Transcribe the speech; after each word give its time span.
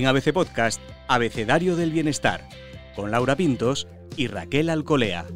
En 0.00 0.06
ABC 0.06 0.32
Podcast, 0.32 0.80
Abecedario 1.08 1.76
del 1.76 1.90
Bienestar, 1.92 2.48
con 2.96 3.10
Laura 3.10 3.36
Pintos 3.36 3.86
y 4.16 4.28
Raquel 4.28 4.70
Alcolea. 4.70 5.26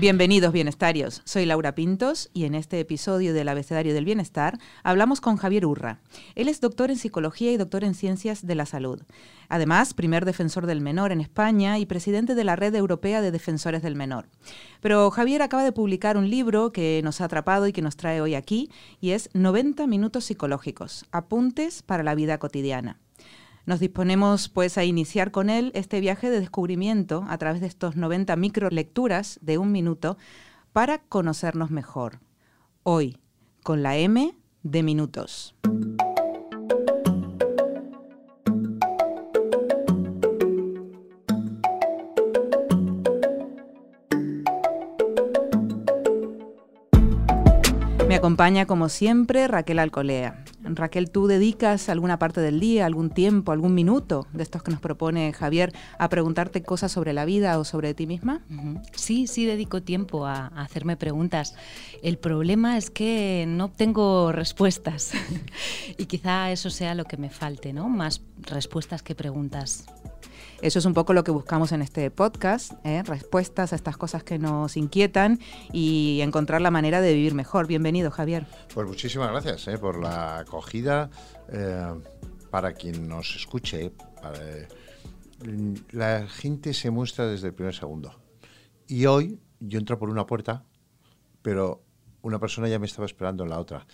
Bienvenidos 0.00 0.52
bienestarios, 0.52 1.22
soy 1.24 1.44
Laura 1.44 1.74
Pintos 1.74 2.30
y 2.32 2.44
en 2.44 2.54
este 2.54 2.78
episodio 2.78 3.34
del 3.34 3.48
Abecedario 3.48 3.94
del 3.94 4.04
Bienestar 4.04 4.56
hablamos 4.84 5.20
con 5.20 5.36
Javier 5.36 5.66
Urra. 5.66 5.98
Él 6.36 6.48
es 6.48 6.60
doctor 6.60 6.92
en 6.92 6.96
psicología 6.96 7.50
y 7.50 7.56
doctor 7.56 7.82
en 7.82 7.96
ciencias 7.96 8.46
de 8.46 8.54
la 8.54 8.64
salud. 8.64 9.02
Además, 9.48 9.94
primer 9.94 10.24
defensor 10.24 10.66
del 10.66 10.80
menor 10.80 11.10
en 11.10 11.20
España 11.20 11.80
y 11.80 11.86
presidente 11.86 12.36
de 12.36 12.44
la 12.44 12.54
Red 12.54 12.76
Europea 12.76 13.20
de 13.20 13.32
Defensores 13.32 13.82
del 13.82 13.96
Menor. 13.96 14.28
Pero 14.80 15.10
Javier 15.10 15.42
acaba 15.42 15.64
de 15.64 15.72
publicar 15.72 16.16
un 16.16 16.30
libro 16.30 16.70
que 16.70 17.00
nos 17.02 17.20
ha 17.20 17.24
atrapado 17.24 17.66
y 17.66 17.72
que 17.72 17.82
nos 17.82 17.96
trae 17.96 18.20
hoy 18.20 18.36
aquí 18.36 18.70
y 19.00 19.10
es 19.10 19.30
90 19.34 19.88
minutos 19.88 20.26
psicológicos, 20.26 21.06
apuntes 21.10 21.82
para 21.82 22.04
la 22.04 22.14
vida 22.14 22.38
cotidiana. 22.38 23.00
Nos 23.68 23.80
disponemos 23.80 24.48
pues 24.48 24.78
a 24.78 24.84
iniciar 24.84 25.30
con 25.30 25.50
él 25.50 25.72
este 25.74 26.00
viaje 26.00 26.30
de 26.30 26.40
descubrimiento 26.40 27.26
a 27.28 27.36
través 27.36 27.60
de 27.60 27.66
estos 27.66 27.96
90 27.96 28.34
microlecturas 28.36 29.38
de 29.42 29.58
un 29.58 29.72
minuto 29.72 30.16
para 30.72 31.00
conocernos 31.02 31.70
mejor. 31.70 32.18
Hoy, 32.82 33.18
con 33.62 33.82
la 33.82 33.98
M 33.98 34.34
de 34.62 34.82
minutos. 34.82 35.54
Me 48.08 48.14
acompaña 48.14 48.64
como 48.64 48.88
siempre 48.88 49.46
Raquel 49.46 49.78
Alcolea. 49.78 50.42
Raquel, 50.62 51.10
¿tú 51.10 51.26
dedicas 51.26 51.88
alguna 51.88 52.18
parte 52.18 52.40
del 52.40 52.60
día, 52.60 52.86
algún 52.86 53.10
tiempo, 53.10 53.52
algún 53.52 53.74
minuto 53.74 54.26
de 54.32 54.42
estos 54.42 54.62
que 54.62 54.70
nos 54.70 54.80
propone 54.80 55.32
Javier 55.32 55.72
a 55.98 56.08
preguntarte 56.08 56.62
cosas 56.62 56.92
sobre 56.92 57.12
la 57.12 57.24
vida 57.24 57.58
o 57.58 57.64
sobre 57.64 57.94
ti 57.94 58.06
misma? 58.06 58.42
Sí, 58.94 59.26
sí 59.26 59.46
dedico 59.46 59.82
tiempo 59.82 60.26
a, 60.26 60.48
hacerme 60.48 60.96
preguntas. 60.96 61.54
El 62.02 62.18
problema 62.18 62.76
es 62.76 62.90
que 62.90 63.44
no 63.46 63.70
tengo 63.70 64.32
respuestas 64.32 65.12
y 65.98 66.06
quizá 66.06 66.50
eso 66.50 66.70
sea 66.70 66.94
lo 66.94 67.04
que 67.04 67.16
me 67.16 67.30
falte, 67.30 67.72
¿no? 67.72 67.88
Más 67.88 68.20
respuestas 68.42 69.02
que 69.02 69.14
preguntas. 69.14 69.86
Eso 70.60 70.80
es 70.80 70.84
un 70.86 70.94
poco 70.94 71.12
lo 71.12 71.22
que 71.22 71.30
buscamos 71.30 71.70
en 71.70 71.82
este 71.82 72.10
podcast, 72.10 72.72
¿eh? 72.84 73.04
respuestas 73.04 73.72
a 73.72 73.76
estas 73.76 73.96
cosas 73.96 74.24
que 74.24 74.40
nos 74.40 74.76
inquietan 74.76 75.38
y 75.72 76.18
encontrar 76.20 76.60
la 76.60 76.72
manera 76.72 77.00
de 77.00 77.14
vivir 77.14 77.32
mejor. 77.32 77.68
Bienvenido, 77.68 78.10
Javier. 78.10 78.44
Pues 78.74 78.88
muchísimas 78.88 79.30
gracias 79.30 79.68
¿eh? 79.68 79.78
por 79.78 80.02
la 80.02 80.38
acogida. 80.38 81.10
Eh, 81.48 81.94
para 82.50 82.72
quien 82.72 83.06
nos 83.06 83.36
escuche, 83.36 83.92
la 85.92 86.26
gente 86.26 86.74
se 86.74 86.90
muestra 86.90 87.26
desde 87.26 87.48
el 87.48 87.54
primer 87.54 87.74
segundo. 87.74 88.18
Y 88.88 89.06
hoy 89.06 89.38
yo 89.60 89.78
entro 89.78 89.96
por 89.96 90.10
una 90.10 90.26
puerta, 90.26 90.64
pero 91.40 91.84
una 92.22 92.40
persona 92.40 92.66
ya 92.66 92.80
me 92.80 92.86
estaba 92.86 93.06
esperando 93.06 93.44
en 93.44 93.50
la 93.50 93.60
otra, 93.60 93.86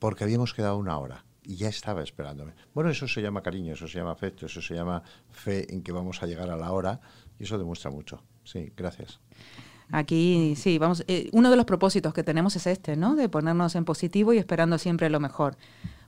porque 0.00 0.24
habíamos 0.24 0.52
quedado 0.52 0.78
una 0.78 0.98
hora 0.98 1.27
y 1.48 1.56
ya 1.56 1.68
estaba 1.68 2.02
esperándome. 2.02 2.52
Bueno, 2.74 2.90
eso 2.90 3.08
se 3.08 3.22
llama 3.22 3.42
cariño, 3.42 3.72
eso 3.72 3.88
se 3.88 3.98
llama 3.98 4.12
afecto, 4.12 4.44
eso 4.44 4.60
se 4.60 4.74
llama 4.74 5.02
fe 5.30 5.72
en 5.72 5.82
que 5.82 5.92
vamos 5.92 6.22
a 6.22 6.26
llegar 6.26 6.50
a 6.50 6.56
la 6.56 6.70
hora 6.70 7.00
y 7.40 7.44
eso 7.44 7.56
demuestra 7.56 7.90
mucho. 7.90 8.22
Sí, 8.44 8.70
gracias. 8.76 9.18
Aquí, 9.90 10.54
sí, 10.56 10.76
vamos, 10.76 11.04
eh, 11.08 11.30
uno 11.32 11.48
de 11.50 11.56
los 11.56 11.64
propósitos 11.64 12.12
que 12.12 12.22
tenemos 12.22 12.54
es 12.56 12.66
este, 12.66 12.96
¿no? 12.96 13.16
De 13.16 13.30
ponernos 13.30 13.74
en 13.76 13.86
positivo 13.86 14.34
y 14.34 14.38
esperando 14.38 14.76
siempre 14.76 15.08
lo 15.08 15.20
mejor. 15.20 15.56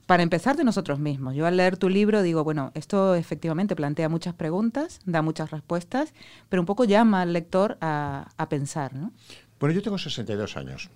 Para 0.05 0.21
empezar 0.21 0.55
de 0.57 0.63
nosotros 0.63 0.99
mismos. 0.99 1.33
Yo 1.35 1.47
al 1.47 1.57
leer 1.57 1.75
tu 1.75 1.89
libro 1.89 2.21
digo, 2.21 2.43
bueno, 2.43 2.71
esto 2.75 3.15
efectivamente 3.15 3.75
plantea 3.75 4.09
muchas 4.09 4.35
preguntas, 4.35 4.99
da 5.05 5.23
muchas 5.23 5.49
respuestas, 5.49 6.13
pero 6.49 6.61
un 6.61 6.67
poco 6.67 6.83
llama 6.83 7.23
al 7.23 7.33
lector 7.33 7.79
a, 7.81 8.29
a 8.37 8.47
pensar, 8.47 8.93
¿no? 8.93 9.11
Bueno, 9.59 9.73
yo 9.73 9.81
tengo 9.81 9.97
62 9.97 10.55
años. 10.55 10.91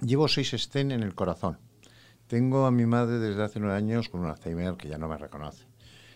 Llevo 0.00 0.28
seis 0.28 0.54
estén 0.54 0.92
en 0.92 1.02
el 1.02 1.14
corazón 1.14 1.58
tengo 2.30 2.64
a 2.64 2.70
mi 2.70 2.86
madre 2.86 3.18
desde 3.18 3.42
hace 3.42 3.58
nueve 3.58 3.74
años 3.74 4.08
con 4.08 4.20
un 4.20 4.28
Alzheimer 4.28 4.76
que 4.76 4.88
ya 4.88 4.98
no 4.98 5.08
me 5.08 5.18
reconoce. 5.18 5.66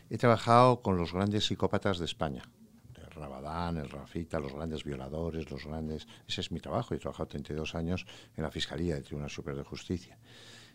He 0.09 0.17
trabajado 0.17 0.81
con 0.81 0.97
los 0.97 1.13
grandes 1.13 1.45
psicópatas 1.45 1.99
de 1.99 2.05
España. 2.05 2.45
El 2.97 3.11
Rabadán, 3.11 3.79
el 3.79 3.91
Rafita, 3.91 4.39
los 4.39 4.55
grandes 4.55 4.85
violadores, 4.85 5.51
los 5.51 5.67
grandes... 5.67 6.07
Ese 6.29 6.43
es 6.43 6.53
mi 6.53 6.61
trabajo. 6.61 6.95
He 6.95 6.99
trabajado 6.99 7.27
32 7.27 7.75
años 7.75 8.07
en 8.37 8.45
la 8.45 8.53
Fiscalía 8.53 8.95
del 8.95 9.03
Tribunal 9.03 9.29
Superior 9.29 9.65
de 9.65 9.69
Justicia. 9.69 10.17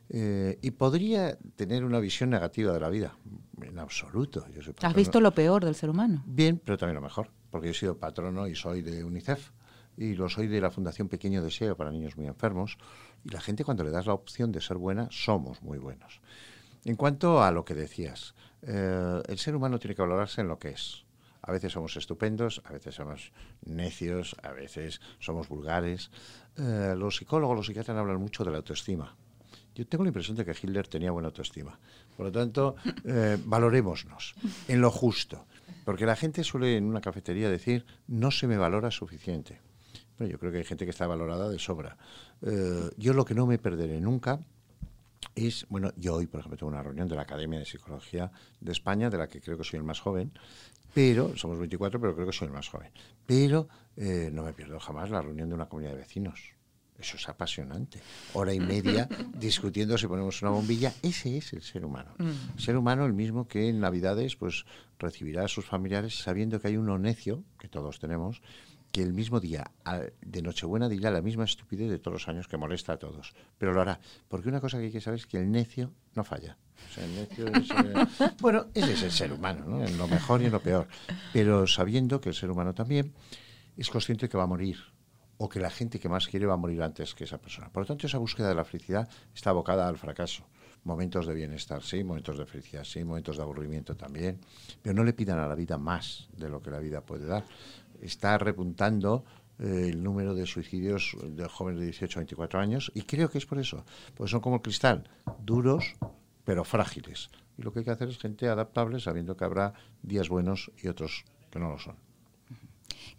Eh, 0.10 0.60
y 0.62 0.72
podría 0.72 1.38
tener 1.56 1.86
una 1.86 2.02
visión 2.02 2.32
negativa 2.32 2.74
de 2.74 2.80
la 2.82 2.90
vida. 2.90 3.16
En 3.62 3.80
absoluto. 3.80 4.46
¿Has 4.82 4.94
visto 4.94 5.22
lo 5.22 5.34
peor 5.34 5.64
del 5.64 5.76
ser 5.76 5.90
humano? 5.90 6.22
Bien, 6.28 6.62
pero 6.62 6.78
también 6.78 6.96
lo 6.96 7.02
mejor. 7.02 7.32
Porque 7.50 7.68
yo 7.68 7.72
he 7.72 7.76
sido 7.76 7.98
patrono 7.98 8.46
y 8.46 8.56
soy 8.56 8.82
de 8.82 9.06
UNICEF. 9.06 9.52
Y 9.96 10.16
lo 10.16 10.28
soy 10.28 10.48
de 10.48 10.60
la 10.60 10.70
Fundación 10.70 11.08
Pequeño 11.08 11.42
Deseo 11.42 11.78
para 11.78 11.92
Niños 11.92 12.18
Muy 12.18 12.28
Enfermos. 12.28 12.78
Y 13.24 13.30
la 13.30 13.41
gente 13.41 13.63
cuando 13.63 13.84
le 13.84 13.91
das 13.91 14.06
la 14.06 14.13
opción 14.13 14.52
de 14.52 14.62
ser 14.62 14.78
buena, 14.78 15.07
somos 15.12 15.62
muy 15.62 15.78
buenos. 15.78 16.22
En 16.85 16.96
cuanto 16.96 17.44
a 17.44 17.52
lo 17.52 17.66
que 17.66 17.75
decías, 17.75 18.34
eh, 18.62 19.22
el 19.28 19.38
ser 19.38 19.56
humano 19.56 19.80
tiene 19.80 19.96
que 19.96 20.02
valorarse 20.02 20.41
en 20.41 20.47
lo 20.47 20.59
que 20.59 20.69
es. 20.69 21.06
A 21.41 21.52
veces 21.52 21.72
somos 21.72 21.96
estupendos, 21.97 22.62
a 22.66 22.74
veces 22.74 22.96
somos 22.96 23.31
necios, 23.66 24.35
a 24.44 24.52
veces 24.52 25.02
somos 25.19 25.47
vulgares. 25.47 26.12
Eh, 26.58 26.94
los 26.97 27.18
psicólogos, 27.18 27.56
los 27.56 27.66
psiquiatras 27.66 27.97
hablan 27.97 28.18
mucho 28.18 28.44
de 28.44 28.52
la 28.52 28.58
autoestima. 28.58 29.16
Yo 29.75 29.88
tengo 29.88 30.03
la 30.03 30.09
impresión 30.09 30.35
de 30.35 30.44
que 30.44 30.52
Hitler 30.52 30.88
tenía 30.88 31.12
buena 31.12 31.28
autoestima. 31.28 31.79
Por 32.18 32.25
lo 32.25 32.31
tanto, 32.31 32.75
eh, 33.06 33.38
valorémonos 33.46 34.35
en 34.68 34.81
lo 34.81 34.91
justo. 34.91 35.46
Porque 35.85 36.06
la 36.06 36.16
gente 36.16 36.44
suele 36.44 36.75
en 36.75 36.85
una 36.85 37.02
cafetería 37.02 37.50
decir, 37.50 37.85
no 38.08 38.31
se 38.31 38.47
me 38.47 38.58
valora 38.58 38.91
suficiente 38.91 39.62
yo 40.28 40.40
creo 40.40 40.52
que 40.52 40.59
hay 40.59 40.63
gente 40.63 40.85
que 40.85 40.91
está 40.91 41.07
valorada 41.07 41.50
de 41.50 41.59
sobra. 41.59 41.97
Eh, 42.41 42.90
yo 42.97 43.13
lo 43.13 43.25
que 43.25 43.35
no 43.35 43.46
me 43.46 43.57
perderé 43.57 44.00
nunca 44.02 44.40
es, 45.35 45.66
bueno, 45.69 45.91
yo 45.97 46.16
hoy, 46.16 46.28
por 46.28 46.40
ejemplo, 46.40 46.57
tengo 46.57 46.72
una 46.72 46.84
reunión 46.84 47.07
de 47.07 47.16
la 47.16 47.24
Academia 47.24 47.59
de 47.59 47.66
Psicología 47.66 48.31
de 48.59 48.72
España, 48.72 49.09
de 49.09 49.18
la 49.18 49.28
que 49.28 49.41
creo 49.41 49.58
que 49.58 49.63
soy 49.63 49.78
el 49.78 49.84
más 49.84 50.00
joven, 50.00 50.31
pero, 50.94 51.38
somos 51.38 51.59
24, 51.59 52.00
pero 52.00 52.16
creo 52.16 52.28
que 52.28 52.34
soy 52.34 52.47
el 52.47 52.53
más 52.53 52.68
joven. 52.68 52.91
Pero 53.25 53.68
eh, 53.96 54.29
no 54.34 54.44
me 54.44 54.53
pierdo 54.53 54.79
jamás 54.79 55.09
la 55.09 55.22
reunión 55.22 55.50
de 55.50 55.56
una 55.56 55.68
comunidad 55.68 55.91
de 55.91 56.00
vecinos. 56.00 56.53
Eso 56.97 57.16
es 57.16 57.29
apasionante. 57.29 58.02
Hora 58.34 58.53
y 58.53 58.59
media 58.59 59.08
discutiendo 59.40 59.97
si 59.97 60.08
ponemos 60.08 60.41
una 60.41 60.52
bombilla. 60.52 60.94
Ese 61.02 61.38
es 61.38 61.53
el 61.53 61.62
ser 61.62 61.85
humano. 61.85 62.13
Mm. 62.18 62.58
El 62.58 62.59
ser 62.62 62.75
humano, 62.75 63.06
el 63.06 63.13
mismo 63.13 63.47
que 63.47 63.69
en 63.69 63.79
Navidades, 63.79 64.35
pues 64.35 64.66
recibirá 64.97 65.46
a 65.46 65.47
sus 65.47 65.66
familiares 65.66 66.18
sabiendo 66.19 66.59
que 66.59 66.68
hay 66.68 66.78
uno 66.78 66.97
necio, 66.97 67.44
que 67.58 67.69
todos 67.69 68.00
tenemos, 68.00 68.41
que 68.92 69.04
el 69.04 69.14
mismo 69.14 69.40
día 69.40 69.72
de 70.22 70.42
Nochebuena 70.42 70.90
dirá 70.90 71.12
la 71.12 71.22
misma 71.22 71.44
estupidez 71.44 71.90
de 71.90 72.00
todos 72.00 72.14
los 72.14 72.28
años 72.28 72.48
que 72.48 72.58
molesta 72.58 72.94
a 72.94 72.98
todos, 72.98 73.34
pero 73.58 73.74
lo 73.74 73.82
hará, 73.82 74.00
porque 74.28 74.50
una 74.50 74.62
cosa 74.62 74.78
que 74.78 74.86
hay 74.86 74.92
que 74.92 75.02
saber 75.02 75.20
es 75.20 75.28
que 75.28 75.38
el 75.38 75.52
necio 75.52 75.92
no 76.16 76.24
falla. 76.24 76.58
el 76.98 77.16
necio 77.16 77.48
es, 77.48 77.70
eh, 77.70 78.34
bueno, 78.42 78.68
ese 78.74 78.94
es 78.94 79.04
el 79.04 79.12
ser 79.12 79.34
humano, 79.34 79.66
¿no? 79.66 79.86
en 79.86 79.98
lo 79.98 80.08
mejor 80.08 80.42
y 80.42 80.46
en 80.46 80.52
lo 80.52 80.62
peor, 80.62 80.88
pero 81.34 81.68
sabiendo 81.68 82.20
que 82.20 82.30
el 82.30 82.36
ser 82.36 82.50
humano 82.50 82.74
también 82.74 83.14
es 83.78 83.90
consciente 83.90 84.26
de 84.26 84.30
que 84.30 84.38
va 84.38 84.44
a 84.44 84.48
morir, 84.48 84.78
o 85.42 85.48
que 85.48 85.60
la 85.60 85.70
gente 85.70 86.00
que 86.00 86.10
más 86.10 86.28
quiere 86.28 86.46
va 86.46 86.56
a 86.56 86.58
morir 86.58 86.82
antes 86.84 87.16
que 87.16 87.24
esa 87.24 87.40
persona. 87.40 87.72
Por 87.72 87.84
lo 87.84 87.88
tanto, 87.88 88.08
esa 88.08 88.18
búsqueda 88.18 88.50
de 88.50 88.56
la 88.56 88.66
felicidad 88.66 89.08
está 89.34 89.52
abocada 89.52 89.88
al 89.88 89.98
fracaso. 89.98 90.44
Momentos 90.84 91.26
de 91.28 91.34
bienestar, 91.34 91.82
sí, 91.82 92.04
momentos 92.04 92.38
de 92.38 92.46
felicidad, 92.46 92.84
sí, 92.84 93.06
momentos 93.06 93.38
de 93.38 93.44
aburrimiento 93.44 93.96
también, 93.96 94.40
pero 94.82 94.94
no 94.94 95.04
le 95.06 95.14
pidan 95.14 95.40
a 95.40 95.48
la 95.48 95.56
vida 95.56 95.78
más 95.78 96.28
de 96.36 96.50
lo 96.50 96.62
que 96.62 96.72
la 96.72 96.80
vida 96.80 97.02
puede 97.02 97.26
dar 97.26 97.46
está 98.02 98.38
repuntando 98.38 99.26
eh, 99.60 99.90
el 99.90 100.04
número 100.04 100.34
de 100.34 100.46
suicidios 100.46 101.16
de 101.24 101.48
jóvenes 101.48 101.80
de 101.80 101.86
18 101.88 102.20
a 102.20 102.22
24 102.22 102.59
años 102.59 102.91
y 102.96 103.02
creo 103.02 103.29
que 103.29 103.38
es 103.38 103.46
por 103.46 103.59
eso, 103.59 103.85
porque 104.16 104.32
son 104.32 104.41
como 104.41 104.58
el 104.58 104.62
cristal, 104.62 105.09
duros 105.44 105.96
pero 106.44 106.64
frágiles. 106.64 107.29
Y 107.58 107.62
lo 107.62 107.72
que 107.72 107.79
hay 107.79 107.85
que 107.85 107.91
hacer 107.91 108.09
es 108.09 108.18
gente 108.18 108.47
adaptable 108.47 109.00
sabiendo 109.00 109.38
que 109.38 109.46
habrá 109.46 109.73
días 110.02 110.29
buenos 110.29 110.72
y 110.82 110.88
otros 110.88 111.26
que 111.52 111.59
no 111.59 111.70
lo 111.70 111.78
son. 111.78 111.96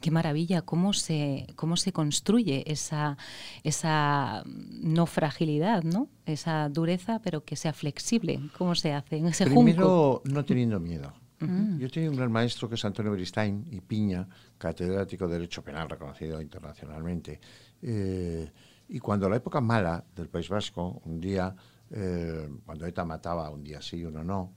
Qué 0.01 0.11
maravilla, 0.11 0.63
cómo 0.63 0.95
se, 0.95 1.47
cómo 1.57 1.77
se 1.77 1.93
construye 1.93 2.65
esa, 2.73 3.19
esa 3.63 4.43
no 4.47 5.07
fragilidad, 5.07 5.83
¿no? 5.83 6.09
Esa 6.25 6.69
dureza, 6.71 7.21
pero 7.23 7.45
que 7.45 7.55
sea 7.55 7.73
flexible. 7.73 8.41
¿Cómo 8.57 8.75
se 8.75 8.95
hace? 8.95 9.19
ese 9.19 9.45
Primero, 9.45 10.23
no 10.25 10.45
teniendo 10.45 10.81
miedo. 10.81 11.13
Yo 11.41 11.89
tenía 11.91 12.11
un 12.11 12.17
gran 12.17 12.31
maestro 12.31 12.69
que 12.69 12.75
es 12.75 12.85
Antonio 12.85 13.13
Beristain 13.13 13.67
y 13.71 13.81
Piña, 13.81 14.29
catedrático 14.59 15.27
de 15.27 15.35
Derecho 15.35 15.63
Penal 15.65 15.89
reconocido 15.89 16.41
internacionalmente. 16.41 17.41
Eh, 17.81 18.51
y 18.91 18.99
cuando 18.99 19.27
la 19.27 19.37
época 19.37 19.61
mala 19.61 20.05
del 20.15 20.29
País 20.29 20.51
Vasco, 20.51 21.01
un 21.05 21.19
día, 21.19 21.55
eh, 21.91 22.47
cuando 22.67 22.87
ETA 22.87 23.07
mataba 23.07 23.49
un 23.49 23.65
día 23.65 23.81
sí, 23.81 24.05
uno 24.05 24.23
no, 24.23 24.53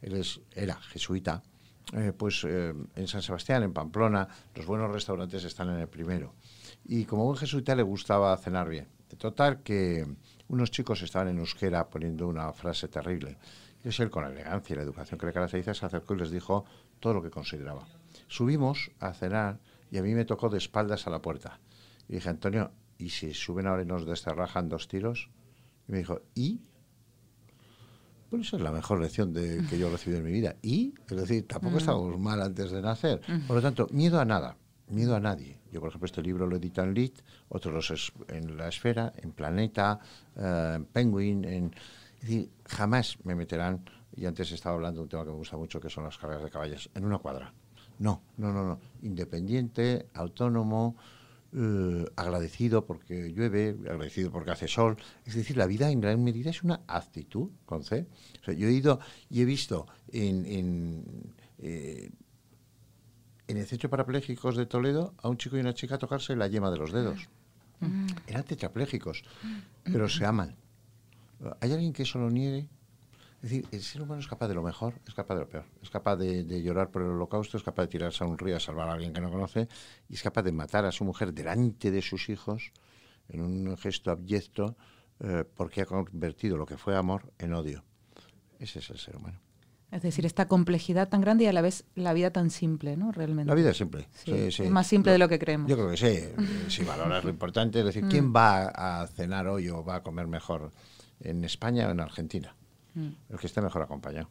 él 0.00 0.24
era 0.54 0.76
jesuita, 0.76 1.42
eh, 1.92 2.12
pues 2.16 2.44
en 2.44 3.08
San 3.08 3.22
Sebastián, 3.22 3.64
en 3.64 3.72
Pamplona, 3.72 4.28
los 4.54 4.64
buenos 4.64 4.92
restaurantes 4.92 5.42
están 5.42 5.70
en 5.70 5.80
el 5.80 5.88
primero. 5.88 6.34
Y 6.84 7.04
como 7.04 7.24
buen 7.24 7.36
jesuita 7.36 7.74
le 7.74 7.82
gustaba 7.82 8.36
cenar 8.36 8.68
bien. 8.68 8.86
De 9.10 9.16
total 9.16 9.62
que 9.62 10.06
unos 10.48 10.70
chicos 10.70 11.02
estaban 11.02 11.28
en 11.28 11.38
euskera 11.38 11.88
poniendo 11.88 12.28
una 12.28 12.52
frase 12.52 12.86
terrible 12.88 13.38
Entonces 13.88 14.00
él, 14.04 14.10
con 14.10 14.22
la 14.24 14.28
elegancia 14.30 14.74
y 14.74 14.76
la 14.76 14.82
educación 14.82 15.18
que 15.18 15.24
le 15.24 15.32
caracteriza, 15.32 15.72
se 15.72 15.86
acercó 15.86 16.12
y 16.12 16.18
les 16.18 16.30
dijo 16.30 16.66
todo 17.00 17.14
lo 17.14 17.22
que 17.22 17.30
consideraba. 17.30 17.86
Subimos 18.26 18.90
a 19.00 19.14
cenar 19.14 19.60
y 19.90 19.96
a 19.96 20.02
mí 20.02 20.14
me 20.14 20.26
tocó 20.26 20.50
de 20.50 20.58
espaldas 20.58 21.06
a 21.06 21.10
la 21.10 21.22
puerta. 21.22 21.58
Y 22.06 22.12
dije, 22.16 22.28
Antonio, 22.28 22.70
¿y 22.98 23.08
si 23.08 23.32
suben 23.32 23.66
ahora 23.66 23.84
y 23.84 23.86
nos 23.86 24.04
descerrajan 24.04 24.68
dos 24.68 24.88
tiros? 24.88 25.30
Y 25.88 25.92
me 25.92 25.98
dijo, 25.98 26.20
¿y? 26.34 26.60
Bueno, 28.30 28.44
esa 28.44 28.56
es 28.58 28.62
la 28.62 28.72
mejor 28.72 29.00
lección 29.00 29.32
de, 29.32 29.64
que 29.70 29.78
yo 29.78 29.88
he 29.88 29.90
recibido 29.90 30.18
en 30.18 30.26
mi 30.26 30.32
vida. 30.32 30.56
Y, 30.60 30.92
es 31.08 31.16
decir, 31.16 31.46
tampoco 31.48 31.76
Mm. 31.76 31.78
estábamos 31.78 32.18
mal 32.20 32.42
antes 32.42 32.70
de 32.70 32.82
nacer. 32.82 33.22
Por 33.46 33.56
lo 33.56 33.62
tanto, 33.62 33.86
miedo 33.90 34.20
a 34.20 34.26
nada, 34.26 34.58
miedo 34.88 35.16
a 35.16 35.20
nadie. 35.20 35.60
Yo, 35.72 35.80
por 35.80 35.88
ejemplo, 35.88 36.04
este 36.04 36.20
libro 36.20 36.46
lo 36.46 36.56
edita 36.56 36.82
en 36.84 36.92
Lit, 36.92 37.20
otros 37.48 37.72
los 37.72 37.90
es- 37.90 38.12
en 38.28 38.58
La 38.58 38.68
Esfera, 38.68 39.14
en 39.16 39.32
Planeta, 39.32 39.98
eh, 40.36 40.72
en 40.76 40.84
Penguin. 40.84 41.44
En, 41.46 41.74
es 42.20 42.28
decir, 42.28 42.50
jamás 42.66 43.16
me 43.24 43.34
meterán, 43.34 43.84
y 44.16 44.26
antes 44.26 44.50
estaba 44.52 44.74
hablando 44.74 45.00
de 45.00 45.02
un 45.04 45.08
tema 45.08 45.24
que 45.24 45.30
me 45.30 45.36
gusta 45.36 45.56
mucho, 45.56 45.80
que 45.80 45.88
son 45.88 46.04
las 46.04 46.18
carreras 46.18 46.44
de 46.44 46.50
caballos, 46.50 46.90
en 46.94 47.04
una 47.04 47.18
cuadra. 47.18 47.52
No, 47.98 48.22
no, 48.36 48.52
no, 48.52 48.64
no. 48.64 48.80
Independiente, 49.02 50.08
autónomo, 50.14 50.96
eh, 51.52 52.04
agradecido 52.16 52.84
porque 52.84 53.32
llueve, 53.32 53.76
agradecido 53.88 54.30
porque 54.30 54.50
hace 54.50 54.68
sol. 54.68 54.96
Es 55.24 55.34
decir, 55.34 55.56
la 55.56 55.66
vida 55.66 55.90
en 55.90 56.00
gran 56.00 56.22
medida 56.22 56.50
es 56.50 56.62
una 56.62 56.82
actitud, 56.86 57.50
con 57.64 57.84
C. 57.84 58.06
O 58.40 58.44
sea, 58.44 58.54
yo 58.54 58.68
he 58.68 58.72
ido 58.72 59.00
y 59.30 59.42
he 59.42 59.44
visto 59.44 59.86
en, 60.12 60.44
en, 60.46 61.34
eh, 61.58 62.10
en 63.46 63.56
el 63.56 63.66
centro 63.66 63.88
parapléjicos 63.88 64.56
de 64.56 64.66
Toledo 64.66 65.14
a 65.22 65.28
un 65.28 65.38
chico 65.38 65.56
y 65.56 65.60
una 65.60 65.74
chica 65.74 65.98
tocarse 65.98 66.36
la 66.36 66.48
yema 66.48 66.70
de 66.70 66.76
los 66.76 66.92
dedos. 66.92 67.28
Eran 68.26 68.42
tetraplégicos, 68.42 69.22
pero 69.84 70.08
se 70.08 70.26
aman. 70.26 70.56
¿Hay 71.60 71.72
alguien 71.72 71.92
que 71.92 72.02
eso 72.02 72.18
lo 72.18 72.30
niegue? 72.30 72.68
Es 73.36 73.50
decir, 73.50 73.66
el 73.70 73.82
ser 73.82 74.02
humano 74.02 74.20
es 74.20 74.26
capaz 74.26 74.48
de 74.48 74.54
lo 74.54 74.62
mejor, 74.62 74.94
es 75.06 75.14
capaz 75.14 75.34
de 75.34 75.40
lo 75.42 75.48
peor. 75.48 75.64
Es 75.80 75.90
capaz 75.90 76.16
de, 76.16 76.42
de 76.42 76.60
llorar 76.62 76.90
por 76.90 77.02
el 77.02 77.08
holocausto, 77.08 77.56
es 77.56 77.62
capaz 77.62 77.82
de 77.82 77.88
tirarse 77.88 78.24
a 78.24 78.26
un 78.26 78.36
río 78.36 78.56
a 78.56 78.60
salvar 78.60 78.88
a 78.88 78.94
alguien 78.94 79.12
que 79.12 79.20
no 79.20 79.30
conoce, 79.30 79.68
y 80.08 80.14
es 80.14 80.22
capaz 80.22 80.42
de 80.42 80.50
matar 80.50 80.84
a 80.84 80.90
su 80.92 81.04
mujer 81.04 81.32
delante 81.32 81.90
de 81.92 82.02
sus 82.02 82.28
hijos 82.30 82.72
en 83.28 83.42
un 83.42 83.76
gesto 83.76 84.10
abyecto 84.10 84.76
eh, 85.20 85.44
porque 85.54 85.82
ha 85.82 85.86
convertido 85.86 86.56
lo 86.56 86.66
que 86.66 86.76
fue 86.76 86.96
amor 86.96 87.32
en 87.38 87.52
odio. 87.54 87.84
Ese 88.58 88.80
es 88.80 88.90
el 88.90 88.98
ser 88.98 89.16
humano. 89.16 89.38
Es 89.92 90.02
decir, 90.02 90.26
esta 90.26 90.48
complejidad 90.48 91.08
tan 91.08 91.20
grande 91.20 91.44
y 91.44 91.46
a 91.46 91.52
la 91.52 91.62
vez 91.62 91.84
la 91.94 92.12
vida 92.12 92.30
tan 92.30 92.50
simple, 92.50 92.96
¿no? 92.96 93.10
Realmente. 93.12 93.48
La 93.48 93.54
vida 93.54 93.70
es 93.70 93.76
simple. 93.76 94.06
Sí, 94.12 94.32
Sí, 94.32 94.52
sí. 94.52 94.62
Es 94.64 94.70
más 94.70 94.86
simple 94.86 95.12
de 95.12 95.18
lo 95.18 95.28
que 95.28 95.38
creemos. 95.38 95.70
Yo 95.70 95.76
creo 95.76 95.90
que 95.90 95.96
sí. 95.96 96.28
Si 96.68 96.84
valoras 96.84 97.24
lo 97.24 97.30
importante, 97.30 97.78
es 97.78 97.84
decir, 97.86 98.04
Mm. 98.04 98.08
¿quién 98.10 98.34
va 98.34 98.66
a 98.66 99.06
cenar 99.06 99.46
hoy 99.46 99.68
o 99.70 99.82
va 99.84 99.96
a 99.96 100.02
comer 100.02 100.26
mejor 100.26 100.72
en 101.20 101.44
España 101.44 101.88
o 101.88 101.90
en 101.90 102.00
Argentina? 102.00 102.54
Mm. 102.94 103.08
El 103.30 103.38
que 103.38 103.46
esté 103.46 103.60
mejor 103.60 103.82
acompañado. 103.82 104.28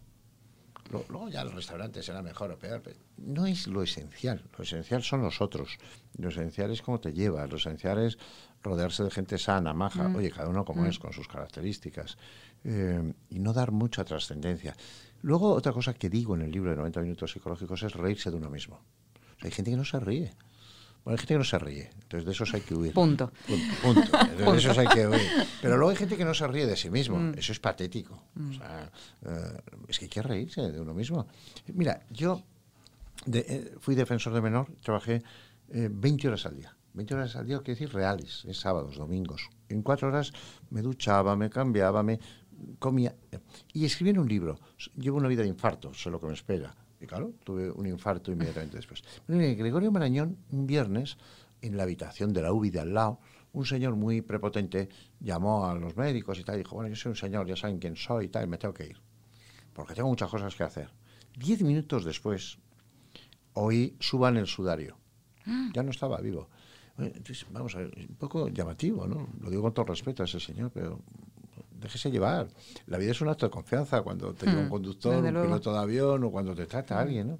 Luego 0.92 1.28
ya 1.30 1.44
los 1.44 1.54
restaurantes 1.54 2.06
será 2.06 2.22
mejor 2.22 2.51
o 2.51 2.57
peor. 2.57 2.81
pero 2.81 2.95
no 3.18 3.45
es 3.45 3.68
lo 3.68 3.84
esencial. 3.84 4.42
Lo 4.57 4.63
esencial 4.63 5.04
son 5.04 5.22
los 5.22 5.42
otros. 5.42 5.78
Lo 6.18 6.30
esencial 6.30 6.72
es 6.72 6.81
cómo 6.81 7.00
te 7.00 7.12
llevas. 7.12 7.50
Lo 7.50 7.57
esencial 7.57 8.00
es 8.00 8.18
rodearse 8.63 9.04
de 9.04 9.12
gente 9.12 9.38
sana, 9.38 9.74
maja. 9.74 10.07
Mm. 10.07 10.16
Oye, 10.16 10.31
cada 10.31 10.48
uno 10.48 10.63
como 10.63 10.86
es, 10.86 10.98
con 10.98 11.12
sus 11.12 11.28
características. 11.28 12.18
Eh, 12.63 13.13
y 13.30 13.40
no 13.40 13.54
dar 13.54 13.72
mucha 13.72 14.06
trascendencia. 14.06 14.75
Luego, 15.22 15.51
otra 15.51 15.74
cosa 15.74 15.94
que 15.94 16.10
digo 16.10 16.36
en 16.36 16.44
el 16.44 16.51
libro 16.51 16.69
de 16.69 16.78
90 16.78 17.01
minutos 17.01 17.31
psicológicos 17.31 17.83
es 17.83 17.94
reírse 17.94 18.31
de 18.31 18.38
uno 18.38 18.50
mismo. 18.50 18.75
O 18.75 19.40
sea, 19.40 19.48
hay 19.48 19.51
gente 19.51 19.72
que 19.72 19.78
no 19.78 19.86
se 19.86 20.00
ríe. 20.00 20.33
Bueno, 21.07 21.13
hay 21.13 21.19
gente 21.19 21.33
que 21.36 21.38
no 21.38 21.44
se 21.45 21.57
ríe. 21.57 21.89
Entonces, 22.01 22.25
de 22.25 22.31
esos 22.33 22.54
hay 22.54 22.59
que 22.59 22.75
huir. 22.75 22.92
Punto. 22.94 23.31
Punto. 23.48 23.65
punto. 23.81 24.51
De 24.51 24.57
esos 24.57 24.77
hay 24.77 24.88
que 24.88 25.07
huir. 25.07 25.21
Pero 25.62 25.77
luego 25.77 25.92
hay 25.92 25.95
gente 25.95 26.18
que 26.18 26.25
no 26.25 26.33
se 26.33 26.45
ríe 26.48 26.65
de 26.65 26.75
sí 26.75 26.89
mismo. 26.89 27.18
Mm. 27.18 27.36
Eso 27.38 27.54
es 27.54 27.62
patético. 27.62 28.24
O 28.38 28.51
sea, 28.54 28.92
eh, 29.25 29.57
es 29.88 30.00
que 30.00 30.06
hay 30.06 30.09
que 30.09 30.21
reírse 30.21 30.62
de 30.69 30.81
uno 30.81 30.94
mismo. 30.94 31.25
Mira, 31.68 32.01
yo 32.09 32.44
de- 33.25 33.45
eh, 33.48 33.75
fui 33.80 33.95
defensor 33.95 34.33
de 34.33 34.42
menor, 34.42 34.68
trabajé 34.83 35.24
eh, 35.69 35.88
20 35.89 36.27
horas 36.27 36.45
al 36.45 36.57
día. 36.57 36.75
20 36.94 37.13
horas 37.15 37.36
al 37.38 37.45
día, 37.48 37.59
quiere 37.59 37.80
decir 37.80 37.94
reales, 37.94 38.44
es 38.45 38.57
sábados, 38.59 38.98
domingos. 38.98 39.50
En 39.69 39.83
cuatro 39.83 40.09
horas 40.09 40.33
me 40.71 40.81
duchaba, 40.81 41.38
me 41.38 41.50
cambiaba, 41.50 42.04
me 42.04 42.19
comía. 42.80 43.15
Y 43.71 43.86
escribí 43.86 44.09
en 44.09 44.19
un 44.19 44.27
libro. 44.27 44.59
Llevo 44.98 45.18
una 45.18 45.30
vida 45.30 45.44
de 45.44 45.48
infarto, 45.48 45.94
sé 45.94 46.09
lo 46.09 46.19
que 46.19 46.27
me 46.27 46.33
espera. 46.33 46.75
Y 46.99 47.05
claro, 47.05 47.33
tuve 47.44 47.69
un 47.69 47.85
infarto 47.85 48.31
inmediatamente 48.31 48.77
después. 48.77 49.03
Gregorio 49.27 49.91
Marañón, 49.91 50.38
un 50.51 50.65
viernes, 50.65 51.17
en 51.61 51.77
la 51.77 51.83
habitación 51.83 52.33
de 52.33 52.41
la 52.41 52.53
UBI 52.53 52.69
de 52.69 52.79
al 52.79 52.94
lado, 52.94 53.19
un 53.53 53.65
señor 53.65 53.95
muy 53.95 54.21
prepotente 54.21 54.89
llamó 55.19 55.67
a 55.67 55.75
los 55.75 55.95
médicos 55.95 56.39
y 56.39 56.44
tal, 56.44 56.55
y 56.55 56.59
dijo, 56.59 56.75
bueno, 56.75 56.89
yo 56.89 56.95
soy 56.95 57.09
un 57.11 57.15
señor, 57.15 57.47
ya 57.47 57.55
saben 57.55 57.79
quién 57.79 57.95
soy 57.95 58.25
y 58.25 58.27
tal, 58.29 58.47
me 58.47 58.57
tengo 58.57 58.73
que 58.73 58.85
ir, 58.85 59.01
porque 59.73 59.94
tengo 59.94 60.09
muchas 60.09 60.29
cosas 60.29 60.55
que 60.55 60.63
hacer. 60.63 60.89
Diez 61.35 61.61
minutos 61.61 62.03
después, 62.03 62.59
oí 63.53 63.95
suban 63.99 64.38
el 64.38 64.47
sudario. 64.47 64.97
Ya 65.73 65.81
no 65.81 65.91
estaba 65.91 66.19
vivo. 66.19 66.49
Entonces, 66.97 67.45
vamos 67.51 67.73
a 67.75 67.79
ver, 67.79 67.91
un 68.09 68.15
poco 68.15 68.49
llamativo, 68.49 69.07
¿no? 69.07 69.29
Lo 69.39 69.49
digo 69.49 69.61
con 69.61 69.73
todo 69.73 69.85
respeto 69.85 70.23
a 70.23 70.25
ese 70.25 70.39
señor, 70.39 70.71
pero 70.73 70.99
déjese 71.79 72.09
llevar. 72.12 72.47
La 72.88 72.97
vida 72.97 73.12
es 73.12 73.21
un 73.21 73.29
acto 73.29 73.45
de 73.45 73.50
confianza 73.51 74.01
cuando 74.01 74.33
te 74.33 74.45
lleva 74.47 74.59
un 74.62 74.68
Mm, 74.68 74.69
conductor, 74.69 75.15
un 75.15 75.31
luego. 75.31 75.41
piloto 75.47 75.74
de 75.74 75.79
avión 75.79 76.24
o 76.24 76.31
cuando 76.31 76.53
te 76.56 76.65
trata 76.65 77.00
alguien, 77.00 77.27
¿no? 77.29 77.39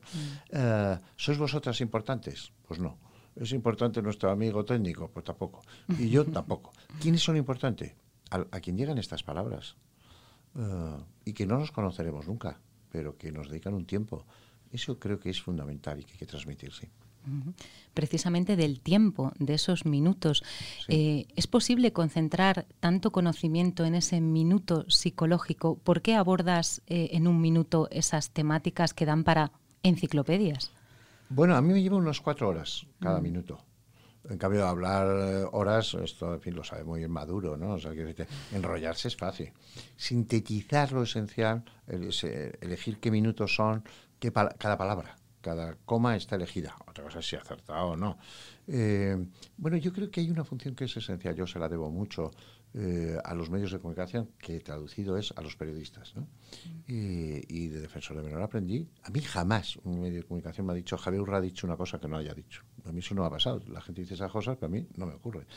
Eh, 0.50 1.00
¿Sois 1.16 1.38
vosotras 1.38 1.80
importantes? 1.82 2.52
Pues 2.68 2.80
no. 2.80 2.98
¿Es 3.36 3.52
importante 3.52 4.02
nuestro 4.02 4.32
amigo 4.32 4.66
técnico? 4.66 5.10
Pues 5.12 5.24
tampoco. 5.26 5.62
Y 6.00 6.10
yo 6.10 6.26
tampoco. 6.40 6.72
¿Quiénes 7.00 7.22
son 7.22 7.38
importantes? 7.38 7.94
A, 8.32 8.38
a 8.52 8.60
quien 8.60 8.78
llegan 8.78 8.98
estas 8.98 9.24
palabras. 9.24 9.76
Eh, 10.56 10.98
y 11.26 11.34
que 11.34 11.46
no 11.46 11.58
nos 11.60 11.72
conoceremos 11.72 12.28
nunca, 12.28 12.60
pero 12.92 13.18
que 13.18 13.32
nos 13.32 13.50
dedican 13.50 13.74
un 13.74 13.86
tiempo. 13.86 14.26
Eso 14.72 14.98
creo 15.00 15.20
que 15.20 15.30
es 15.30 15.42
fundamental 15.42 16.00
y 16.00 16.04
que 16.04 16.14
hay 16.14 16.18
que 16.20 16.26
transmitir, 16.26 16.74
sí. 16.74 16.88
Precisamente 17.94 18.56
del 18.56 18.80
tiempo, 18.80 19.32
de 19.40 19.56
esos 19.56 19.86
minutos. 19.86 20.44
Eh, 20.88 21.26
¿Es 21.36 21.48
posible 21.48 21.92
concentrar 21.94 22.68
tanto 22.80 23.12
conocimiento 23.12 23.86
en 23.86 23.96
ese 23.96 24.22
minuto 24.22 24.86
psicológico? 24.90 25.78
¿Por 25.78 26.02
qué 26.02 26.16
abordas 26.16 26.82
eh, 26.88 27.10
en 27.14 27.28
un 27.28 27.42
minuto 27.42 27.88
esas 27.92 28.30
temáticas 28.32 28.94
que 28.94 29.06
dan 29.06 29.24
para 29.24 29.52
enciclopedias? 29.84 30.72
Bueno, 31.30 31.56
a 31.56 31.62
mí 31.62 31.74
me 31.74 31.82
lleva 31.82 31.98
unas 31.98 32.22
cuatro 32.22 32.48
horas 32.50 32.86
cada 33.00 33.20
minuto. 33.20 33.58
En 34.30 34.38
cambio, 34.38 34.68
hablar 34.68 35.08
eh, 35.08 35.46
horas, 35.54 35.94
esto, 35.96 36.34
en 36.34 36.42
fin, 36.42 36.54
lo 36.56 36.64
sabe 36.64 36.84
muy 36.84 37.00
bien 37.00 37.12
Maduro, 37.12 37.56
¿no? 37.58 37.74
O 37.74 37.80
sea, 37.80 37.94
que 37.94 38.28
enrollarse 38.52 39.08
es 39.08 39.16
fácil. 39.16 39.52
Sintetizar 39.96 40.92
lo 40.92 41.04
esencial, 41.04 41.64
el- 41.88 42.10
ese- 42.10 42.58
elegir 42.62 43.00
qué 43.00 43.10
minutos 43.10 43.56
son, 43.56 43.84
qué 44.20 44.32
cada 44.32 44.78
palabra, 44.78 45.16
cada 45.48 45.76
coma 45.86 46.18
está 46.18 46.36
elegida. 46.36 46.76
Otra 46.86 47.06
cosa 47.06 47.20
es 47.20 47.30
si 47.30 47.38
acertado 47.38 47.92
o 47.92 47.96
no. 47.96 48.18
Eh, 48.68 49.16
bueno, 49.56 49.78
yo 49.78 49.94
creo 49.94 50.12
que 50.12 50.20
hay 50.20 50.30
una 50.30 50.44
función 50.44 50.76
que 50.76 50.84
es 50.84 50.98
esencial. 50.98 51.34
Yo 51.36 51.48
se 51.48 51.58
la 51.58 51.70
debo 51.70 51.90
mucho 51.90 52.32
eh, 52.74 53.18
a 53.24 53.34
los 53.34 53.50
medios 53.50 53.72
de 53.72 53.80
comunicación, 53.80 54.32
que 54.38 54.60
traducido 54.60 55.16
es 55.16 55.34
a 55.38 55.42
los 55.42 55.56
periodistas. 55.56 56.14
¿no? 56.18 56.28
Y, 56.86 57.46
y 57.48 57.70
de 57.70 57.80
defensor 57.80 58.18
de 58.18 58.24
menor 58.24 58.42
aprendí. 58.42 58.86
A 59.04 59.10
mí 59.10 59.22
jamás 59.22 59.78
un 59.86 60.02
medio 60.02 60.18
de 60.18 60.28
comunicación 60.28 60.68
me 60.68 60.74
ha 60.74 60.76
dicho, 60.76 60.98
Javier 60.98 61.22
Urra 61.22 61.38
ha 61.38 61.42
dicho 61.42 61.66
una 61.66 61.78
cosa 61.78 61.98
que 61.98 62.10
no 62.10 62.18
haya 62.18 62.34
dicho. 62.34 62.64
A 62.84 62.92
mí 62.92 63.00
eso 63.00 63.16
no 63.16 63.24
ha 63.24 63.30
pasado. 63.30 63.64
La 63.70 63.80
gente 63.80 64.02
dice 64.02 64.16
esas 64.16 64.32
cosas, 64.32 64.58
pero 64.58 64.68
a 64.68 64.76
mí 64.76 64.86
no 64.98 65.06
me 65.06 65.14
ocurre. 65.14 65.48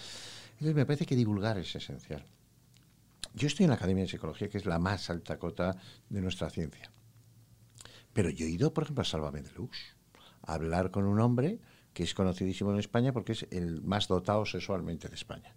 Entonces 0.52 0.76
me 0.76 0.86
parece 0.86 1.04
que 1.04 1.16
divulgar 1.16 1.58
es 1.58 1.74
esencial. 1.74 2.24
Yo 3.34 3.48
estoy 3.48 3.64
en 3.64 3.70
la 3.70 3.76
Academia 3.76 4.04
de 4.04 4.10
Psicología, 4.10 4.48
que 4.48 4.58
es 4.58 4.66
la 4.66 4.78
más 4.78 5.10
alta 5.10 5.36
cota 5.36 5.76
de 6.08 6.20
nuestra 6.20 6.48
ciencia. 6.48 6.92
Pero 8.20 8.28
yo 8.28 8.44
he 8.44 8.50
ido, 8.50 8.74
por 8.74 8.84
ejemplo, 8.84 9.00
a 9.00 9.06
Sálvame 9.06 9.40
de 9.40 9.50
Luz, 9.52 9.96
a 10.42 10.52
hablar 10.52 10.90
con 10.90 11.06
un 11.06 11.20
hombre 11.20 11.58
que 11.94 12.02
es 12.02 12.12
conocidísimo 12.12 12.70
en 12.70 12.78
España 12.78 13.14
porque 13.14 13.32
es 13.32 13.46
el 13.50 13.80
más 13.80 14.08
dotado 14.08 14.44
sexualmente 14.44 15.08
de 15.08 15.14
España. 15.14 15.56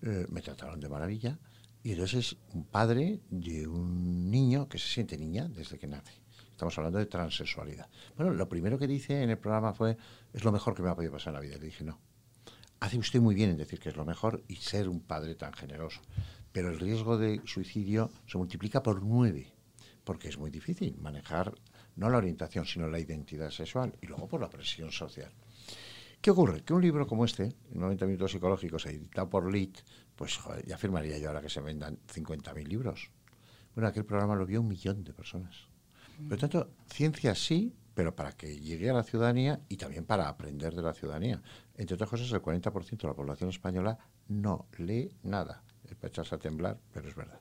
Eh, 0.00 0.24
me 0.30 0.40
trataron 0.40 0.80
de 0.80 0.88
maravilla 0.88 1.38
y 1.82 1.92
entonces 1.92 2.18
es 2.28 2.36
un 2.54 2.64
padre 2.64 3.20
de 3.28 3.68
un 3.68 4.30
niño 4.30 4.70
que 4.70 4.78
se 4.78 4.88
siente 4.88 5.18
niña 5.18 5.48
desde 5.48 5.78
que 5.78 5.86
nace. 5.86 6.14
Estamos 6.50 6.78
hablando 6.78 6.98
de 6.98 7.04
transexualidad. 7.04 7.90
Bueno, 8.16 8.32
lo 8.32 8.48
primero 8.48 8.78
que 8.78 8.86
dice 8.86 9.22
en 9.22 9.28
el 9.28 9.36
programa 9.36 9.74
fue, 9.74 9.98
es 10.32 10.44
lo 10.44 10.50
mejor 10.50 10.74
que 10.74 10.80
me 10.80 10.88
ha 10.88 10.94
podido 10.94 11.12
pasar 11.12 11.32
en 11.32 11.34
la 11.34 11.40
vida. 11.40 11.58
Le 11.58 11.66
dije, 11.66 11.84
no, 11.84 12.00
hace 12.80 12.96
usted 12.96 13.20
muy 13.20 13.34
bien 13.34 13.50
en 13.50 13.58
decir 13.58 13.78
que 13.78 13.90
es 13.90 13.96
lo 13.96 14.06
mejor 14.06 14.42
y 14.48 14.56
ser 14.56 14.88
un 14.88 15.02
padre 15.02 15.34
tan 15.34 15.52
generoso. 15.52 16.00
Pero 16.52 16.70
el 16.70 16.80
riesgo 16.80 17.18
de 17.18 17.42
suicidio 17.44 18.10
se 18.26 18.38
multiplica 18.38 18.82
por 18.82 19.02
nueve, 19.02 19.52
porque 20.04 20.30
es 20.30 20.38
muy 20.38 20.50
difícil 20.50 20.96
manejar 20.96 21.52
no 21.96 22.10
la 22.10 22.18
orientación, 22.18 22.64
sino 22.64 22.88
la 22.88 22.98
identidad 22.98 23.50
sexual 23.50 23.94
y 24.00 24.06
luego 24.06 24.28
por 24.28 24.40
la 24.40 24.50
presión 24.50 24.90
social. 24.90 25.32
¿Qué 26.20 26.30
ocurre? 26.30 26.62
Que 26.62 26.72
un 26.72 26.82
libro 26.82 27.06
como 27.06 27.24
este, 27.24 27.52
90 27.72 28.06
minutos 28.06 28.30
psicológicos, 28.30 28.86
editado 28.86 29.28
por 29.28 29.52
Lit, 29.52 29.78
pues 30.14 30.38
ya 30.66 30.78
firmaría 30.78 31.18
yo 31.18 31.28
ahora 31.28 31.42
que 31.42 31.48
se 31.48 31.60
vendan 31.60 31.98
50.000 32.06 32.66
libros. 32.68 33.10
Bueno, 33.74 33.88
aquel 33.88 34.04
programa 34.04 34.36
lo 34.36 34.46
vio 34.46 34.60
un 34.60 34.68
millón 34.68 35.02
de 35.02 35.12
personas. 35.12 35.66
Por 36.16 36.30
lo 36.30 36.38
tanto, 36.38 36.70
ciencia 36.86 37.34
sí, 37.34 37.74
pero 37.94 38.14
para 38.14 38.32
que 38.32 38.56
llegue 38.56 38.88
a 38.90 38.92
la 38.92 39.02
ciudadanía 39.02 39.60
y 39.68 39.76
también 39.76 40.04
para 40.04 40.28
aprender 40.28 40.74
de 40.74 40.82
la 40.82 40.94
ciudadanía. 40.94 41.42
Entre 41.76 41.94
otras 41.94 42.08
cosas, 42.08 42.30
el 42.30 42.40
40% 42.40 42.98
de 42.98 43.08
la 43.08 43.14
población 43.14 43.50
española 43.50 43.98
no 44.28 44.66
lee 44.78 45.10
nada. 45.24 45.64
Es 45.84 45.96
para 45.96 46.08
echarse 46.08 46.34
a 46.34 46.38
temblar, 46.38 46.78
pero 46.92 47.08
es 47.08 47.16
verdad. 47.16 47.40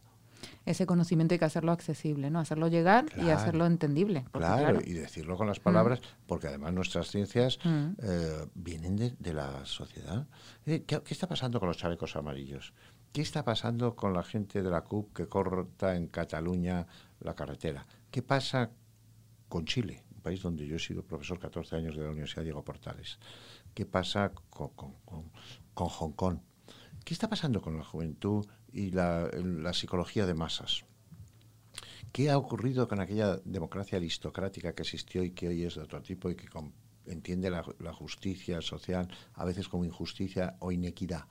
Ese 0.66 0.86
conocimiento 0.86 1.34
hay 1.34 1.40
que 1.40 1.46
hacerlo 1.46 1.72
accesible, 1.72 2.30
¿no? 2.30 2.40
Hacerlo 2.40 2.68
llegar 2.68 3.06
y 3.06 3.22
Claro. 3.22 3.32
hacerlo 3.40 3.66
entendible. 3.66 4.26
porque, 4.32 4.48
Claro, 4.48 4.80
y 4.86 4.94
decirlo 4.94 5.36
con 5.38 5.48
las 5.48 5.60
palabras, 5.60 6.02
porque 6.28 6.48
además 6.48 6.72
nuestras 6.74 7.08
ciencias 7.10 7.58
Mm. 7.64 7.90
eh, 8.02 8.46
vienen 8.54 8.96
de, 8.96 9.16
de 9.18 9.34
la 9.34 9.66
sociedad. 9.66 10.28
Eh, 10.66 10.84
¿Qué, 10.86 11.02
qué 11.02 11.14
está 11.14 11.28
pasando 11.28 11.60
con 11.60 11.68
los 11.68 11.78
chalecos 11.78 12.16
amarillos? 12.16 12.74
¿Qué 13.12 13.22
está 13.22 13.44
pasando 13.44 13.96
con 13.96 14.14
la 14.14 14.24
gente 14.24 14.62
de 14.62 14.70
la 14.70 14.82
CUP 14.82 15.14
que 15.14 15.28
corta 15.28 15.96
en 15.96 16.08
Cataluña 16.08 16.86
la 17.20 17.34
carretera? 17.36 17.86
¿Qué 18.12 18.22
pasa 18.22 18.70
con 19.50 19.66
Chile, 19.66 20.04
un 20.16 20.22
país 20.22 20.42
donde 20.44 20.66
yo 20.68 20.76
he 20.76 20.80
sido 20.80 21.04
profesor 21.04 21.40
14 21.40 21.76
años 21.76 21.96
de 21.98 22.04
la 22.04 22.12
Universidad 22.12 22.44
Diego 22.44 22.64
Portales? 22.64 23.18
¿Qué 23.74 23.86
pasa 23.86 24.32
con, 24.50 24.70
con- 24.70 24.94
con- 25.06 25.32
con 25.74 25.88
Hong 25.90 26.12
Kong? 26.12 26.38
¿Qué 27.04 27.14
está 27.14 27.30
pasando 27.30 27.62
con 27.62 27.78
la 27.78 27.84
juventud 27.84 28.46
y 28.72 28.92
la, 28.92 29.30
la 29.34 29.74
psicología 29.74 30.26
de 30.26 30.34
masas? 30.34 30.86
¿Qué 32.12 32.30
ha 32.30 32.38
ocurrido 32.38 32.90
con 32.90 33.00
aquella 33.00 33.38
democracia 33.46 33.98
aristocrática 33.98 34.74
que 34.74 34.82
existió 34.82 35.24
y 35.24 35.32
que 35.32 35.48
hoy 35.48 35.64
es 35.64 35.76
de 35.76 35.82
otro 35.82 36.02
tipo 36.02 36.30
y 36.30 36.36
que 36.36 36.50
entiende 37.06 37.50
la, 37.50 37.64
justicia 37.94 38.62
social 38.62 39.08
a 39.34 39.46
veces 39.46 39.70
como 39.70 39.86
injusticia 39.86 40.58
o 40.60 40.74
inequidad? 40.74 41.26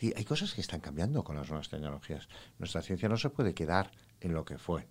Hay 0.00 0.24
cosas 0.24 0.54
que 0.54 0.60
están 0.60 0.80
cambiando 0.80 1.24
con 1.24 1.34
las 1.34 1.48
nuevas 1.48 1.68
tecnologías. 1.68 2.28
Nuestra 2.58 2.80
ciencia 2.80 3.08
no 3.08 3.16
se 3.16 3.30
puede 3.30 3.54
quedar 3.54 3.90
en 4.20 4.32
lo 4.32 4.44
que 4.44 4.56
fue. 4.56 4.86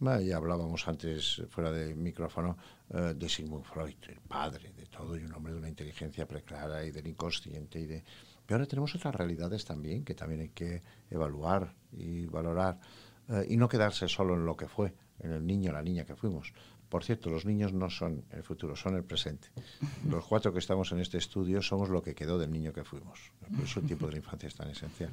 Ya 0.00 0.36
hablábamos 0.36 0.86
antes, 0.86 1.42
fuera 1.50 1.72
de 1.72 1.96
micrófono, 1.96 2.56
eh, 2.90 3.14
de 3.16 3.28
Sigmund 3.28 3.64
Freud, 3.64 3.96
el 4.06 4.20
padre 4.20 4.72
de 4.76 4.86
todo 4.86 5.18
y 5.18 5.24
un 5.24 5.34
hombre 5.34 5.52
de 5.52 5.58
una 5.58 5.68
inteligencia 5.68 6.24
preclara 6.24 6.84
y 6.84 6.92
del 6.92 7.08
inconsciente. 7.08 7.80
Y 7.80 7.86
de... 7.86 8.04
Pero 8.48 8.60
ahora 8.60 8.66
tenemos 8.66 8.94
otras 8.94 9.14
realidades 9.14 9.66
también 9.66 10.04
que 10.06 10.14
también 10.14 10.40
hay 10.40 10.48
que 10.48 10.82
evaluar 11.10 11.74
y 11.92 12.24
valorar 12.24 12.80
eh, 13.28 13.46
y 13.50 13.58
no 13.58 13.68
quedarse 13.68 14.08
solo 14.08 14.32
en 14.36 14.46
lo 14.46 14.56
que 14.56 14.66
fue, 14.66 14.94
en 15.18 15.32
el 15.32 15.46
niño 15.46 15.68
o 15.70 15.74
la 15.74 15.82
niña 15.82 16.06
que 16.06 16.16
fuimos. 16.16 16.54
Por 16.88 17.04
cierto, 17.04 17.28
los 17.28 17.44
niños 17.44 17.74
no 17.74 17.90
son 17.90 18.24
el 18.30 18.42
futuro, 18.42 18.74
son 18.74 18.96
el 18.96 19.04
presente. 19.04 19.48
Los 20.08 20.24
cuatro 20.24 20.50
que 20.54 20.60
estamos 20.60 20.90
en 20.92 21.00
este 21.00 21.18
estudio 21.18 21.60
somos 21.60 21.90
lo 21.90 22.02
que 22.02 22.14
quedó 22.14 22.38
del 22.38 22.50
niño 22.50 22.72
que 22.72 22.84
fuimos. 22.84 23.32
Por 23.54 23.64
eso 23.64 23.80
el 23.80 23.86
tiempo 23.86 24.06
de 24.06 24.12
la 24.12 24.18
infancia 24.18 24.46
es 24.46 24.54
tan 24.54 24.70
esencial. 24.70 25.10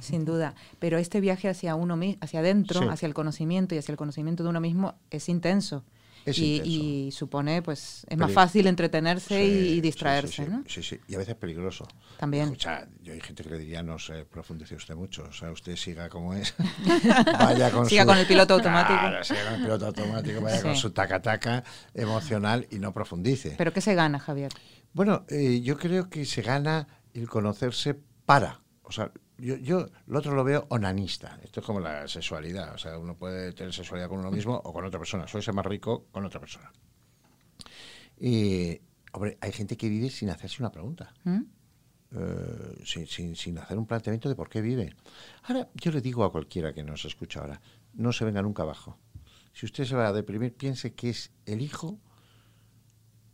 Sin 0.00 0.24
duda. 0.24 0.54
Pero 0.78 0.98
este 0.98 1.20
viaje 1.20 1.48
hacia 1.48 1.74
uno 1.74 1.96
mismo, 1.96 2.18
hacia 2.20 2.38
adentro, 2.38 2.80
Sí. 2.80 2.86
hacia 2.88 3.06
el 3.06 3.14
conocimiento 3.14 3.74
y 3.74 3.78
hacia 3.78 3.90
el 3.90 3.98
conocimiento 3.98 4.44
de 4.44 4.50
uno 4.50 4.60
mismo 4.60 4.94
es 5.10 5.28
intenso. 5.28 5.82
Es 6.24 6.38
y, 6.38 7.10
supone, 7.12 7.62
pues, 7.62 8.06
es 8.08 8.16
más 8.16 8.32
fácil 8.32 8.66
entretenerse 8.68 9.38
Sí, 9.38 9.74
y, 9.76 9.80
distraerse, 9.80 10.32
sí, 10.32 10.42
sí, 10.44 10.50
¿no? 10.50 10.64
Sí, 10.68 10.82
sí, 10.82 11.00
y 11.08 11.14
a 11.16 11.18
veces 11.18 11.34
peligroso. 11.34 11.86
También. 12.18 12.44
Escucha, 12.44 12.86
yo 13.02 13.12
hay 13.12 13.20
gente 13.20 13.42
que 13.42 13.50
le 13.50 13.58
diría, 13.58 13.82
no 13.82 13.98
sé, 13.98 14.24
profundice 14.24 14.76
usted 14.76 14.94
mucho, 14.94 15.24
o 15.24 15.32
sea, 15.32 15.50
usted 15.50 15.74
siga 15.76 16.08
como 16.08 16.34
es, 16.34 16.54
vaya 17.38 17.70
con 17.70 17.88
Siga 17.88 18.02
su- 18.02 18.08
con 18.08 18.18
el 18.18 18.26
piloto 18.26 18.54
automático. 18.54 18.98
Claro, 19.00 19.24
siga 19.24 19.44
con 19.44 19.54
el 19.54 19.60
piloto 19.62 19.86
automático, 19.86 20.40
vaya 20.40 20.62
con 20.62 20.76
su 20.76 20.90
taca-taca 20.92 21.64
emocional 21.94 22.66
y 22.70 22.78
no 22.78 22.92
profundice. 22.92 23.54
Pero 23.58 23.72
¿qué 23.72 23.80
se 23.80 23.94
gana, 23.94 24.18
Javier? 24.18 24.52
Bueno, 24.92 25.24
eh, 25.28 25.60
yo 25.62 25.76
creo 25.76 26.08
que 26.08 26.24
se 26.24 26.42
gana 26.42 26.86
el 27.14 27.28
conocerse 27.28 27.98
para. 28.26 28.60
O 28.82 28.92
sea, 28.92 29.10
yo, 29.42 29.56
yo 29.56 29.86
lo 30.06 30.18
otro 30.18 30.34
lo 30.34 30.44
veo 30.44 30.66
onanista. 30.70 31.38
Esto 31.42 31.60
es 31.60 31.66
como 31.66 31.80
la 31.80 32.08
sexualidad. 32.08 32.74
O 32.74 32.78
sea, 32.78 32.98
uno 32.98 33.16
puede 33.16 33.52
tener 33.52 33.72
sexualidad 33.72 34.08
con 34.08 34.20
uno 34.20 34.30
mismo 34.30 34.54
o 34.64 34.72
con 34.72 34.84
otra 34.84 34.98
persona. 34.98 35.26
Soy 35.28 35.42
ser 35.42 35.54
más 35.54 35.66
rico 35.66 36.06
con 36.10 36.24
otra 36.24 36.40
persona. 36.40 36.72
Y, 38.18 38.80
hombre, 39.12 39.36
hay 39.40 39.52
gente 39.52 39.76
que 39.76 39.88
vive 39.88 40.10
sin 40.10 40.30
hacerse 40.30 40.62
una 40.62 40.70
pregunta. 40.70 41.12
¿Mm? 41.24 41.40
eh, 42.14 42.82
sin, 42.84 43.06
sin- 43.06 43.34
sin 43.36 43.58
hacer 43.58 43.78
un 43.78 43.86
planteamiento 43.86 44.28
de 44.28 44.34
por 44.34 44.48
qué 44.50 44.60
vive. 44.60 44.94
Ahora, 45.44 45.68
yo 45.74 45.90
le 45.90 46.00
digo 46.02 46.24
a 46.24 46.30
cualquiera 46.30 46.74
que 46.74 46.82
nos 46.82 47.04
escucha 47.06 47.40
ahora, 47.40 47.58
no 47.94 48.12
se 48.12 48.24
venga 48.26 48.42
nunca 48.42 48.62
abajo. 48.64 48.98
Si 49.54 49.64
usted 49.66 49.84
se 49.86 49.94
va 49.96 50.08
a 50.08 50.12
deprimir, 50.12 50.54
piense 50.54 50.92
que 50.94 51.08
es 51.10 51.30
el 51.46 51.62
hijo 51.62 51.98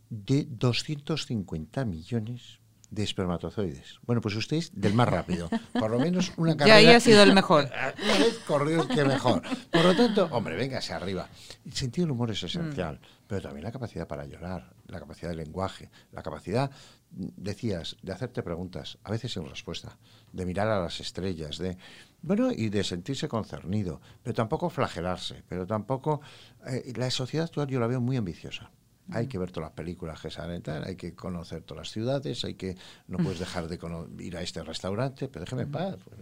de 0.09 0.45
250 0.49 1.83
millones 1.85 2.59
de 2.91 3.03
espermatozoides. 3.03 3.99
Bueno, 4.05 4.21
pues 4.21 4.35
usted 4.35 4.57
es 4.57 4.71
del 4.73 4.93
más 4.93 5.07
rápido. 5.07 5.49
Por 5.73 5.91
lo 5.91 5.99
menos 5.99 6.31
una 6.37 6.53
Ya 6.53 6.57
carrera... 6.57 6.75
ahí 6.75 6.87
ha 6.87 6.99
sido 6.99 7.21
el 7.23 7.33
mejor. 7.35 7.69
Una 8.03 8.17
vez 8.17 8.39
corrió 8.47 8.87
que 8.87 9.03
mejor. 9.05 9.41
Por 9.71 9.83
lo 9.83 9.95
tanto, 9.95 10.27
hombre, 10.31 10.55
véngase 10.55 10.93
arriba. 10.93 11.29
El 11.65 11.73
sentido 11.73 12.05
del 12.05 12.11
humor 12.11 12.31
es 12.31 12.43
esencial, 12.43 12.99
pero 13.27 13.41
también 13.41 13.63
la 13.63 13.71
capacidad 13.71 14.07
para 14.07 14.25
llorar, 14.25 14.73
la 14.87 14.99
capacidad 14.99 15.29
de 15.29 15.35
lenguaje, 15.35 15.89
la 16.11 16.23
capacidad, 16.23 16.71
mm, 17.11 17.27
decías, 17.37 17.97
de 18.01 18.11
hacerte 18.11 18.41
preguntas, 18.41 18.97
a 19.03 19.11
veces 19.11 19.33
sin 19.33 19.47
respuesta, 19.47 19.97
de 20.33 20.45
mirar 20.45 20.67
a 20.67 20.81
las 20.81 20.99
estrellas, 20.99 21.57
de 21.57 21.77
bueno, 22.21 22.51
y 22.51 22.69
de 22.69 22.83
sentirse 22.83 23.27
concernido, 23.29 24.01
pero 24.23 24.33
tampoco 24.33 24.69
flagelarse, 24.69 25.43
pero 25.47 25.65
tampoco 25.65 26.21
eh, 26.67 26.91
la 26.95 27.09
sociedad 27.11 27.45
actual 27.45 27.67
yo 27.67 27.79
la 27.79 27.87
veo 27.87 28.01
muy 28.01 28.17
ambiciosa. 28.17 28.71
Hay 29.11 29.27
que 29.27 29.37
ver 29.37 29.51
todas 29.51 29.69
las 29.69 29.75
películas 29.75 30.21
que 30.21 30.29
salen, 30.29 30.61
tal, 30.61 30.83
hay 30.83 30.95
que 30.95 31.15
conocer 31.15 31.63
todas 31.63 31.85
las 31.85 31.91
ciudades, 31.91 32.43
hay 32.45 32.53
que 32.53 32.75
no 33.07 33.17
puedes 33.17 33.39
dejar 33.39 33.67
de 33.67 33.79
ir 34.23 34.37
a 34.37 34.41
este 34.41 34.63
restaurante, 34.63 35.27
pero 35.27 35.45
déjeme 35.45 35.63
en 35.63 35.71
paz. 35.71 35.97
pues, 36.03 36.17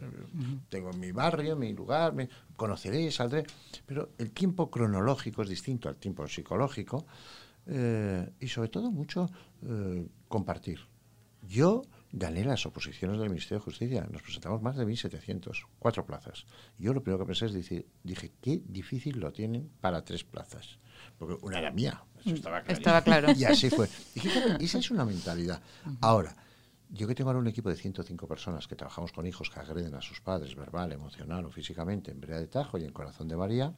tengo 0.69 0.93
mi 0.93 1.11
barrio, 1.11 1.55
mi 1.55 1.73
lugar, 1.73 2.13
me 2.13 2.29
conoceré, 2.55 3.11
saldré. 3.11 3.43
Pero 3.85 4.11
el 4.17 4.31
tiempo 4.31 4.69
cronológico 4.69 5.41
es 5.41 5.49
distinto 5.49 5.89
al 5.89 5.97
tiempo 5.97 6.27
psicológico 6.27 7.05
eh, 7.65 8.29
y 8.39 8.47
sobre 8.47 8.69
todo 8.69 8.91
mucho 8.91 9.29
eh, 9.65 10.07
compartir. 10.27 10.79
Yo 11.41 11.83
gané 12.17 12.43
las 12.43 12.65
oposiciones 12.65 13.19
del 13.19 13.29
Ministerio 13.29 13.59
de 13.59 13.65
Justicia, 13.65 14.07
nos 14.11 14.21
presentamos 14.21 14.61
más 14.61 14.75
de 14.75 14.85
1.700, 14.85 15.65
cuatro 15.79 16.05
plazas. 16.05 16.45
Yo 16.77 16.93
lo 16.93 17.01
primero 17.01 17.19
que 17.19 17.27
pensé 17.27 17.45
es 17.45 17.53
decir, 17.53 17.87
dije, 18.03 18.33
qué 18.41 18.61
difícil 18.65 19.19
lo 19.19 19.31
tienen 19.31 19.69
para 19.81 20.03
tres 20.03 20.23
plazas. 20.23 20.79
Porque 21.17 21.37
una 21.41 21.59
era 21.59 21.71
mía, 21.71 22.03
eso 22.19 22.35
estaba 22.35 22.61
claro. 22.61 22.77
Estaba 22.77 23.01
claro. 23.01 23.31
Y 23.31 23.43
así 23.45 23.69
fue. 23.69 23.87
Y 24.59 24.65
esa 24.65 24.79
es 24.79 24.91
una 24.91 25.05
mentalidad. 25.05 25.61
Ahora, 26.01 26.35
yo 26.89 27.07
que 27.07 27.15
tengo 27.15 27.29
ahora 27.29 27.39
un 27.39 27.47
equipo 27.47 27.69
de 27.69 27.75
105 27.75 28.27
personas 28.27 28.67
que 28.67 28.75
trabajamos 28.75 29.11
con 29.11 29.25
hijos 29.25 29.49
que 29.49 29.59
agreden 29.59 29.93
a 29.95 30.01
sus 30.01 30.21
padres, 30.21 30.55
verbal, 30.55 30.91
emocional 30.91 31.45
o 31.45 31.51
físicamente, 31.51 32.11
en 32.11 32.21
Brea 32.21 32.39
de 32.39 32.47
Tajo 32.47 32.77
y 32.77 32.85
en 32.85 32.91
Corazón 32.91 33.27
de 33.27 33.35
María, 33.35 33.75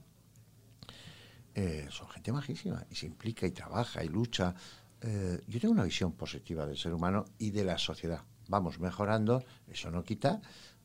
eh, 1.56 1.88
son 1.90 2.08
gente 2.10 2.32
majísima 2.32 2.86
y 2.90 2.96
se 2.96 3.08
implica 3.08 3.48
y 3.48 3.52
trabaja 3.52 4.04
y 4.04 4.08
lucha. 4.08 4.54
Eh, 5.02 5.42
yo 5.48 5.60
tengo 5.60 5.74
una 5.74 5.84
visión 5.84 6.14
positiva 6.14 6.66
del 6.66 6.78
ser 6.78 6.94
humano 6.94 7.26
y 7.38 7.52
de 7.52 7.64
la 7.64 7.78
sociedad. 7.78 8.22
Vamos 8.48 8.80
mejorando, 8.80 9.44
eso 9.68 9.92
no 9.92 10.04
quita 10.04 10.42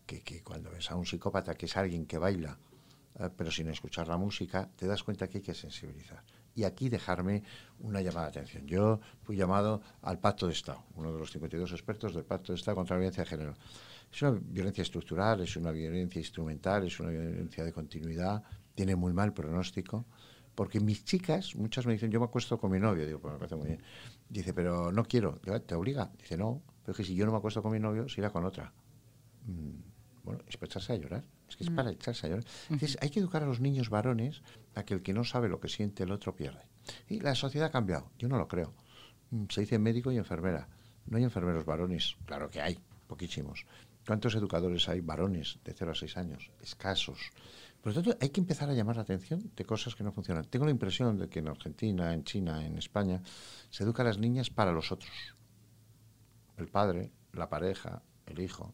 que, 0.07 0.23
que 0.23 0.43
cuando 0.43 0.71
ves 0.71 0.91
a 0.91 0.97
un 0.97 1.07
psicópata 1.07 1.55
que 1.55 1.67
es 1.67 1.77
alguien 1.77 2.07
que 2.07 2.19
baila, 2.19 2.57
eh, 3.19 3.31
pero 3.37 3.51
sin 3.51 3.69
escuchar 3.69 4.09
la 4.09 4.17
música, 4.17 4.69
te 4.77 4.87
das 4.87 5.03
cuenta 5.03 5.29
que 5.29 5.39
hay 5.39 5.43
que 5.43 5.55
sensibilizar. 5.55 6.23
Y 6.55 6.63
aquí 6.65 6.89
dejarme 6.89 7.43
una 7.81 8.01
llamada 8.01 8.31
de 8.31 8.39
atención. 8.41 8.67
Yo 8.67 9.01
fui 9.23 9.37
llamado 9.37 9.83
al 10.03 10.21
Pacto 10.21 10.47
de 10.47 10.53
Estado, 10.53 10.85
uno 10.95 11.13
de 11.13 11.19
los 11.19 11.33
52 11.33 11.73
expertos 11.73 12.15
del 12.15 12.25
Pacto 12.25 12.53
de 12.53 12.59
Estado 12.59 12.77
contra 12.77 12.95
la 12.95 13.01
violencia 13.01 13.25
de 13.25 13.31
género. 13.31 13.55
Es 14.13 14.23
una 14.23 14.39
violencia 14.41 14.83
estructural, 14.83 15.41
es 15.41 15.57
una 15.57 15.73
violencia 15.73 16.21
instrumental, 16.21 16.87
es 16.87 17.01
una 17.01 17.11
violencia 17.11 17.65
de 17.65 17.73
continuidad, 17.73 18.45
tiene 18.75 18.95
muy 18.95 19.13
mal 19.13 19.33
pronóstico. 19.33 20.05
Porque 20.55 20.79
mis 20.81 21.05
chicas, 21.05 21.57
muchas 21.57 21.87
me 21.87 21.93
dicen, 21.95 22.11
yo 22.11 22.21
me 22.21 22.27
acuesto 22.27 22.59
con 22.59 22.71
mi 22.71 22.79
novio. 22.79 23.07
Digo, 23.07 23.19
pues 23.21 23.33
me 23.33 23.39
parece 23.39 23.57
muy 23.57 23.67
bien. 23.67 23.83
Dice, 24.29 24.55
pero 24.55 24.93
no 24.93 25.05
quiero. 25.05 25.39
Digo, 25.43 25.61
¿te 25.61 25.75
obliga? 25.75 26.11
Dice, 26.19 26.37
no, 26.37 26.63
pero 26.83 26.93
es 26.93 26.97
que 26.97 27.05
si 27.05 27.15
yo 27.15 27.27
no 27.27 27.33
me 27.33 27.39
acuesto 27.39 27.63
con 27.63 27.73
mi 27.73 27.81
novio, 27.81 28.09
se 28.09 28.21
irá 28.21 28.31
con 28.31 28.45
otra. 28.45 28.73
Mm, 29.47 30.23
bueno, 30.23 30.43
es 30.47 30.57
para 30.57 30.67
echarse 30.71 30.93
a 30.93 30.97
llorar. 30.97 31.25
Es 31.49 31.57
que 31.57 31.65
es 31.65 31.71
para 31.71 31.91
echarse 31.91 32.27
a 32.27 32.31
llorar. 32.31 32.45
Entonces, 32.71 32.97
hay 33.01 33.11
que 33.11 33.21
educar 33.21 33.43
a 33.43 33.47
los 33.47 33.61
niños 33.61 33.91
varones 33.91 34.43
a 34.75 34.85
que 34.85 34.95
el 34.95 35.03
que 35.03 35.13
no 35.13 35.25
sabe 35.25 35.49
lo 35.49 35.61
que 35.61 35.69
siente 35.69 36.05
el 36.05 36.13
otro 36.13 36.35
pierde. 36.37 36.67
Y 37.09 37.21
la 37.21 37.35
sociedad 37.35 37.69
ha 37.69 37.73
cambiado. 37.73 38.11
Yo 38.19 38.29
no 38.29 38.39
lo 38.39 38.47
creo. 38.49 38.75
Mm, 39.31 39.45
Se 39.51 39.63
dice 39.63 39.79
médico 39.79 40.13
y 40.13 40.19
enfermera. 40.19 40.69
No 41.07 41.19
hay 41.19 41.25
enfermeros 41.25 41.65
varones. 41.65 42.17
Claro 42.27 42.49
que 42.49 42.63
hay, 42.63 42.79
poquísimos. 43.07 43.67
¿Cuántos 44.07 44.35
educadores 44.35 44.89
hay 44.89 45.01
varones 45.01 45.59
de 45.65 45.73
0 45.73 45.93
a 45.93 45.95
6 45.95 46.17
años? 46.17 46.51
Escasos. 46.61 47.33
Por 47.85 47.95
lo 47.95 48.01
tanto, 48.03 48.17
hay 48.19 48.31
que 48.31 48.41
empezar 48.41 48.71
a 48.71 48.73
llamar 48.73 48.97
la 48.97 49.03
atención 49.03 49.53
de 49.55 49.65
cosas 49.67 49.95
que 49.95 50.03
no 50.03 50.11
funcionan. 50.11 50.47
Tengo 50.47 50.65
la 50.65 50.71
impresión 50.71 51.19
de 51.19 51.29
que 51.29 51.41
en 51.41 51.49
Argentina, 51.49 52.15
en 52.15 52.25
China, 52.25 52.65
en 52.65 52.79
España, 52.79 53.21
se 53.69 53.85
educa 53.85 54.03
a 54.03 54.07
las 54.07 54.17
niñas 54.17 54.49
para 54.49 54.73
los 54.73 54.91
otros. 54.91 55.13
El 56.57 56.69
padre, 56.69 57.13
la 57.35 57.51
pareja, 57.51 58.03
el 58.25 58.41
hijo. 58.41 58.73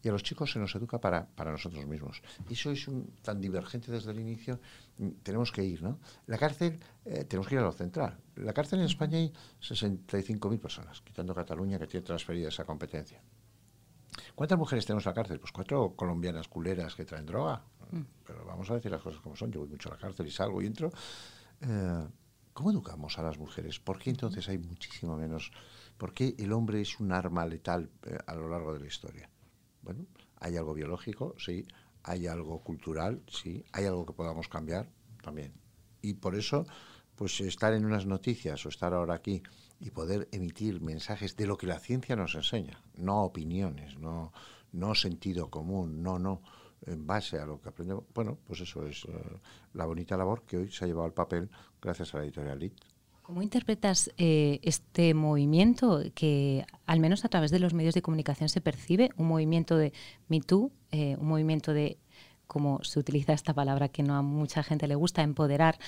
Y 0.00 0.08
a 0.08 0.12
los 0.12 0.22
chicos 0.22 0.52
se 0.52 0.60
nos 0.60 0.72
educa 0.76 1.00
para, 1.00 1.26
para 1.26 1.50
nosotros 1.50 1.84
mismos. 1.86 2.22
Y 2.48 2.52
eso 2.52 2.70
es 2.70 2.86
un, 2.86 3.16
tan 3.20 3.40
divergente 3.40 3.90
desde 3.90 4.12
el 4.12 4.20
inicio. 4.20 4.60
mm, 4.98 5.08
Tenemos 5.24 5.50
que 5.50 5.64
ir, 5.64 5.82
¿no? 5.82 5.98
La 6.28 6.38
cárcel, 6.38 6.78
eh, 7.04 7.24
tenemos 7.24 7.48
que 7.48 7.56
ir 7.56 7.60
a 7.62 7.64
lo 7.64 7.72
central. 7.72 8.16
La 8.36 8.52
cárcel 8.52 8.78
en 8.78 8.84
España 8.84 9.18
hay 9.18 9.32
65.000 9.60 10.60
personas, 10.60 11.00
quitando 11.00 11.34
Cataluña, 11.34 11.80
que 11.80 11.88
tiene 11.88 12.06
transferida 12.06 12.46
esa 12.46 12.64
competencia. 12.64 13.20
¿Cuántas 14.34 14.58
mujeres 14.58 14.86
tenemos 14.86 15.04
en 15.04 15.10
la 15.10 15.14
cárcel? 15.14 15.40
Pues 15.40 15.52
cuatro 15.52 15.94
colombianas 15.94 16.48
culeras 16.48 16.94
que 16.94 17.04
traen 17.04 17.26
droga. 17.26 17.62
Pero 18.26 18.44
vamos 18.46 18.70
a 18.70 18.74
decir 18.74 18.90
las 18.90 19.02
cosas 19.02 19.20
como 19.20 19.36
son. 19.36 19.52
Yo 19.52 19.60
voy 19.60 19.68
mucho 19.68 19.90
a 19.90 19.92
la 19.92 19.98
cárcel 19.98 20.26
y 20.26 20.30
salgo 20.30 20.62
y 20.62 20.66
entro. 20.66 20.90
Eh, 21.60 22.06
¿Cómo 22.52 22.70
educamos 22.70 23.18
a 23.18 23.22
las 23.22 23.38
mujeres? 23.38 23.80
¿Por 23.80 23.98
qué 23.98 24.10
entonces 24.10 24.48
hay 24.48 24.58
muchísimo 24.58 25.16
menos? 25.16 25.52
¿Por 25.96 26.12
qué 26.12 26.34
el 26.38 26.52
hombre 26.52 26.80
es 26.80 27.00
un 27.00 27.12
arma 27.12 27.46
letal 27.46 27.90
eh, 28.04 28.18
a 28.26 28.34
lo 28.34 28.48
largo 28.48 28.72
de 28.74 28.80
la 28.80 28.86
historia? 28.86 29.30
Bueno, 29.82 30.06
hay 30.40 30.56
algo 30.56 30.74
biológico, 30.74 31.34
sí. 31.38 31.66
hay 32.02 32.26
algo 32.26 32.60
cultural, 32.60 33.22
sí, 33.28 33.64
hay 33.72 33.84
algo 33.84 34.06
que 34.06 34.12
podamos 34.12 34.48
cambiar 34.48 34.88
también. 35.22 35.52
Y 36.00 36.14
por 36.14 36.34
eso, 36.34 36.66
pues 37.14 37.40
estar 37.40 37.72
en 37.72 37.84
unas 37.84 38.06
noticias 38.06 38.64
o 38.66 38.68
estar 38.68 38.92
ahora 38.92 39.14
aquí 39.14 39.42
y 39.82 39.90
poder 39.90 40.28
emitir 40.30 40.80
mensajes 40.80 41.36
de 41.36 41.46
lo 41.46 41.58
que 41.58 41.66
la 41.66 41.80
ciencia 41.80 42.14
nos 42.14 42.36
enseña, 42.36 42.80
no 42.96 43.24
opiniones, 43.24 43.98
no, 43.98 44.32
no 44.70 44.94
sentido 44.94 45.50
común, 45.50 46.02
no, 46.04 46.20
no, 46.20 46.40
en 46.86 47.04
base 47.04 47.38
a 47.38 47.46
lo 47.46 47.60
que 47.60 47.68
aprendemos. 47.68 48.04
Bueno, 48.14 48.38
pues 48.46 48.60
eso 48.60 48.86
es 48.86 49.04
eh, 49.04 49.10
la 49.74 49.84
bonita 49.84 50.16
labor 50.16 50.44
que 50.44 50.56
hoy 50.56 50.70
se 50.70 50.84
ha 50.84 50.88
llevado 50.88 51.06
al 51.06 51.12
papel 51.12 51.50
gracias 51.80 52.14
a 52.14 52.18
la 52.18 52.24
editorial 52.24 52.62
IT. 52.62 52.80
¿Cómo 53.22 53.42
interpretas 53.42 54.12
eh, 54.18 54.60
este 54.62 55.14
movimiento 55.14 56.00
que, 56.14 56.64
al 56.86 57.00
menos 57.00 57.24
a 57.24 57.28
través 57.28 57.50
de 57.50 57.58
los 57.58 57.74
medios 57.74 57.94
de 57.94 58.02
comunicación, 58.02 58.48
se 58.48 58.60
percibe? 58.60 59.10
Un 59.16 59.26
movimiento 59.26 59.76
de 59.76 59.92
Me 60.28 60.40
Too, 60.40 60.70
eh, 60.92 61.16
un 61.18 61.26
movimiento 61.26 61.72
de 61.72 61.98
como 62.52 62.84
se 62.84 62.98
utiliza 62.98 63.32
esta 63.32 63.54
palabra 63.54 63.88
que 63.88 64.02
no 64.02 64.14
a 64.14 64.20
mucha 64.20 64.62
gente 64.62 64.86
le 64.86 64.94
gusta, 64.94 65.22
empoderar 65.22 65.78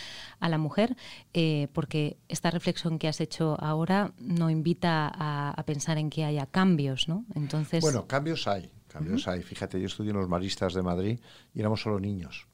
a 0.40 0.48
la 0.48 0.56
mujer, 0.56 0.96
eh, 1.34 1.68
porque 1.74 2.16
esta 2.26 2.50
reflexión 2.50 2.98
que 2.98 3.06
has 3.06 3.20
hecho 3.20 3.58
ahora 3.60 4.14
no 4.18 4.48
invita 4.48 5.12
a, 5.14 5.62
pensar 5.66 5.98
en 5.98 6.08
que 6.08 6.24
haya 6.24 6.46
cambios, 6.46 7.06
¿no? 7.06 7.26
Entonces... 7.34 7.82
Bueno, 7.82 8.06
cambios 8.06 8.48
hay, 8.48 8.72
cambios 8.88 9.28
hay. 9.28 9.42
Fíjate, 9.42 9.78
yo 9.78 9.86
estudié 9.88 10.12
en 10.12 10.16
los 10.16 10.28
maristas 10.28 10.72
de 10.72 10.80
Madrid 10.80 11.20
y 11.54 11.60
éramos 11.60 11.82
solo 11.82 12.00
niños. 12.00 12.46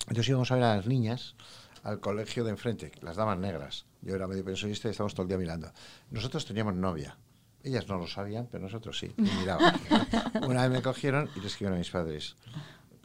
Entonces 0.00 0.28
íbamos 0.28 0.50
a 0.50 0.56
ver 0.56 0.64
a 0.64 0.76
las 0.76 0.86
niñas 0.86 1.36
al 1.84 2.00
colegio 2.00 2.44
de 2.44 2.50
enfrente, 2.50 2.92
las 3.00 3.16
damas 3.16 3.38
negras. 3.38 3.86
Yo 4.02 4.14
era 4.14 4.26
medio 4.26 4.44
pensionista 4.44 4.88
y 4.88 4.90
estábamos 4.90 5.14
todo 5.14 5.22
el 5.22 5.28
día 5.28 5.38
mirando. 5.38 5.72
Nosotros 6.10 6.44
teníamos 6.44 6.74
novia. 6.74 7.16
Ellas 7.62 7.88
no 7.88 7.96
lo 7.96 8.06
sabían, 8.06 8.46
pero 8.50 8.62
nosotros 8.62 8.98
sí. 8.98 9.14
Una 10.46 10.68
vez 10.68 10.70
me 10.70 10.82
cogieron 10.82 11.30
y 11.34 11.40
les 11.40 11.52
escribieron 11.52 11.76
a 11.76 11.78
mis 11.78 11.90
padres, 11.90 12.36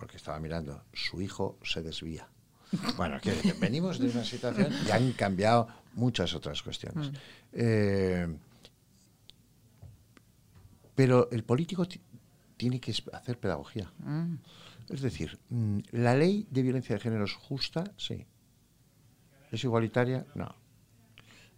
porque 0.02 0.18
estaba 0.18 0.40
mirando, 0.40 0.84
su 0.94 1.22
hijo 1.22 1.60
se 1.62 1.84
desvía. 1.84 2.28
Bueno, 2.98 3.22
que 3.22 3.54
venimos 3.60 4.00
de 4.00 4.10
una 4.10 4.24
situación 4.24 4.74
y 4.88 4.90
han 4.90 5.12
cambiado 5.12 5.68
muchas 5.94 6.34
otras 6.34 6.64
cuestiones. 6.64 7.12
Mm. 7.12 7.16
Eh, 7.54 8.28
pero 10.96 11.30
el 11.30 11.44
político 11.44 11.88
tiene 12.58 12.80
que 12.80 12.96
hacer 13.14 13.38
pedagogía. 13.38 13.92
Mm. 14.00 14.38
Es 14.90 15.02
decir, 15.02 15.38
mm, 15.50 15.82
la 15.92 16.16
ley 16.16 16.48
de 16.50 16.64
violencia 16.64 16.96
de 16.96 17.02
género 17.02 17.26
es 17.26 17.34
justa, 17.34 17.84
sí. 17.96 18.26
¿Es 19.52 19.64
igualitaria? 19.64 20.26
No. 20.34 20.56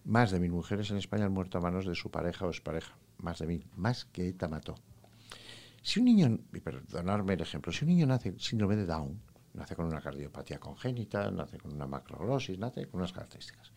Más 0.04 0.32
de 0.32 0.42
mil 0.42 0.52
mujeres 0.52 0.92
en 0.92 0.98
España 0.98 1.28
han 1.28 1.32
muerto 1.32 1.60
a 1.60 1.62
manos 1.62 1.86
de 1.86 1.96
su 1.96 2.12
pareja 2.12 2.46
o 2.46 2.50
expareja. 2.50 2.94
Más 3.20 3.40
de 3.40 3.48
mil. 3.48 3.66
Más 3.78 4.04
que 4.04 4.28
ETA 4.28 4.50
mató. 4.50 4.76
Si 5.84 6.00
un 6.00 6.06
niño, 6.06 6.40
y 6.54 6.62
perdonarme 6.62 7.34
el 7.34 7.42
ejemplo, 7.42 7.74
si 7.74 7.84
un 7.84 7.90
niño 7.90 8.06
nace 8.06 8.34
síndrome 8.40 8.78
de 8.78 8.86
Down, 8.86 9.20
nace 9.54 9.76
con 9.76 9.86
una 9.86 10.00
cardiopatía 10.00 10.58
congénita, 10.58 11.30
nace 11.30 11.58
con 11.58 11.74
una 11.74 11.86
macroglosis, 11.86 12.58
nace 12.58 12.88
con 12.88 13.02
unas 13.02 13.12
características. 13.12 13.74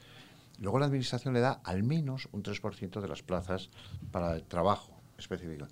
Luego 0.60 0.78
la 0.78 0.86
administración 0.86 1.34
le 1.34 1.40
da 1.40 1.60
al 1.64 1.82
menos 1.82 2.28
un 2.30 2.44
3% 2.44 3.00
de 3.00 3.08
las 3.08 3.25
plazas 3.25 3.70
para 4.12 4.36
el 4.36 4.44
trabajo 4.44 5.02
específico. 5.18 5.66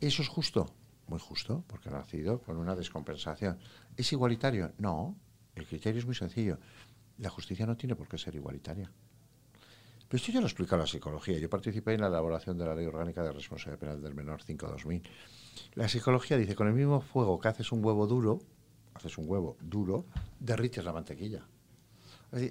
¿Eso 0.00 0.22
es 0.22 0.28
justo? 0.28 0.72
Muy 1.06 1.20
justo, 1.20 1.62
porque 1.66 1.90
ha 1.90 1.92
nacido 1.92 2.40
con 2.40 2.56
una 2.56 2.74
descompensación. 2.74 3.58
¿Es 3.94 4.10
igualitario? 4.10 4.72
No. 4.78 5.16
El 5.54 5.66
criterio 5.66 5.98
es 5.98 6.06
muy 6.06 6.14
sencillo. 6.14 6.58
La 7.18 7.28
justicia 7.28 7.66
no 7.66 7.76
tiene 7.76 7.94
por 7.94 8.08
qué 8.08 8.16
ser 8.16 8.34
igualitaria. 8.34 8.90
Pero 10.08 10.16
esto 10.16 10.32
ya 10.32 10.40
lo 10.40 10.46
explica 10.46 10.76
la 10.76 10.86
psicología. 10.86 11.38
Yo 11.38 11.50
participé 11.50 11.92
en 11.92 12.00
la 12.00 12.06
elaboración 12.06 12.56
de 12.56 12.64
la 12.64 12.74
Ley 12.74 12.86
Orgánica 12.86 13.22
de 13.22 13.30
Responsabilidad 13.32 13.78
Penal 13.78 14.02
del 14.02 14.14
Menor 14.14 14.42
5-2000. 14.42 15.02
La 15.74 15.86
psicología 15.86 16.38
dice, 16.38 16.54
con 16.54 16.66
el 16.66 16.72
mismo 16.72 17.02
fuego 17.02 17.38
que 17.38 17.48
haces 17.48 17.70
un 17.72 17.84
huevo 17.84 18.06
duro, 18.06 18.38
haces 18.94 19.18
un 19.18 19.28
huevo 19.28 19.58
duro, 19.60 20.06
derrites 20.40 20.82
la 20.84 20.92
mantequilla. 20.92 21.46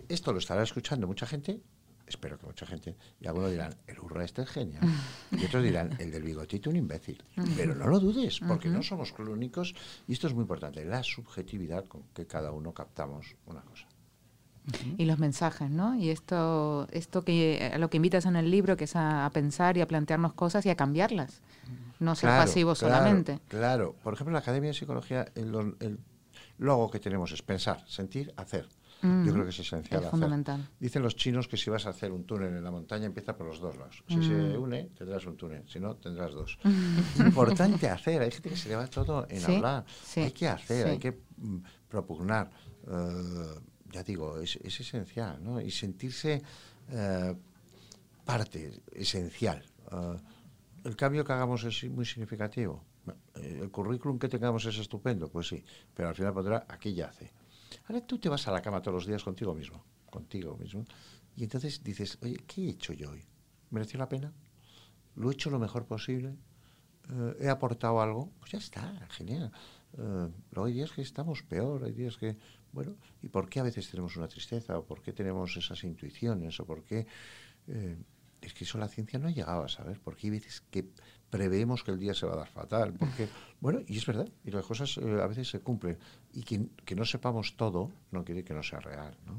esto 0.07 0.31
lo 0.31 0.39
estará 0.39 0.61
escuchando 0.61 1.07
mucha 1.07 1.25
gente, 1.25 1.59
espero 2.05 2.37
que 2.37 2.45
mucha 2.45 2.67
gente, 2.67 2.95
y 3.19 3.27
algunos 3.27 3.49
dirán, 3.49 3.75
el 3.87 3.99
hurra 3.99 4.23
este 4.23 4.43
es 4.43 4.49
genial. 4.49 4.83
Y 5.31 5.43
otros 5.45 5.63
dirán, 5.63 5.95
el 5.99 6.11
del 6.11 6.23
bigotito 6.23 6.69
un 6.69 6.75
imbécil. 6.75 7.23
Pero 7.55 7.73
no 7.73 7.87
lo 7.87 7.99
dudes, 7.99 8.39
porque 8.47 8.69
no 8.69 8.83
somos 8.83 9.11
clónicos, 9.13 9.73
y 10.07 10.13
esto 10.13 10.27
es 10.27 10.33
muy 10.33 10.43
importante, 10.43 10.85
la 10.85 11.01
subjetividad 11.01 11.85
con 11.85 12.03
que 12.13 12.27
cada 12.27 12.51
uno 12.51 12.73
captamos 12.73 13.35
una 13.47 13.61
cosa. 13.61 13.87
Y 14.97 15.05
los 15.05 15.17
mensajes, 15.17 15.69
¿no? 15.69 15.95
Y 15.95 16.09
esto, 16.09 16.87
esto 16.91 17.23
que 17.23 17.71
a 17.73 17.77
lo 17.77 17.89
que 17.89 17.97
invitas 17.97 18.25
en 18.25 18.35
el 18.35 18.51
libro, 18.51 18.75
que 18.75 18.83
es 18.83 18.95
a, 18.95 19.29
pensar 19.33 19.77
y 19.77 19.81
a 19.81 19.87
plantearnos 19.87 20.33
cosas 20.33 20.65
y 20.65 20.69
a 20.69 20.75
cambiarlas 20.75 21.41
no 21.99 22.15
ser 22.15 22.29
pasivo 22.29 22.75
solamente. 22.75 23.39
Claro, 23.47 23.95
por 24.03 24.13
ejemplo, 24.13 24.31
en 24.31 24.33
la 24.33 24.39
Academia 24.39 24.69
de 24.69 24.73
Psicología, 24.75 25.25
el, 25.35 25.75
el 25.79 25.99
logo 26.57 26.91
que 26.91 26.99
tenemos 26.99 27.31
es 27.31 27.41
pensar, 27.41 27.83
sentir, 27.87 28.33
hacer. 28.37 28.67
Yo 29.01 29.31
creo 29.31 29.43
que 29.43 29.51
es 29.51 29.59
esencial. 29.59 30.03
Es 30.03 30.09
fundamental. 30.09 30.67
Dicen 30.79 31.03
los 31.03 31.15
chinos 31.15 31.47
que 31.47 31.55
si 31.55 31.69
vas 31.69 31.85
a 31.85 31.91
hacer 31.91 32.11
un 32.11 32.23
túnel 32.23 32.55
en 32.55 32.63
la 32.63 32.71
montaña, 32.71 33.05
empieza 33.05 33.37
por 33.37 33.45
los 33.45 33.59
dos 33.59 33.77
lados. 33.77 34.03
Si 34.07 34.15
se 34.15 34.33
mm. 34.33 34.61
une, 34.61 34.89
tendrás 34.97 35.25
un 35.27 35.37
túnel. 35.37 35.63
Si 35.67 35.79
no, 35.79 35.95
tendrás 35.97 36.33
dos. 36.33 36.57
Importante 37.19 37.89
hacer. 37.89 38.23
Hay 38.23 38.31
gente 38.31 38.49
que 38.49 38.55
se 38.55 38.69
le 38.69 38.75
va 38.75 38.87
todo 38.87 39.27
en 39.29 39.43
hablar. 39.45 39.85
hay 40.15 40.31
que 40.31 40.47
hacer, 40.47 40.87
hay 40.87 40.97
que 40.97 41.11
mm, 41.11 41.57
propugnar. 41.87 42.49
Eh, 42.87 43.59
ya 43.91 44.03
digo, 44.03 44.39
es, 44.39 44.57
esencial. 44.57 45.43
¿no? 45.43 45.61
Y 45.61 45.71
sentirse 45.71 46.41
eh, 46.89 47.35
parte 48.25 48.81
esencial. 48.91 49.63
Uh, 49.91 50.17
el 50.87 50.95
cambio 50.95 51.23
que 51.23 51.33
hagamos 51.33 51.63
es 51.63 51.83
muy 51.89 52.05
significativo. 52.05 52.83
Eh, 53.35 53.59
el 53.61 53.71
currículum 53.71 54.19
que 54.19 54.29
tengamos 54.29 54.65
es 54.65 54.77
estupendo, 54.77 55.29
pues 55.29 55.47
sí, 55.47 55.63
pero 55.93 56.09
al 56.09 56.15
final 56.15 56.33
pondrá 56.33 56.65
aquí 56.67 56.93
yace. 56.93 57.31
Ahora 57.87 58.01
tú 58.01 58.17
te 58.19 58.29
vas 58.29 58.47
a 58.47 58.51
la 58.51 58.61
cama 58.61 58.81
todos 58.81 58.95
los 58.95 59.05
días 59.05 59.23
contigo 59.23 59.53
mismo, 59.53 59.83
contigo 60.09 60.57
mismo, 60.57 60.85
y 61.35 61.43
entonces 61.43 61.83
dices, 61.83 62.17
oye, 62.21 62.37
¿qué 62.47 62.65
he 62.65 62.69
hecho 62.69 62.93
yo 62.93 63.11
hoy? 63.11 63.23
¿Mereció 63.69 63.99
la 63.99 64.09
pena? 64.09 64.33
¿Lo 65.15 65.29
he 65.29 65.33
hecho 65.33 65.49
lo 65.49 65.59
mejor 65.59 65.85
posible? 65.85 66.35
Eh, 67.09 67.37
¿He 67.41 67.49
aportado 67.49 68.01
algo? 68.01 68.31
Pues 68.39 68.51
ya 68.51 68.59
está, 68.59 69.07
genial. 69.09 69.51
Uh, 69.97 70.63
hay 70.63 70.73
días 70.73 70.91
que 70.91 71.01
estamos 71.01 71.43
peor, 71.43 71.83
hay 71.83 71.93
días 71.93 72.17
que, 72.17 72.37
bueno, 72.71 72.95
¿y 73.21 73.29
por 73.29 73.49
qué 73.49 73.59
a 73.59 73.63
veces 73.63 73.89
tenemos 73.89 74.17
una 74.17 74.27
tristeza? 74.27 74.77
¿O 74.77 74.85
por 74.85 75.01
qué 75.01 75.13
tenemos 75.13 75.55
esas 75.57 75.83
intuiciones? 75.83 76.59
¿O 76.59 76.65
por 76.65 76.83
qué 76.83 77.07
es 78.41 78.53
que 78.53 78.63
eso 78.63 78.77
la 78.77 78.87
ciencia 78.87 79.19
no 79.19 79.27
ha 79.27 79.31
llegado 79.31 79.63
a 79.63 79.67
saber, 79.67 79.99
porque 80.03 80.27
hay 80.27 80.31
veces 80.31 80.61
que 80.69 80.85
preveemos 81.29 81.83
que 81.83 81.91
el 81.91 81.99
día 81.99 82.13
se 82.13 82.25
va 82.25 82.33
a 82.33 82.37
dar 82.37 82.47
fatal, 82.47 82.93
porque, 82.93 83.27
bueno, 83.59 83.81
y 83.87 83.97
es 83.97 84.05
verdad, 84.05 84.29
y 84.45 84.51
las 84.51 84.65
cosas 84.65 84.97
eh, 84.97 85.21
a 85.21 85.27
veces 85.27 85.49
se 85.49 85.59
cumplen, 85.59 85.97
y 86.33 86.43
que, 86.43 86.67
que, 86.85 86.95
no 86.95 87.05
sepamos 87.05 87.57
todo 87.57 87.91
no 88.11 88.23
quiere 88.23 88.43
que 88.43 88.53
no 88.53 88.63
sea 88.63 88.79
real, 88.79 89.17
¿no? 89.25 89.33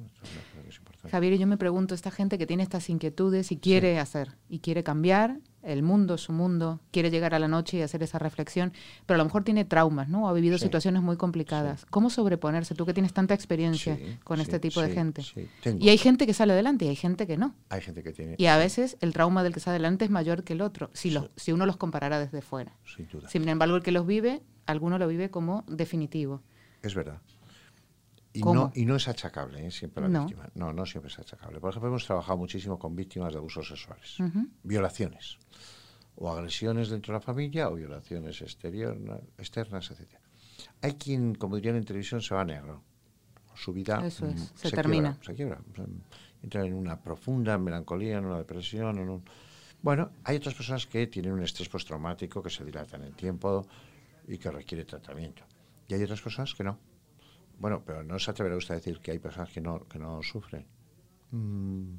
Javier, 1.10 1.38
yo 1.38 1.46
me 1.46 1.56
pregunto, 1.56 1.94
esta 1.94 2.10
gente 2.10 2.38
que 2.38 2.46
tiene 2.46 2.62
estas 2.62 2.90
inquietudes 2.90 3.52
y 3.52 3.56
quiere 3.56 3.98
hacer, 3.98 4.36
y 4.48 4.58
quiere 4.58 4.82
cambiar, 4.82 5.40
el 5.62 5.82
mundo, 5.82 6.18
su 6.18 6.32
mundo, 6.32 6.80
quiere 6.90 7.10
llegar 7.10 7.34
a 7.34 7.38
la 7.38 7.48
noche 7.48 7.78
y 7.78 7.82
hacer 7.82 8.02
esa 8.02 8.18
reflexión, 8.18 8.72
pero 9.06 9.16
a 9.16 9.18
lo 9.18 9.24
mejor 9.24 9.44
tiene 9.44 9.64
traumas, 9.64 10.08
¿no? 10.08 10.24
O 10.24 10.28
ha 10.28 10.32
vivido 10.32 10.58
situaciones 10.58 11.02
muy 11.02 11.16
complicadas. 11.16 11.86
¿Cómo 11.90 12.10
sobreponerse? 12.10 12.74
Tú 12.74 12.86
que 12.86 12.94
tienes 12.94 13.12
tanta 13.12 13.34
experiencia 13.34 13.98
con 14.24 14.40
este 14.40 14.58
tipo 14.58 14.80
de 14.80 14.90
gente. 14.90 15.22
Y 15.78 15.88
hay 15.88 15.98
gente 15.98 16.26
que 16.26 16.34
sale 16.34 16.52
adelante 16.52 16.84
y 16.84 16.88
hay 16.88 16.96
gente 16.96 17.26
que 17.26 17.36
no. 17.36 17.54
Hay 17.68 17.80
gente 17.80 18.02
que 18.02 18.12
tiene. 18.12 18.34
Y 18.38 18.46
a 18.46 18.56
veces 18.56 18.96
el 19.00 19.12
trauma 19.12 19.42
del 19.42 19.52
que 19.52 19.60
sale 19.60 19.76
adelante 19.76 20.04
es 20.04 20.10
mayor 20.10 20.44
que 20.44 20.52
el 20.52 20.60
otro, 20.60 20.90
si, 20.92 21.16
si 21.36 21.52
uno 21.52 21.66
los 21.66 21.76
comparara 21.76 22.18
desde 22.18 22.42
fuera. 22.42 22.72
Sin 22.84 23.08
duda. 23.08 23.28
Sin 23.28 23.48
embargo, 23.48 23.76
el 23.76 23.82
que 23.82 23.92
los 23.92 24.06
vive, 24.06 24.42
alguno 24.66 24.98
lo 24.98 25.08
vive 25.08 25.30
como 25.30 25.64
definitivo. 25.66 26.42
Es 26.82 26.94
verdad. 26.94 27.20
Y 28.38 28.42
no, 28.42 28.70
y 28.74 28.84
no 28.84 28.94
es 28.94 29.08
achacable 29.08 29.66
¿eh? 29.66 29.70
siempre 29.70 30.08
la 30.08 30.20
víctima. 30.20 30.48
No, 30.54 30.72
no 30.72 30.86
siempre 30.86 31.10
es 31.10 31.18
achacable. 31.18 31.58
Por 31.58 31.70
ejemplo, 31.70 31.88
hemos 31.88 32.06
trabajado 32.06 32.38
muchísimo 32.38 32.78
con 32.78 32.94
víctimas 32.94 33.32
de 33.32 33.38
abusos 33.38 33.66
sexuales, 33.66 34.16
violaciones, 34.62 35.38
o 36.14 36.30
agresiones 36.30 36.88
dentro 36.88 37.12
de 37.12 37.18
la 37.18 37.20
familia, 37.20 37.68
o 37.68 37.74
violaciones 37.74 38.40
externas, 38.40 39.20
externas, 39.38 39.90
etc. 39.90 40.20
Hay 40.82 40.92
quien, 40.94 41.34
como 41.34 41.56
dirían 41.56 41.76
en 41.76 41.84
televisión, 41.84 42.22
se 42.22 42.34
va 42.34 42.42
a 42.42 42.44
negro. 42.44 42.82
Su 43.54 43.72
vida 43.72 44.00
mm, 44.00 44.10
se, 44.54 44.70
termina. 44.70 45.18
se 45.20 45.34
quiebra. 45.34 45.60
Entra 46.40 46.64
en 46.64 46.74
una 46.74 47.00
profunda 47.02 47.58
melancolía, 47.58 48.18
en 48.18 48.26
una 48.26 48.38
depresión. 48.38 48.98
En 48.98 49.08
un... 49.08 49.24
Bueno, 49.82 50.10
hay 50.22 50.36
otras 50.36 50.54
personas 50.54 50.86
que 50.86 51.08
tienen 51.08 51.32
un 51.32 51.42
estrés 51.42 51.68
postraumático 51.68 52.40
que 52.40 52.50
se 52.50 52.64
dilata 52.64 52.96
en 52.96 53.02
el 53.02 53.14
tiempo 53.16 53.66
y 54.28 54.38
que 54.38 54.48
requiere 54.52 54.84
tratamiento. 54.84 55.42
Y 55.88 55.94
hay 55.94 56.02
otras 56.04 56.20
personas 56.20 56.54
que 56.54 56.62
no 56.62 56.78
bueno, 57.58 57.82
pero 57.84 58.02
no 58.02 58.18
se 58.18 58.30
atreverá 58.30 58.56
usted 58.56 58.74
a 58.74 58.76
decir 58.76 59.00
que 59.00 59.10
hay 59.10 59.18
personas 59.18 59.50
que 59.50 59.60
no, 59.60 59.86
que 59.86 59.98
no 59.98 60.22
sufren. 60.22 60.66
Mm, 61.30 61.94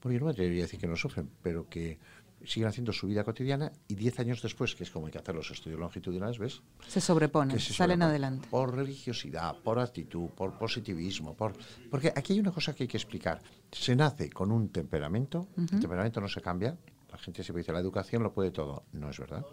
porque 0.00 0.18
no 0.18 0.26
me 0.26 0.32
atrevería 0.32 0.62
a 0.62 0.66
decir 0.66 0.80
que 0.80 0.86
no 0.86 0.96
sufren, 0.96 1.30
pero 1.42 1.68
que 1.68 1.98
siguen 2.44 2.68
haciendo 2.68 2.92
su 2.92 3.06
vida 3.06 3.24
cotidiana 3.24 3.72
y 3.88 3.94
diez 3.94 4.18
años 4.20 4.42
después, 4.42 4.74
que 4.74 4.84
es 4.84 4.90
como 4.90 5.06
hay 5.06 5.12
que 5.12 5.18
hacer 5.18 5.34
los 5.34 5.50
estudios 5.50 5.80
longitudinales, 5.80 6.38
¿ves? 6.38 6.62
Se 6.86 7.00
sobreponen, 7.00 7.58
salen 7.58 8.02
adelante. 8.02 8.48
Por 8.50 8.74
religiosidad, 8.74 9.56
por 9.62 9.78
actitud, 9.78 10.28
por 10.30 10.58
positivismo, 10.58 11.34
por 11.34 11.54
porque 11.90 12.12
aquí 12.14 12.34
hay 12.34 12.40
una 12.40 12.52
cosa 12.52 12.74
que 12.74 12.84
hay 12.84 12.88
que 12.88 12.96
explicar. 12.96 13.40
Se 13.72 13.96
nace 13.96 14.30
con 14.30 14.52
un 14.52 14.68
temperamento, 14.68 15.48
el 15.56 15.80
temperamento 15.80 16.20
no 16.20 16.28
se 16.28 16.40
cambia. 16.40 16.76
La 17.10 17.18
gente 17.18 17.44
siempre 17.44 17.60
dice, 17.62 17.72
la 17.72 17.78
educación 17.78 18.22
lo 18.24 18.32
puede 18.32 18.50
todo. 18.50 18.84
No 18.92 19.08
es 19.08 19.18
verdad. 19.18 19.46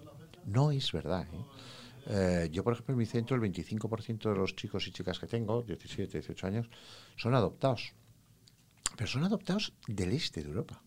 No 0.45 0.71
es 0.71 0.91
verdad. 0.91 1.27
¿eh? 1.31 1.45
Eh, 2.07 2.49
yo, 2.51 2.63
por 2.63 2.73
ejemplo, 2.73 2.93
en 2.93 2.99
mi 2.99 3.05
centro, 3.05 3.35
el 3.35 3.41
25% 3.41 4.29
de 4.29 4.35
los 4.35 4.55
chicos 4.55 4.87
y 4.87 4.91
chicas 4.91 5.19
que 5.19 5.27
tengo, 5.27 5.61
17, 5.61 6.11
18 6.19 6.47
años, 6.47 6.69
son 7.15 7.35
adoptados. 7.35 7.93
Pero 8.95 9.07
son 9.07 9.23
adoptados 9.23 9.73
del 9.87 10.11
este 10.11 10.41
de 10.41 10.49
Europa. 10.49 10.81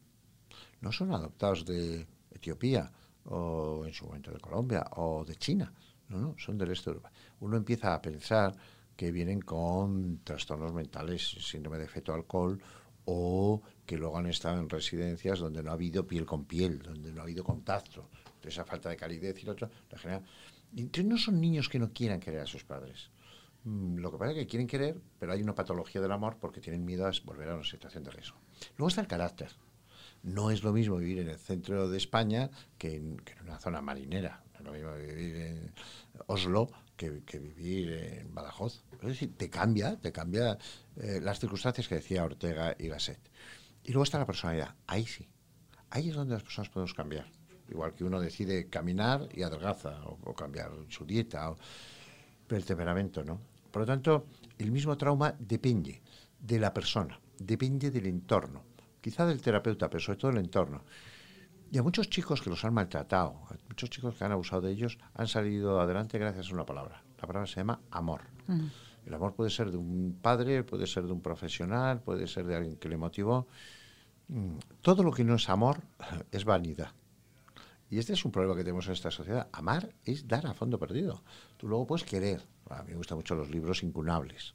No 0.80 0.92
son 0.92 1.12
adoptados 1.12 1.64
de 1.64 2.06
Etiopía 2.30 2.90
o 3.26 3.84
en 3.86 3.94
su 3.94 4.06
momento 4.06 4.30
de 4.30 4.38
Colombia 4.38 4.84
o 4.96 5.24
de 5.24 5.36
China. 5.36 5.72
No, 6.08 6.18
no, 6.18 6.34
son 6.38 6.58
del 6.58 6.72
este 6.72 6.90
de 6.90 6.96
Europa. 6.96 7.12
Uno 7.40 7.56
empieza 7.56 7.94
a 7.94 8.02
pensar 8.02 8.54
que 8.96 9.10
vienen 9.10 9.40
con 9.40 10.20
trastornos 10.22 10.72
mentales, 10.72 11.36
síndrome 11.40 11.78
de 11.78 11.88
feto 11.88 12.12
alcohol 12.12 12.60
o 13.06 13.62
que 13.84 13.98
luego 13.98 14.18
han 14.18 14.26
estado 14.26 14.58
en 14.60 14.68
residencias 14.68 15.38
donde 15.38 15.62
no 15.62 15.70
ha 15.70 15.74
habido 15.74 16.06
piel 16.06 16.24
con 16.24 16.44
piel, 16.44 16.80
donde 16.80 17.12
no 17.12 17.20
ha 17.20 17.24
habido 17.24 17.44
contacto. 17.44 18.08
esa 18.42 18.64
falta 18.64 18.90
de 18.90 18.96
calidez 18.96 19.42
y 19.42 19.46
lo 19.46 19.52
otro, 19.52 19.70
la 19.90 19.98
genera. 19.98 20.22
Entonces 20.76 21.04
no 21.04 21.18
son 21.18 21.40
niños 21.40 21.68
que 21.68 21.78
no 21.78 21.92
quieran 21.92 22.20
querer 22.20 22.40
a 22.40 22.46
sus 22.46 22.64
padres. 22.64 23.10
Mm, 23.64 23.98
lo 23.98 24.10
que 24.10 24.18
pasa 24.18 24.32
es 24.32 24.38
que 24.38 24.46
quieren 24.46 24.66
querer, 24.66 25.00
pero 25.18 25.32
hay 25.32 25.42
una 25.42 25.54
patología 25.54 26.00
del 26.00 26.12
amor 26.12 26.36
porque 26.40 26.60
tienen 26.60 26.84
miedo 26.84 27.06
a 27.06 27.12
volver 27.24 27.48
a 27.48 27.54
una 27.54 27.64
situación 27.64 28.04
de 28.04 28.10
riesgo. 28.10 28.38
Luego 28.76 28.88
está 28.88 29.00
el 29.00 29.06
carácter. 29.06 29.50
No 30.22 30.50
es 30.50 30.62
lo 30.62 30.72
mismo 30.72 30.96
vivir 30.96 31.18
en 31.18 31.28
el 31.28 31.38
centro 31.38 31.88
de 31.88 31.96
España 31.98 32.50
que 32.78 32.96
en, 32.96 33.22
una 33.42 33.58
zona 33.58 33.80
marinera. 33.80 34.42
No 34.52 34.58
es 34.58 34.64
lo 34.64 34.72
mismo 34.72 34.94
vivir 34.94 35.36
en 35.36 35.72
Oslo 36.26 36.70
que, 36.96 37.10
vivir 37.38 37.92
en 37.92 38.34
Badajoz. 38.34 38.82
Es 39.02 39.08
decir, 39.08 39.36
te 39.36 39.50
cambia, 39.50 39.96
te 39.96 40.12
cambia 40.12 40.58
eh, 40.96 41.20
las 41.22 41.40
circunstancias 41.40 41.88
que 41.88 41.96
decía 41.96 42.24
Ortega 42.24 42.74
y 42.78 42.88
Gasset. 42.88 43.20
Y 43.82 43.92
luego 43.92 44.04
está 44.04 44.18
la 44.18 44.26
personalidad. 44.26 44.74
Ahí 44.86 45.06
sí. 45.06 45.28
Ahí 45.90 46.08
es 46.08 46.14
donde 46.14 46.34
las 46.34 46.42
personas 46.42 46.70
podemos 46.70 46.94
cambiar. 46.94 47.26
Igual 47.68 47.94
que 47.94 48.04
uno 48.04 48.20
decide 48.20 48.68
caminar 48.68 49.28
y 49.32 49.42
adelgaza, 49.42 50.00
o, 50.04 50.34
cambiar 50.34 50.70
su 50.88 51.04
dieta, 51.04 51.50
o, 51.50 51.56
pero 52.46 52.58
el 52.58 52.64
temperamento, 52.64 53.24
¿no? 53.24 53.40
Por 53.70 53.82
lo 53.82 53.86
tanto, 53.86 54.26
el 54.58 54.70
mismo 54.70 54.96
trauma 54.96 55.34
depende 55.38 56.00
de 56.38 56.58
la 56.60 56.72
persona, 56.72 57.18
depende 57.38 57.90
del 57.90 58.06
entorno 58.06 58.74
quizá 59.04 59.26
del 59.26 59.42
terapeuta, 59.42 59.90
pero 59.90 60.00
sobre 60.00 60.18
todo 60.18 60.30
el 60.30 60.38
entorno. 60.38 60.82
Y 61.70 61.76
a 61.76 61.82
muchos 61.82 62.08
chicos 62.08 62.40
que 62.40 62.48
los 62.48 62.64
han 62.64 62.72
maltratado, 62.72 63.32
a 63.50 63.56
muchos 63.68 63.90
chicos 63.90 64.14
que 64.14 64.24
han 64.24 64.32
abusado 64.32 64.62
de 64.62 64.72
ellos, 64.72 64.96
han 65.12 65.28
salido 65.28 65.78
adelante 65.78 66.18
gracias 66.18 66.48
a 66.48 66.54
una 66.54 66.64
palabra. 66.64 67.02
La 67.20 67.26
palabra 67.26 67.46
se 67.46 67.56
llama 67.56 67.80
amor. 67.90 68.22
Mm. 68.46 68.66
El 69.04 69.12
amor 69.12 69.34
puede 69.34 69.50
ser 69.50 69.70
de 69.70 69.76
un 69.76 70.18
padre, 70.22 70.64
puede 70.64 70.86
ser 70.86 71.04
de 71.04 71.12
un 71.12 71.20
profesional, 71.20 72.00
puede 72.00 72.26
ser 72.26 72.46
de 72.46 72.56
alguien 72.56 72.76
que 72.76 72.88
le 72.88 72.96
motivó. 72.96 73.46
Mm, 74.28 74.56
todo 74.80 75.02
lo 75.02 75.12
que 75.12 75.22
no 75.22 75.34
es 75.34 75.50
amor 75.50 75.82
es 76.32 76.46
vanidad. 76.46 76.88
Y 77.94 77.98
este 77.98 78.14
es 78.14 78.24
un 78.24 78.32
problema 78.32 78.56
que 78.56 78.64
tenemos 78.64 78.86
en 78.86 78.92
esta 78.92 79.10
sociedad. 79.10 79.48
Amar 79.52 79.94
es 80.04 80.26
dar 80.26 80.46
a 80.46 80.54
fondo 80.54 80.78
perdido. 80.78 81.22
Tú 81.56 81.68
luego 81.68 81.86
puedes 81.86 82.04
querer. 82.04 82.42
A 82.68 82.82
mí 82.82 82.90
me 82.90 82.96
gustan 82.96 83.18
mucho 83.18 83.34
los 83.36 83.50
libros 83.50 83.82
incunables 83.82 84.54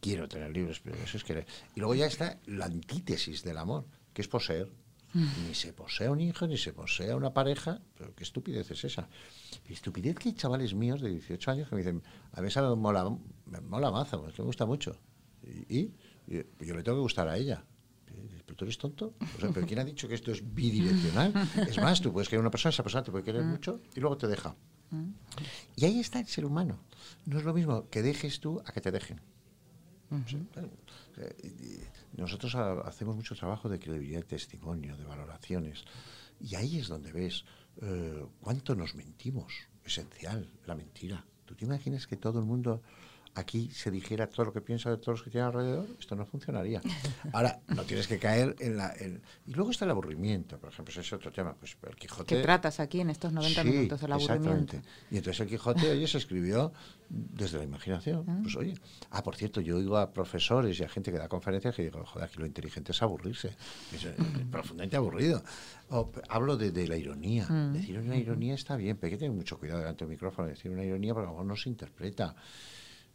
quiero 0.00 0.28
tener 0.28 0.50
libros, 0.50 0.80
pero 0.80 0.96
eso 0.96 1.16
es 1.16 1.24
querer. 1.24 1.46
Y 1.74 1.80
luego 1.80 1.94
ya 1.94 2.06
está 2.06 2.38
la 2.46 2.66
antítesis 2.66 3.42
del 3.42 3.58
amor, 3.58 3.86
que 4.12 4.22
es 4.22 4.28
poseer. 4.28 4.68
Mm. 5.12 5.26
Ni 5.46 5.54
se 5.54 5.72
posee 5.72 6.08
un 6.08 6.20
hijo, 6.20 6.46
ni 6.46 6.58
se 6.58 6.72
posee 6.72 7.14
una 7.14 7.32
pareja, 7.32 7.80
pero 7.96 8.14
qué 8.14 8.24
estupidez 8.24 8.70
es 8.70 8.84
esa. 8.84 9.08
estupidez 9.68 10.16
que 10.16 10.30
hay 10.30 10.34
chavales 10.34 10.74
míos 10.74 11.00
de 11.00 11.10
18 11.10 11.50
años 11.50 11.68
que 11.68 11.74
me 11.76 11.82
dicen, 11.82 12.02
a 12.32 12.40
mí 12.40 12.48
esa 12.48 12.62
me 12.62 12.74
mola, 12.76 13.08
me 13.46 13.60
mola 13.60 13.90
mazo, 13.90 14.22
me 14.22 14.44
gusta 14.44 14.66
mucho. 14.66 14.98
Y, 15.42 15.92
yo 16.26 16.74
le 16.74 16.82
tengo 16.82 16.98
que 16.98 17.02
gustar 17.02 17.28
a 17.28 17.36
ella. 17.36 17.64
¿Pero 18.44 18.56
tú 18.56 18.64
eres 18.64 18.78
tonto? 18.78 19.14
¿Pero 19.38 19.66
quién 19.66 19.78
ha 19.78 19.84
dicho 19.84 20.08
que 20.08 20.14
esto 20.14 20.32
es 20.32 20.54
bidireccional? 20.54 21.32
Es 21.68 21.78
más, 21.78 22.00
tú 22.00 22.12
puedes 22.12 22.28
querer 22.28 22.40
a 22.40 22.42
una 22.42 22.50
persona, 22.50 22.70
esa 22.70 22.82
persona 22.82 23.02
te 23.02 23.10
puede 23.10 23.24
querer 23.24 23.42
mm. 23.42 23.48
mucho 23.48 23.80
y 23.94 24.00
luego 24.00 24.16
te 24.16 24.26
deja. 24.26 24.54
Mm. 24.90 25.10
Y 25.76 25.84
ahí 25.84 26.00
está 26.00 26.20
el 26.20 26.26
ser 26.26 26.44
humano. 26.44 26.80
No 27.24 27.38
es 27.38 27.44
lo 27.44 27.52
mismo 27.52 27.88
que 27.90 28.02
dejes 28.02 28.40
tú 28.40 28.62
a 28.64 28.72
que 28.72 28.80
te 28.80 28.90
dejen. 28.90 29.20
Nosotros 32.16 32.54
hacemos 32.54 33.16
mucho 33.16 33.34
trabajo 33.34 33.68
de 33.68 33.78
credibilidad 33.78 34.20
de 34.20 34.26
testimonio, 34.26 34.96
de 34.96 35.04
valoraciones, 35.04 35.84
y 36.40 36.54
ahí 36.54 36.78
es 36.78 36.88
donde 36.88 37.12
ves 37.12 37.44
eh, 37.82 38.24
cuánto 38.40 38.74
nos 38.74 38.94
mentimos. 38.94 39.52
Esencial, 39.84 40.50
la 40.66 40.74
mentira. 40.74 41.24
¿Tú 41.44 41.54
te 41.54 41.64
imaginas 41.64 42.06
que 42.06 42.16
todo 42.16 42.40
el 42.40 42.44
mundo 42.44 42.82
aquí 43.36 43.70
se 43.70 43.90
dijera 43.90 44.26
todo 44.26 44.46
lo 44.46 44.52
que 44.52 44.62
piensa 44.62 44.90
de 44.90 44.96
todos 44.96 45.18
los 45.18 45.22
que 45.22 45.30
tienen 45.30 45.48
alrededor, 45.48 45.86
esto 46.00 46.16
no 46.16 46.24
funcionaría. 46.24 46.80
Ahora, 47.32 47.60
no 47.68 47.82
tienes 47.82 48.08
que 48.08 48.18
caer 48.18 48.56
en 48.58 48.78
la... 48.78 48.94
Y 49.46 49.52
luego 49.52 49.70
está 49.70 49.84
el 49.84 49.90
aburrimiento, 49.90 50.58
por 50.58 50.70
ejemplo, 50.70 50.90
ese 50.90 51.02
es 51.02 51.12
otro 51.12 51.30
tema. 51.30 51.54
Pues 51.54 51.76
el 51.86 51.96
Quijote... 51.96 52.34
¿Qué 52.34 52.42
tratas 52.42 52.80
aquí 52.80 53.00
en 53.00 53.10
estos 53.10 53.32
90 53.32 53.64
minutos 53.64 54.00
del 54.00 54.12
aburrimiento? 54.12 54.78
Y 55.10 55.18
entonces 55.18 55.40
el 55.40 55.48
Quijote, 55.48 55.90
oye, 55.90 56.08
se 56.08 56.18
escribió 56.18 56.72
desde 57.08 57.58
la 57.58 57.64
imaginación. 57.64 58.24
Ah. 58.26 58.38
Pues 58.42 58.56
oye, 58.56 58.74
ah, 59.10 59.22
por 59.22 59.36
cierto, 59.36 59.60
yo 59.60 59.76
oigo 59.76 59.98
a 59.98 60.12
profesores 60.12 60.80
y 60.80 60.84
a 60.84 60.88
gente 60.88 61.12
que 61.12 61.18
da 61.18 61.28
conferencias 61.28 61.74
que 61.74 61.82
digo, 61.82 62.04
joder, 62.06 62.28
aquí 62.28 62.38
lo 62.38 62.46
inteligente 62.46 62.92
es 62.92 63.02
aburrirse. 63.02 63.54
Es 63.94 64.04
eh, 64.06 64.16
profundamente 64.50 64.96
aburrido. 64.96 65.42
hablo 66.28 66.56
de, 66.56 66.88
la 66.88 66.96
ironía. 66.96 67.46
Mm. 67.46 67.74
Decir 67.74 67.98
una 67.98 68.16
ironía 68.16 68.54
está 68.54 68.76
bien, 68.76 68.96
pero 68.96 69.08
hay 69.08 69.12
que 69.12 69.18
tener 69.18 69.36
mucho 69.36 69.58
cuidado 69.58 69.80
delante 69.80 70.04
del 70.04 70.10
micrófono. 70.10 70.48
Decir 70.48 70.70
una 70.70 70.84
ironía 70.84 71.12
porque 71.12 71.26
a 71.26 71.30
lo 71.30 71.34
mejor 71.34 71.46
no 71.46 71.56
se 71.56 71.68
interpreta. 71.68 72.34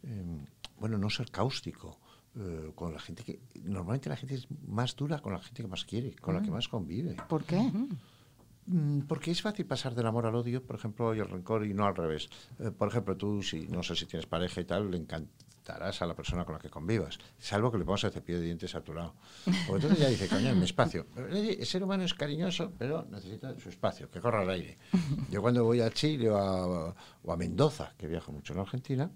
Em, 0.02 0.44
bueno, 0.78 0.98
no 0.98 1.08
ser 1.10 1.30
cáustico 1.30 1.98
eh, 2.34 2.72
con 2.74 2.92
la 2.92 2.98
gente 2.98 3.22
que... 3.22 3.40
Normalmente 3.62 4.08
la 4.08 4.16
gente 4.16 4.34
es 4.34 4.48
más 4.66 4.96
dura 4.96 5.20
con 5.20 5.32
la 5.32 5.38
gente 5.38 5.62
que 5.62 5.68
más 5.68 5.84
quiere, 5.84 6.14
con 6.16 6.34
la 6.34 6.42
que 6.42 6.50
mm. 6.50 6.54
más 6.54 6.68
convive. 6.68 7.16
¿Por 7.28 7.44
qué? 7.44 7.70
Mm, 8.66 9.00
porque 9.02 9.30
es 9.30 9.42
fácil 9.42 9.66
pasar 9.66 9.94
del 9.94 10.06
amor 10.06 10.26
al 10.26 10.34
odio, 10.34 10.62
por 10.62 10.76
ejemplo, 10.76 11.14
y 11.14 11.18
el 11.18 11.28
rencor, 11.28 11.66
y 11.66 11.74
no 11.74 11.84
al 11.84 11.94
revés. 11.94 12.28
Eh, 12.58 12.70
por 12.70 12.88
ejemplo, 12.88 13.16
tú, 13.16 13.42
si 13.42 13.66
no 13.68 13.82
sé 13.82 13.96
si 13.96 14.06
tienes 14.06 14.26
pareja 14.26 14.60
y 14.60 14.64
tal, 14.64 14.90
le 14.90 14.98
encantarás 14.98 16.00
a 16.02 16.06
la 16.06 16.14
persona 16.14 16.44
con 16.44 16.54
la 16.54 16.60
que 16.60 16.70
convivas, 16.70 17.18
salvo 17.38 17.70
que 17.70 17.78
le 17.78 17.84
pongas 17.84 18.04
el 18.04 18.12
cepillo 18.12 18.38
de 18.38 18.46
dientes 18.46 18.70
saturado. 18.70 19.14
Porque 19.66 19.84
entonces 19.84 19.98
ya 19.98 20.08
dice, 20.08 20.28
coño, 20.28 20.54
mi 20.54 20.64
espacio. 20.64 21.06
El 21.16 21.66
ser 21.66 21.82
humano 21.82 22.04
es 22.04 22.14
cariñoso, 22.14 22.72
pero 22.78 23.06
necesita 23.10 23.58
su 23.58 23.68
espacio, 23.68 24.10
que 24.10 24.20
corra 24.20 24.42
el 24.42 24.50
aire. 24.50 24.78
Yo 25.30 25.42
cuando 25.42 25.64
voy 25.64 25.80
a 25.80 25.90
Chile 25.90 26.30
o 26.30 26.36
a, 26.36 26.94
o 27.22 27.32
a 27.32 27.36
Mendoza, 27.36 27.94
que 27.96 28.06
viajo 28.06 28.32
mucho 28.32 28.52
en 28.52 28.60
Argentina, 28.60 29.10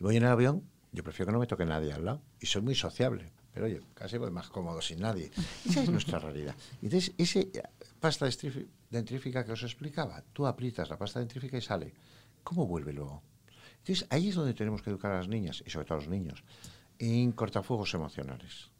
voy 0.00 0.16
en 0.16 0.24
el 0.24 0.30
avión, 0.30 0.64
yo 0.92 1.04
prefiero 1.04 1.28
que 1.28 1.32
no 1.32 1.38
me 1.38 1.46
toque 1.46 1.64
nadie 1.64 1.92
al 1.92 2.04
lado. 2.04 2.22
Y 2.40 2.46
soy 2.46 2.62
muy 2.62 2.74
sociable. 2.74 3.30
Pero 3.52 3.66
oye, 3.66 3.80
casi 3.94 4.16
voy 4.18 4.30
más 4.30 4.48
cómodo 4.48 4.80
sin 4.80 5.00
nadie. 5.00 5.30
Esa 5.68 5.82
es 5.82 5.90
nuestra 5.90 6.18
realidad. 6.26 6.54
Entonces, 6.82 7.12
ese 7.18 7.50
pasta 7.98 8.28
dentrífica 8.90 9.44
que 9.44 9.52
os 9.52 9.62
explicaba, 9.62 10.22
tú 10.32 10.46
aprietas 10.46 10.88
la 10.88 10.98
pasta 10.98 11.20
dentrífica 11.20 11.56
y 11.56 11.60
sale. 11.60 11.92
¿Cómo 12.42 12.66
vuelve 12.66 12.92
luego? 12.92 13.22
Entonces, 13.78 14.06
ahí 14.10 14.28
es 14.28 14.34
donde 14.34 14.54
tenemos 14.54 14.82
que 14.82 14.90
educar 14.90 15.12
a 15.12 15.18
las 15.18 15.28
niñas, 15.28 15.62
y 15.66 15.70
sobre 15.70 15.86
todo 15.86 15.98
a 15.98 16.00
los 16.00 16.08
niños, 16.08 16.44
en 16.98 17.32
cortafuegos 17.32 17.94
emocionales. 17.94 18.70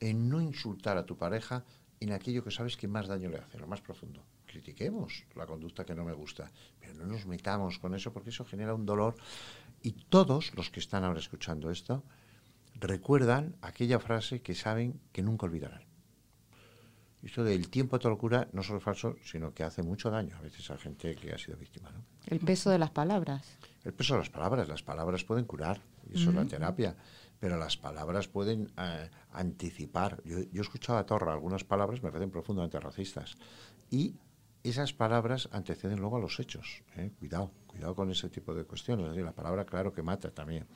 En 0.00 0.28
no 0.28 0.40
insultar 0.40 0.96
a 0.96 1.06
tu 1.06 1.16
pareja 1.16 1.64
en 2.00 2.12
aquello 2.12 2.42
que 2.42 2.50
sabes 2.50 2.76
que 2.76 2.88
más 2.88 3.06
daño 3.06 3.28
le 3.28 3.38
hace, 3.38 3.58
lo 3.58 3.66
más 3.66 3.80
profundo. 3.80 4.24
Critiquemos 4.46 5.24
la 5.36 5.46
conducta 5.46 5.84
que 5.84 5.94
no 5.94 6.04
me 6.04 6.12
gusta, 6.12 6.50
pero 6.80 6.94
no 6.94 7.06
nos 7.06 7.26
metamos 7.26 7.78
con 7.78 7.94
eso 7.94 8.12
porque 8.12 8.30
eso 8.30 8.44
genera 8.44 8.74
un 8.74 8.86
dolor 8.86 9.14
y 9.82 9.92
todos 9.92 10.54
los 10.54 10.70
que 10.70 10.80
están 10.80 11.04
ahora 11.04 11.20
escuchando 11.20 11.70
esto 11.70 12.02
recuerdan 12.74 13.56
aquella 13.62 13.98
frase 13.98 14.42
que 14.42 14.54
saben 14.54 15.00
que 15.12 15.22
nunca 15.22 15.46
olvidarán. 15.46 15.82
Esto 17.22 17.44
del 17.44 17.68
tiempo 17.68 17.98
te 17.98 18.08
locura 18.08 18.48
no 18.52 18.62
solo 18.62 18.78
es 18.78 18.84
falso, 18.84 19.16
sino 19.22 19.52
que 19.52 19.62
hace 19.62 19.82
mucho 19.82 20.10
daño 20.10 20.36
a 20.38 20.40
veces 20.40 20.70
a 20.70 20.78
gente 20.78 21.14
que 21.16 21.32
ha 21.32 21.38
sido 21.38 21.58
víctima. 21.58 21.90
El 22.26 22.40
peso 22.40 22.70
de 22.70 22.78
las 22.78 22.90
palabras. 22.90 23.58
El 23.84 23.92
peso 23.92 24.14
de 24.14 24.20
las 24.20 24.30
palabras. 24.30 24.68
Las 24.68 24.82
palabras 24.82 25.24
pueden 25.24 25.44
curar, 25.44 25.82
y 26.08 26.18
eso 26.18 26.30
es 26.30 26.36
la 26.36 26.46
terapia, 26.46 26.96
pero 27.38 27.58
las 27.58 27.76
palabras 27.76 28.28
pueden 28.28 28.72
eh, 28.78 29.10
anticipar. 29.32 30.22
Yo, 30.24 30.38
yo 30.38 30.60
he 30.60 30.64
escuchado 30.64 30.98
a 30.98 31.04
Torra 31.04 31.34
algunas 31.34 31.62
palabras, 31.62 32.02
me 32.02 32.10
parecen 32.10 32.30
profundamente 32.30 32.80
racistas, 32.80 33.36
y 33.90 34.14
esas 34.62 34.92
palabras 34.92 35.48
anteceden 35.52 36.00
luego 36.00 36.16
a 36.16 36.20
los 36.20 36.38
hechos. 36.38 36.82
¿eh? 36.96 37.10
Cuidado, 37.18 37.52
cuidado 37.66 37.94
con 37.94 38.10
ese 38.10 38.28
tipo 38.28 38.54
de 38.54 38.64
cuestiones. 38.64 39.16
la 39.16 39.32
palabra, 39.32 39.64
claro 39.64 39.92
que 39.92 40.02
mata 40.02 40.30
también. 40.30 40.66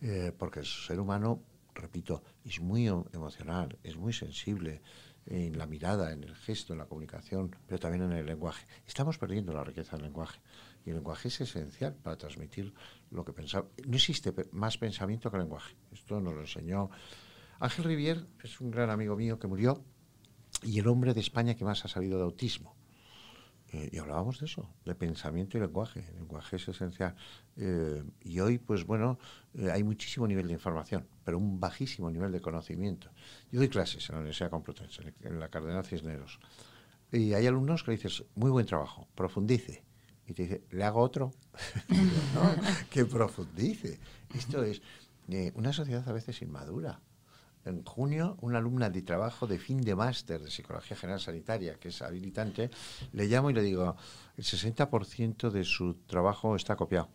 Eh, 0.00 0.32
porque 0.36 0.60
el 0.60 0.66
ser 0.66 1.00
humano, 1.00 1.42
repito, 1.74 2.22
es 2.44 2.60
muy 2.60 2.86
emocional, 2.86 3.78
es 3.82 3.96
muy 3.96 4.12
sensible 4.12 4.82
en 5.26 5.58
la 5.58 5.66
mirada, 5.66 6.12
en 6.12 6.24
el 6.24 6.34
gesto, 6.34 6.72
en 6.72 6.78
la 6.78 6.86
comunicación, 6.86 7.54
pero 7.66 7.78
también 7.78 8.04
en 8.04 8.12
el 8.12 8.24
lenguaje. 8.24 8.66
Estamos 8.86 9.18
perdiendo 9.18 9.52
la 9.52 9.64
riqueza 9.64 9.96
del 9.96 10.06
lenguaje. 10.06 10.40
Y 10.86 10.90
el 10.90 10.96
lenguaje 10.96 11.28
es 11.28 11.40
esencial 11.40 11.94
para 11.94 12.16
transmitir 12.16 12.72
lo 13.10 13.24
que 13.24 13.32
pensamos. 13.32 13.70
No 13.86 13.96
existe 13.96 14.32
más 14.52 14.78
pensamiento 14.78 15.30
que 15.30 15.38
lenguaje. 15.38 15.76
Esto 15.92 16.20
nos 16.20 16.34
lo 16.34 16.40
enseñó 16.40 16.88
Ángel 17.60 17.84
Rivier, 17.84 18.26
es 18.42 18.60
un 18.60 18.70
gran 18.70 18.88
amigo 18.88 19.16
mío 19.16 19.38
que 19.38 19.48
murió, 19.48 19.84
y 20.62 20.78
el 20.78 20.86
hombre 20.86 21.12
de 21.12 21.20
España 21.20 21.56
que 21.56 21.64
más 21.64 21.84
ha 21.84 21.88
salido 21.88 22.16
de 22.18 22.24
autismo. 22.24 22.77
Eh, 23.70 23.90
y 23.92 23.98
hablábamos 23.98 24.40
de 24.40 24.46
eso, 24.46 24.66
de 24.84 24.94
pensamiento 24.94 25.58
y 25.58 25.60
lenguaje. 25.60 26.04
El 26.08 26.16
lenguaje 26.16 26.56
es 26.56 26.68
esencial. 26.68 27.14
Eh, 27.56 28.02
y 28.20 28.40
hoy, 28.40 28.58
pues 28.58 28.86
bueno, 28.86 29.18
eh, 29.54 29.70
hay 29.70 29.82
muchísimo 29.82 30.26
nivel 30.26 30.46
de 30.46 30.54
información, 30.54 31.06
pero 31.24 31.38
un 31.38 31.60
bajísimo 31.60 32.10
nivel 32.10 32.32
de 32.32 32.40
conocimiento. 32.40 33.10
Yo 33.52 33.58
doy 33.58 33.68
clases 33.68 34.08
en 34.08 34.14
la 34.14 34.20
Universidad 34.20 34.50
Complutense, 34.50 35.14
en 35.20 35.38
la 35.38 35.48
Cardenal 35.48 35.84
Cisneros. 35.84 36.40
Y 37.12 37.34
hay 37.34 37.46
alumnos 37.46 37.82
que 37.82 37.90
dices, 37.90 38.24
muy 38.34 38.50
buen 38.50 38.66
trabajo, 38.66 39.08
profundice. 39.14 39.84
Y 40.26 40.34
te 40.34 40.42
dice, 40.42 40.62
¿le 40.70 40.84
hago 40.84 41.00
otro? 41.00 41.32
que 42.90 43.04
profundice. 43.04 43.98
Esto 44.34 44.62
es 44.62 44.82
una 45.54 45.72
sociedad 45.72 46.06
a 46.08 46.12
veces 46.12 46.40
inmadura. 46.42 47.00
En 47.64 47.84
junio, 47.84 48.36
una 48.40 48.58
alumna 48.58 48.88
de 48.88 49.02
trabajo 49.02 49.46
de 49.46 49.58
fin 49.58 49.80
de 49.80 49.94
máster 49.94 50.40
de 50.40 50.50
Psicología 50.50 50.96
General 50.96 51.20
Sanitaria, 51.20 51.74
que 51.74 51.88
es 51.88 52.00
habilitante, 52.02 52.70
le 53.12 53.26
llamo 53.26 53.50
y 53.50 53.54
le 53.54 53.62
digo, 53.62 53.96
el 54.36 54.44
60% 54.44 55.50
de 55.50 55.64
su 55.64 55.94
trabajo 56.06 56.56
está 56.56 56.76
copiado. 56.76 57.08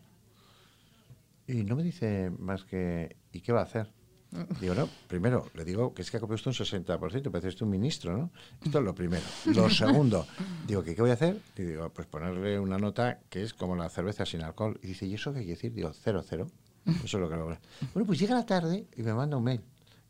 Y 1.46 1.64
no 1.64 1.76
me 1.76 1.82
dice 1.82 2.30
más 2.38 2.64
que, 2.64 3.16
¿y 3.32 3.40
qué 3.40 3.52
va 3.52 3.60
a 3.60 3.64
hacer? 3.64 3.90
Digo, 4.60 4.74
no, 4.74 4.88
primero, 5.06 5.46
le 5.54 5.64
digo 5.64 5.94
que 5.94 6.02
es 6.02 6.10
que 6.10 6.16
ha 6.16 6.20
copiado 6.20 6.36
usted 6.36 6.48
un 6.48 6.82
60%, 6.82 7.30
parece 7.30 7.48
usted 7.48 7.62
un 7.62 7.70
ministro, 7.70 8.16
¿no? 8.16 8.30
Esto 8.64 8.78
es 8.78 8.84
lo 8.84 8.94
primero. 8.94 9.22
Lo 9.46 9.70
segundo, 9.70 10.26
digo, 10.66 10.82
¿qué, 10.82 10.94
¿qué 10.94 11.02
voy 11.02 11.10
a 11.10 11.14
hacer? 11.14 11.40
Y 11.56 11.62
digo, 11.62 11.88
pues 11.90 12.06
ponerle 12.08 12.58
una 12.58 12.78
nota 12.78 13.20
que 13.28 13.42
es 13.42 13.54
como 13.54 13.76
la 13.76 13.88
cerveza 13.88 14.26
sin 14.26 14.42
alcohol. 14.42 14.78
Y 14.82 14.88
dice, 14.88 15.06
¿y 15.06 15.14
eso 15.14 15.32
qué 15.32 15.40
quiere 15.40 15.54
decir? 15.54 15.72
Digo, 15.72 15.92
cero, 15.92 16.22
cero. 16.26 16.46
Eso 17.02 17.16
es 17.16 17.22
lo 17.22 17.30
que 17.30 17.36
lo 17.36 17.46
Bueno, 17.46 18.06
pues 18.06 18.18
llega 18.18 18.34
la 18.34 18.44
tarde 18.44 18.86
y 18.94 19.02
me 19.02 19.14
manda 19.14 19.38
un 19.38 19.44
mail. 19.44 19.62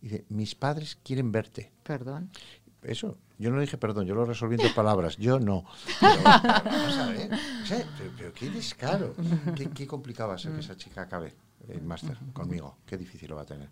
Dice, 0.05 0.27
mis 0.29 0.55
padres 0.55 0.99
quieren 1.03 1.33
verte. 1.33 1.73
Perdón. 1.83 2.31
Eso, 2.83 3.17
yo 3.39 3.51
no 3.51 3.59
dije 3.59 3.79
perdón, 3.79 4.05
yo 4.05 4.15
lo 4.15 4.27
resolví 4.27 4.57
en 4.57 4.61
dos 4.61 4.73
palabras, 4.73 5.17
yo 5.17 5.41
no. 5.41 5.65
Pero, 5.99 6.23
vamos 6.23 6.99
a 6.99 7.07
ver, 7.09 7.33
o 7.33 7.67
sea, 7.67 7.89
pero, 7.97 8.11
pero 8.15 8.33
qué 8.35 8.51
descaro, 8.51 9.15
qué, 9.57 9.71
qué 9.71 9.87
complicado 9.87 10.29
va 10.29 10.35
a 10.35 10.39
ser 10.39 10.53
que 10.53 10.61
esa 10.61 10.77
chica 10.77 11.01
acabe 11.01 11.35
el 11.69 11.81
máster 11.81 12.19
conmigo, 12.35 12.77
qué 12.85 12.99
difícil 12.99 13.31
lo 13.31 13.37
va 13.37 13.43
a 13.43 13.47
tener. 13.47 13.71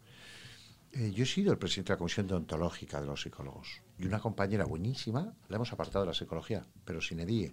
Eh, 0.92 1.12
yo 1.12 1.24
he 1.24 1.26
sido 1.26 1.52
el 1.52 1.58
presidente 1.58 1.88
de 1.88 1.96
la 1.96 1.98
Comisión 1.98 2.26
Deontológica 2.26 2.98
de 2.98 3.08
los 3.08 3.20
Psicólogos 3.20 3.82
y 3.98 4.06
una 4.06 4.18
compañera 4.18 4.64
buenísima 4.64 5.34
la 5.50 5.56
hemos 5.56 5.70
apartado 5.70 6.06
de 6.06 6.12
la 6.12 6.14
psicología, 6.14 6.64
pero 6.86 7.02
sin 7.02 7.20
edie. 7.20 7.52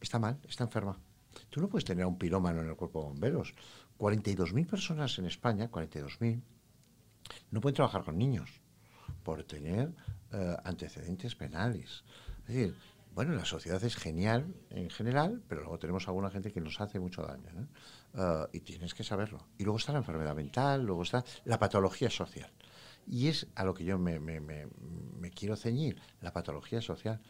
Está 0.00 0.18
mal, 0.18 0.38
está 0.48 0.64
enferma. 0.64 0.98
Tú 1.50 1.60
no 1.60 1.68
puedes 1.68 1.84
tener 1.84 2.04
a 2.04 2.08
un 2.08 2.16
pirómano 2.16 2.62
en 2.62 2.68
el 2.68 2.76
cuerpo 2.76 3.02
de 3.02 3.08
bomberos. 3.08 3.54
42.000 3.98 4.66
personas 4.66 5.18
en 5.18 5.26
España, 5.26 5.70
42.000, 5.70 6.40
no 7.50 7.60
pueden 7.60 7.76
trabajar 7.76 8.04
con 8.04 8.18
niños 8.18 8.60
por 9.22 9.44
tener 9.44 9.92
eh, 10.32 10.56
antecedentes 10.64 11.34
penales. 11.34 12.04
Es 12.40 12.54
decir, 12.54 12.74
bueno, 13.14 13.32
la 13.34 13.44
sociedad 13.44 13.82
es 13.82 13.96
genial 13.96 14.54
en 14.70 14.88
general, 14.90 15.42
pero 15.48 15.62
luego 15.62 15.78
tenemos 15.78 16.06
alguna 16.06 16.30
gente 16.30 16.52
que 16.52 16.60
nos 16.60 16.80
hace 16.80 17.00
mucho 17.00 17.22
daño. 17.22 17.50
¿no? 17.52 17.68
Eh, 18.14 18.48
y 18.52 18.60
tienes 18.60 18.94
que 18.94 19.04
saberlo. 19.04 19.46
Y 19.58 19.64
luego 19.64 19.78
está 19.78 19.92
la 19.92 19.98
enfermedad 19.98 20.34
mental, 20.34 20.84
luego 20.84 21.02
está 21.02 21.24
la 21.44 21.58
patología 21.58 22.10
social. 22.10 22.50
Y 23.06 23.28
es 23.28 23.46
a 23.56 23.64
lo 23.64 23.74
que 23.74 23.84
yo 23.84 23.98
me, 23.98 24.20
quiero 25.34 25.56
ceñir, 25.56 26.00
la 26.20 26.32
patología 26.32 26.80
social. 26.80 27.20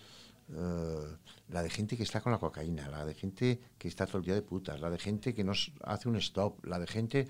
Eh, 0.52 1.16
la 1.48 1.62
de 1.62 1.70
gente 1.70 1.96
que 1.96 2.02
está 2.02 2.20
con 2.20 2.32
la 2.32 2.38
cocaína, 2.38 2.88
la 2.88 3.04
de 3.04 3.14
gente 3.14 3.60
que 3.78 3.88
está 3.88 4.04
todo 4.06 4.18
el 4.18 4.24
día 4.24 4.34
de 4.34 4.42
putas, 4.42 4.80
la 4.80 4.90
de 4.90 4.98
gente 4.98 5.32
que 5.32 5.44
no 5.44 5.52
hace 5.84 6.08
un 6.08 6.16
stop, 6.16 6.64
la 6.66 6.78
de 6.78 6.86
gente 6.86 7.28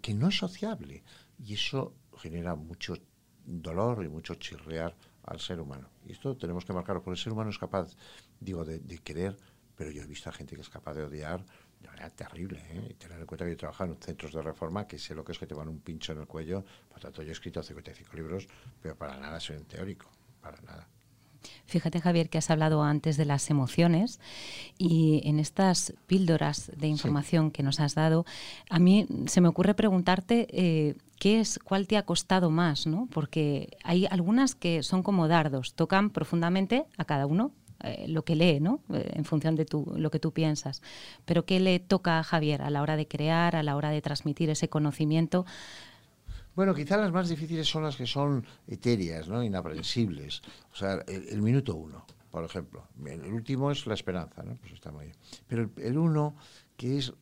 que 0.00 0.14
no 0.14 0.28
es 0.28 0.38
sociable. 0.38 1.02
Y 1.38 1.54
eso 1.54 1.94
genera 2.16 2.54
mucho 2.54 2.94
dolor 3.44 4.04
y 4.04 4.08
mucho 4.08 4.34
chirrear 4.34 4.96
al 5.24 5.40
ser 5.40 5.60
humano. 5.60 5.88
Y 6.04 6.12
esto 6.12 6.36
tenemos 6.36 6.64
que 6.64 6.72
marcarlo, 6.72 7.02
porque 7.02 7.18
el 7.18 7.22
ser 7.22 7.32
humano 7.32 7.50
es 7.50 7.58
capaz, 7.58 7.96
digo, 8.40 8.64
de, 8.64 8.78
de 8.78 8.98
querer, 8.98 9.36
pero 9.76 9.90
yo 9.90 10.02
he 10.02 10.06
visto 10.06 10.30
a 10.30 10.32
gente 10.32 10.54
que 10.54 10.62
es 10.62 10.70
capaz 10.70 10.94
de 10.94 11.04
odiar 11.04 11.44
de 11.80 11.88
manera 11.88 12.10
terrible. 12.10 12.62
¿eh? 12.70 12.88
Y 12.90 12.94
tener 12.94 13.20
en 13.20 13.26
cuenta 13.26 13.44
que 13.44 13.52
yo 13.52 13.56
trabajo 13.56 13.84
en 13.84 13.96
centros 13.96 14.32
de 14.32 14.42
reforma, 14.42 14.86
que 14.86 14.98
sé 14.98 15.14
lo 15.14 15.24
que 15.24 15.32
es 15.32 15.38
que 15.38 15.46
te 15.46 15.54
van 15.54 15.68
un 15.68 15.80
pincho 15.80 16.12
en 16.12 16.20
el 16.20 16.26
cuello. 16.26 16.64
Por 16.88 17.00
tanto, 17.00 17.22
yo 17.22 17.28
he 17.28 17.32
escrito 17.32 17.62
55 17.62 18.16
libros, 18.16 18.48
pero 18.80 18.96
para 18.96 19.16
nada 19.18 19.38
soy 19.40 19.56
un 19.56 19.64
teórico, 19.64 20.10
para 20.40 20.60
nada. 20.62 20.88
Fíjate, 21.66 22.00
Javier, 22.00 22.28
que 22.28 22.38
has 22.38 22.50
hablado 22.50 22.82
antes 22.82 23.16
de 23.16 23.24
las 23.24 23.50
emociones 23.50 24.20
y 24.78 25.20
en 25.24 25.40
estas 25.40 25.94
píldoras 26.06 26.70
de 26.76 26.86
información 26.86 27.50
que 27.50 27.62
nos 27.62 27.80
has 27.80 27.94
dado, 27.94 28.24
a 28.70 28.78
mí 28.78 29.06
se 29.26 29.40
me 29.40 29.48
ocurre 29.48 29.74
preguntarte 29.74 30.46
eh, 30.50 30.94
qué 31.18 31.40
es, 31.40 31.58
cuál 31.58 31.86
te 31.86 31.96
ha 31.96 32.04
costado 32.04 32.50
más, 32.50 32.86
¿no? 32.86 33.08
Porque 33.12 33.76
hay 33.82 34.06
algunas 34.06 34.54
que 34.54 34.82
son 34.82 35.02
como 35.02 35.28
dardos, 35.28 35.74
tocan 35.74 36.10
profundamente 36.10 36.86
a 36.96 37.04
cada 37.04 37.26
uno 37.26 37.52
eh, 37.82 38.06
lo 38.08 38.24
que 38.24 38.36
lee, 38.36 38.60
¿no? 38.60 38.80
Eh, 38.92 39.12
en 39.14 39.24
función 39.24 39.54
de 39.54 39.64
tu, 39.64 39.92
lo 39.96 40.10
que 40.10 40.18
tú 40.18 40.32
piensas. 40.32 40.82
Pero 41.24 41.44
¿qué 41.44 41.60
le 41.60 41.78
toca 41.78 42.18
a 42.18 42.22
Javier 42.22 42.62
a 42.62 42.70
la 42.70 42.80
hora 42.80 42.96
de 42.96 43.06
crear, 43.06 43.54
a 43.54 43.62
la 43.62 43.76
hora 43.76 43.90
de 43.90 44.00
transmitir 44.00 44.48
ese 44.50 44.68
conocimiento? 44.68 45.44
Bueno, 46.56 46.74
quizás 46.74 46.98
las 46.98 47.12
más 47.12 47.28
difíciles 47.28 47.68
son 47.68 47.82
las 47.82 47.96
que 47.96 48.06
son 48.06 48.46
etéreas, 48.66 49.28
¿no? 49.28 49.44
inaprensibles. 49.44 50.40
O 50.72 50.74
sea, 50.74 51.04
el, 51.06 51.42
minuto 51.42 51.76
uno, 51.76 52.06
por 52.30 52.44
ejemplo. 52.44 52.88
El 53.04 53.30
último 53.30 53.70
es 53.70 53.86
la 53.86 53.92
esperanza, 53.92 54.42
¿no? 54.42 54.56
Pues 54.56 54.72
está 54.72 54.90
muy 54.90 55.04
bien. 55.04 55.16
Pero 55.46 55.70
el, 55.76 55.98
uno, 55.98 56.34
que 56.74 56.96
es, 56.96 57.12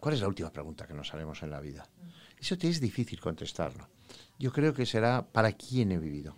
¿cuál 0.00 0.16
es 0.16 0.20
la 0.20 0.26
última 0.26 0.50
pregunta 0.50 0.88
que 0.88 0.94
nos 0.94 1.14
haremos 1.14 1.40
en 1.44 1.50
la 1.50 1.60
vida? 1.60 1.88
Eso 2.36 2.58
te 2.58 2.68
es 2.68 2.80
difícil 2.80 3.20
contestarlo. 3.20 3.88
Yo 4.40 4.52
creo 4.52 4.74
que 4.74 4.84
será 4.84 5.24
¿para 5.24 5.52
quién 5.52 5.92
he 5.92 5.98
vivido? 5.98 6.34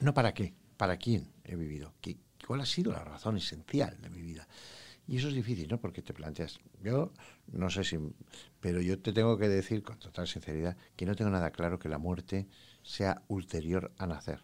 No 0.00 0.12
para 0.12 0.34
qué, 0.34 0.52
¿para 0.76 0.98
quién 0.98 1.32
he 1.44 1.56
vivido? 1.56 1.94
¿Qué, 2.02 2.18
¿Cuál 2.46 2.60
ha 2.60 2.66
sido 2.66 2.92
la 2.92 3.04
razón 3.04 3.38
esencial 3.38 3.98
de 4.02 4.10
mi 4.10 4.20
vida? 4.20 4.46
Y 5.12 5.18
eso 5.18 5.28
es 5.28 5.34
difícil, 5.34 5.68
¿no? 5.68 5.78
Porque 5.78 6.00
te 6.00 6.14
planteas, 6.14 6.58
yo 6.82 7.12
no 7.48 7.68
sé 7.68 7.84
si, 7.84 7.98
pero 8.60 8.80
yo 8.80 8.98
te 8.98 9.12
tengo 9.12 9.36
que 9.36 9.46
decir 9.46 9.82
con 9.82 9.98
total 9.98 10.26
sinceridad 10.26 10.74
que 10.96 11.04
no 11.04 11.14
tengo 11.14 11.30
nada 11.30 11.50
claro 11.50 11.78
que 11.78 11.90
la 11.90 11.98
muerte 11.98 12.48
sea 12.82 13.20
ulterior 13.28 13.92
a 13.98 14.06
nacer. 14.06 14.42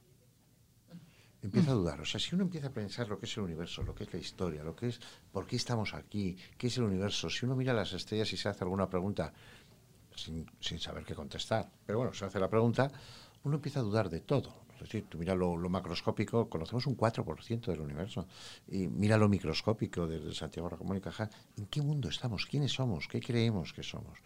Empiezo 1.41 1.71
a 1.71 1.75
dudar. 1.75 2.03
O 2.03 2.05
sea, 2.05 2.21
si 2.21 2.35
uno 2.35 2.45
empieza 2.45 2.67
a 2.67 2.71
pensar 2.71 3.09
lo 3.09 3.19
que 3.19 3.25
es 3.25 3.35
el 3.39 3.45
universo, 3.45 3.83
lo 3.83 3.95
que 3.95 4.05
es 4.05 4.13
la 4.13 4.19
historia, 4.19 4.63
lo 4.63 4.77
que 4.77 4.89
es 4.89 5.01
por 5.33 5.47
qué 5.47 5.57
estamos 5.57 5.95
aquí, 5.95 6.37
qué 6.59 6.67
es 6.67 6.77
el 6.77 6.85
universo, 6.85 7.31
si 7.31 7.47
uno 7.47 7.57
mira 7.57 7.73
las 7.73 7.95
estrellas 7.95 8.31
y 8.35 8.37
se 8.37 8.51
hace 8.51 8.63
alguna 8.63 8.91
pregunta 8.91 9.33
sin, 10.15 10.45
sin 10.61 10.79
saber 10.79 11.03
qué 11.03 11.15
contestar, 11.15 11.73
pero 11.87 12.01
bueno, 12.01 12.13
se 12.13 12.27
hace 12.27 12.39
la 12.39 12.51
pregunta, 12.51 12.93
uno 13.43 13.57
empieza 13.57 13.81
a 13.81 13.85
dudar 13.85 14.11
de 14.11 14.21
todo. 14.21 14.68
Es 14.85 14.91
decir, 14.91 15.07
tú 15.09 15.19
mira 15.19 15.35
lo, 15.35 15.57
lo 15.57 15.69
macroscópico, 15.69 16.49
conocemos 16.49 16.87
un 16.87 16.97
4% 16.97 17.67
del 17.67 17.81
universo. 17.81 18.27
Y 18.69 18.87
mira 18.87 19.17
lo 19.17 19.29
microscópico 19.29 20.07
desde 20.07 20.35
Santiago 20.35 20.69
Ramón 20.69 20.97
y 20.97 21.01
Cajal. 21.01 21.31
¿En 21.57 21.67
qué 21.67 21.83
mundo 21.83 22.09
estamos? 22.09 22.47
¿Quiénes 22.47 22.73
somos? 22.73 23.09
¿Qué 23.09 23.21
creemos 23.21 23.73
que 23.73 23.83
somos? 23.83 24.19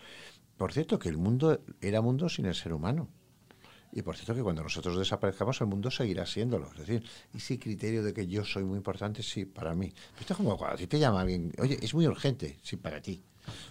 Por 0.57 0.73
cierto, 0.73 0.99
que 0.99 1.09
el 1.09 1.17
mundo 1.17 1.61
era 1.81 2.01
mundo 2.01 2.29
sin 2.29 2.47
el 2.47 2.55
ser 2.55 2.73
humano. 2.73 3.09
Y 3.93 4.03
por 4.03 4.17
cierto 4.17 4.35
que 4.35 4.43
cuando 4.43 4.63
nosotros 4.63 4.99
desaparezcamos 4.99 5.61
el 5.61 5.67
mundo 5.67 5.91
seguirá 5.91 6.25
siéndolo. 6.25 6.71
Es 6.73 6.79
decir, 6.79 7.05
ese 7.35 7.59
criterio 7.59 8.03
de 8.03 8.15
que 8.15 8.27
yo 8.27 8.45
soy 8.45 8.65
muy 8.65 8.79
importante, 8.79 9.23
sí, 9.23 9.45
para 9.45 9.75
mí. 9.75 9.89
Pero 9.89 10.21
esto 10.21 10.33
es 10.33 10.37
como 10.39 10.57
cuando 10.57 10.75
a 10.75 10.79
ti 10.79 10.87
te 10.87 10.99
llama 10.99 11.21
alguien, 11.21 11.53
oye, 11.59 11.79
es 11.81 11.93
muy 11.95 12.07
urgente, 12.07 12.59
sí, 12.63 12.77
para 12.77 13.03
ti. 13.03 13.23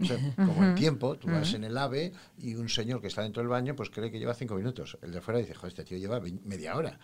O 0.02 0.06
sea, 0.06 0.18
como 0.36 0.64
el 0.64 0.76
tiempo, 0.76 1.16
tú 1.18 1.28
vas 1.30 1.54
en 1.54 1.64
el 1.64 1.78
AVE 1.78 2.12
y 2.40 2.56
un 2.56 2.68
señor 2.70 3.00
que 3.02 3.08
está 3.08 3.22
dentro 3.22 3.42
del 3.42 3.50
baño 3.50 3.76
pues 3.76 3.90
cree 3.90 4.12
que 4.12 4.20
lleva 4.20 4.34
cinco 4.34 4.56
minutos. 4.56 4.98
El 5.02 5.12
de 5.12 5.22
fuera 5.22 5.40
dice, 5.40 5.54
joder, 5.54 5.70
este 5.70 5.84
tío 5.86 5.98
lleva 5.98 6.20
media 6.44 6.76
hora. 6.76 7.00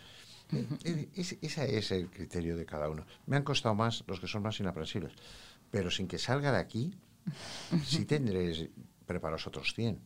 Eh, 0.84 1.10
es- 1.15 1.38
ese 1.41 1.77
es 1.77 1.91
el 1.91 2.10
criterio 2.10 2.56
de 2.58 2.65
cada 2.65 2.89
uno. 2.89 3.06
Me 3.25 3.36
han 3.38 3.43
costado 3.43 3.75
más 3.75 4.03
los 4.08 4.19
que 4.19 4.27
son 4.27 4.43
más 4.43 4.60
inaprensibles. 4.60 5.13
Pero 5.71 5.91
sin 5.91 6.08
que 6.08 6.17
salga 6.17 6.51
de 6.51 6.60
aquí, 6.60 6.93
sí 7.86 8.06
tendréis 8.06 8.69
preparados 9.06 9.47
otros 9.47 9.73
100. 9.73 9.99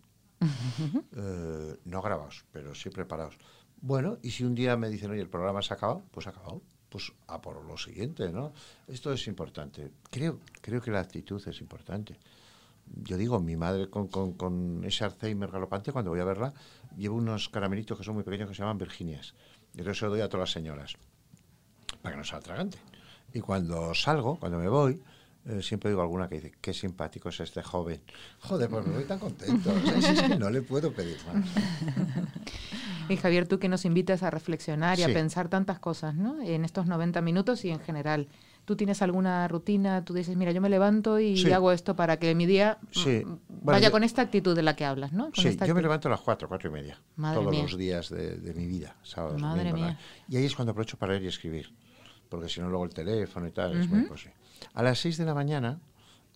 Eh, 1.16 1.78
no 1.86 2.02
grabados, 2.02 2.46
pero 2.52 2.74
sí 2.76 2.90
preparados. 2.90 3.38
Bueno, 3.82 4.18
y 4.22 4.32
si 4.32 4.44
un 4.44 4.56
día 4.56 4.76
me 4.78 4.90
dicen, 4.90 5.12
oye, 5.12 5.22
el 5.22 5.30
programa 5.30 5.62
se 5.62 5.74
ha 5.74 5.78
acabado, 5.78 6.04
pues 6.12 6.28
ha 6.28 6.32
acabado. 6.32 6.62
Pues 6.90 7.14
a 7.28 7.40
por 7.40 7.64
lo 7.64 7.78
siguiente, 7.78 8.30
¿no? 8.32 8.52
Esto 8.88 9.14
es 9.14 9.26
importante. 9.28 9.92
Creo, 10.10 10.40
creo 10.62 10.82
que 10.82 10.92
la 10.92 11.00
actitud 11.00 11.42
es 11.48 11.62
importante. 11.62 12.18
Yo 13.04 13.18
digo, 13.18 13.40
mi 13.40 13.56
madre 13.56 13.90
con, 13.90 14.08
con, 14.08 14.34
con 14.34 14.84
ese 14.84 15.04
Alzheimer 15.06 15.50
galopante, 15.50 15.92
cuando 15.92 16.12
voy 16.12 16.20
a 16.20 16.26
verla, 16.26 16.54
llevo 16.98 17.16
unos 17.16 17.50
caramelitos 17.50 17.98
que 17.98 18.04
son 18.04 18.16
muy 18.16 18.24
pequeños 18.24 18.50
que 18.50 18.56
se 18.56 18.62
llaman 18.62 18.78
Virginias. 18.78 19.34
Y 19.74 19.80
entonces 19.80 20.00
se 20.00 20.06
lo 20.06 20.12
doy 20.12 20.22
a 20.22 20.28
todas 20.28 20.42
las 20.50 20.52
señoras, 20.52 20.94
para 22.02 22.14
que 22.16 22.18
no 22.20 22.24
sea 22.26 22.40
atragante. 22.40 22.78
Y 23.34 23.40
cuando 23.40 23.94
salgo, 23.96 24.38
cuando 24.38 24.58
me 24.60 24.68
voy, 24.68 25.02
eh, 25.46 25.62
siempre 25.62 25.90
digo 25.90 26.02
alguna 26.02 26.28
que 26.28 26.36
dice, 26.36 26.52
qué 26.60 26.74
simpático 26.74 27.30
es 27.30 27.40
este 27.40 27.64
joven. 27.64 28.02
Joder, 28.42 28.70
pues 28.70 28.86
me 28.86 28.94
voy 28.96 29.06
tan 29.06 29.20
contento. 29.20 29.72
O 29.74 29.80
sea, 29.88 30.02
si 30.02 30.08
es 30.20 30.22
que 30.24 30.38
no 30.38 30.50
le 30.50 30.62
puedo 30.62 30.92
pedir 30.92 31.18
más. 31.34 31.46
Y 33.10 33.18
Javier, 33.18 33.48
tú 33.48 33.60
que 33.60 33.68
nos 33.70 33.86
invitas 33.86 34.24
a 34.24 34.30
reflexionar 34.30 35.00
y 35.00 35.04
Sí. 35.04 35.12
a 35.12 35.14
pensar 35.14 35.50
tantas 35.50 35.80
cosas, 35.80 36.16
¿no? 36.16 36.42
En 36.42 36.64
estos 36.66 36.86
90 36.88 37.22
minutos 37.22 37.64
y 37.66 37.70
en 37.70 37.80
general. 37.80 38.28
¿Tú 38.66 38.76
tienes 38.76 39.02
alguna 39.02 39.48
rutina? 39.48 40.06
Tú 40.06 40.14
dices, 40.14 40.36
mira, 40.38 40.52
yo 40.52 40.62
me 40.62 40.70
levanto 40.70 41.20
y 41.20 41.36
Sí. 41.38 41.52
hago 41.52 41.72
esto 41.72 41.96
para 41.96 42.18
que 42.18 42.34
mi 42.36 42.46
día 42.46 42.78
mm, 42.82 42.88
Sí. 42.92 43.24
mm, 43.26 43.28
Bueno, 43.28 43.40
vaya 43.64 43.88
yo- 43.88 43.92
con 43.92 44.04
esta 44.04 44.22
actitud 44.22 44.56
de 44.56 44.62
la 44.64 44.76
que 44.76 44.86
hablas, 44.86 45.12
¿no? 45.14 45.26
Con 45.26 45.34
Sí, 45.44 45.48
esta 45.50 45.66
yo 45.66 45.74
me 45.76 45.82
levanto 45.82 46.08
a 46.08 46.12
las 46.12 46.22
4, 46.22 46.48
4 46.48 46.70
y 46.70 46.72
media. 46.74 47.00
Madre 47.16 47.40
todos 47.40 47.52
mía. 47.52 47.64
los 47.64 47.78
días 47.78 48.10
de, 48.10 48.38
de 48.38 48.54
mi 48.54 48.68
vida, 48.68 48.96
sábados, 49.04 49.42
Madre 49.42 49.70
domingos, 49.72 49.82
mía. 49.82 50.00
Y 50.30 50.38
ahí 50.38 50.46
es 50.46 50.56
cuando 50.56 50.72
aprovecho 50.72 50.98
para 50.98 51.14
leer 51.14 51.24
y 51.24 51.28
escribir. 51.28 51.74
Porque 52.30 52.48
si 52.48 52.62
no, 52.62 52.70
luego 52.70 52.86
el 52.86 52.94
teléfono 52.94 53.48
y 53.48 53.52
tal, 53.52 53.78
es 53.78 53.90
muy 53.90 54.00
imposible. 54.00 54.36
A 54.74 54.84
las 54.84 55.00
6 55.00 55.18
de 55.18 55.26
la 55.26 55.34
mañana 55.34 55.80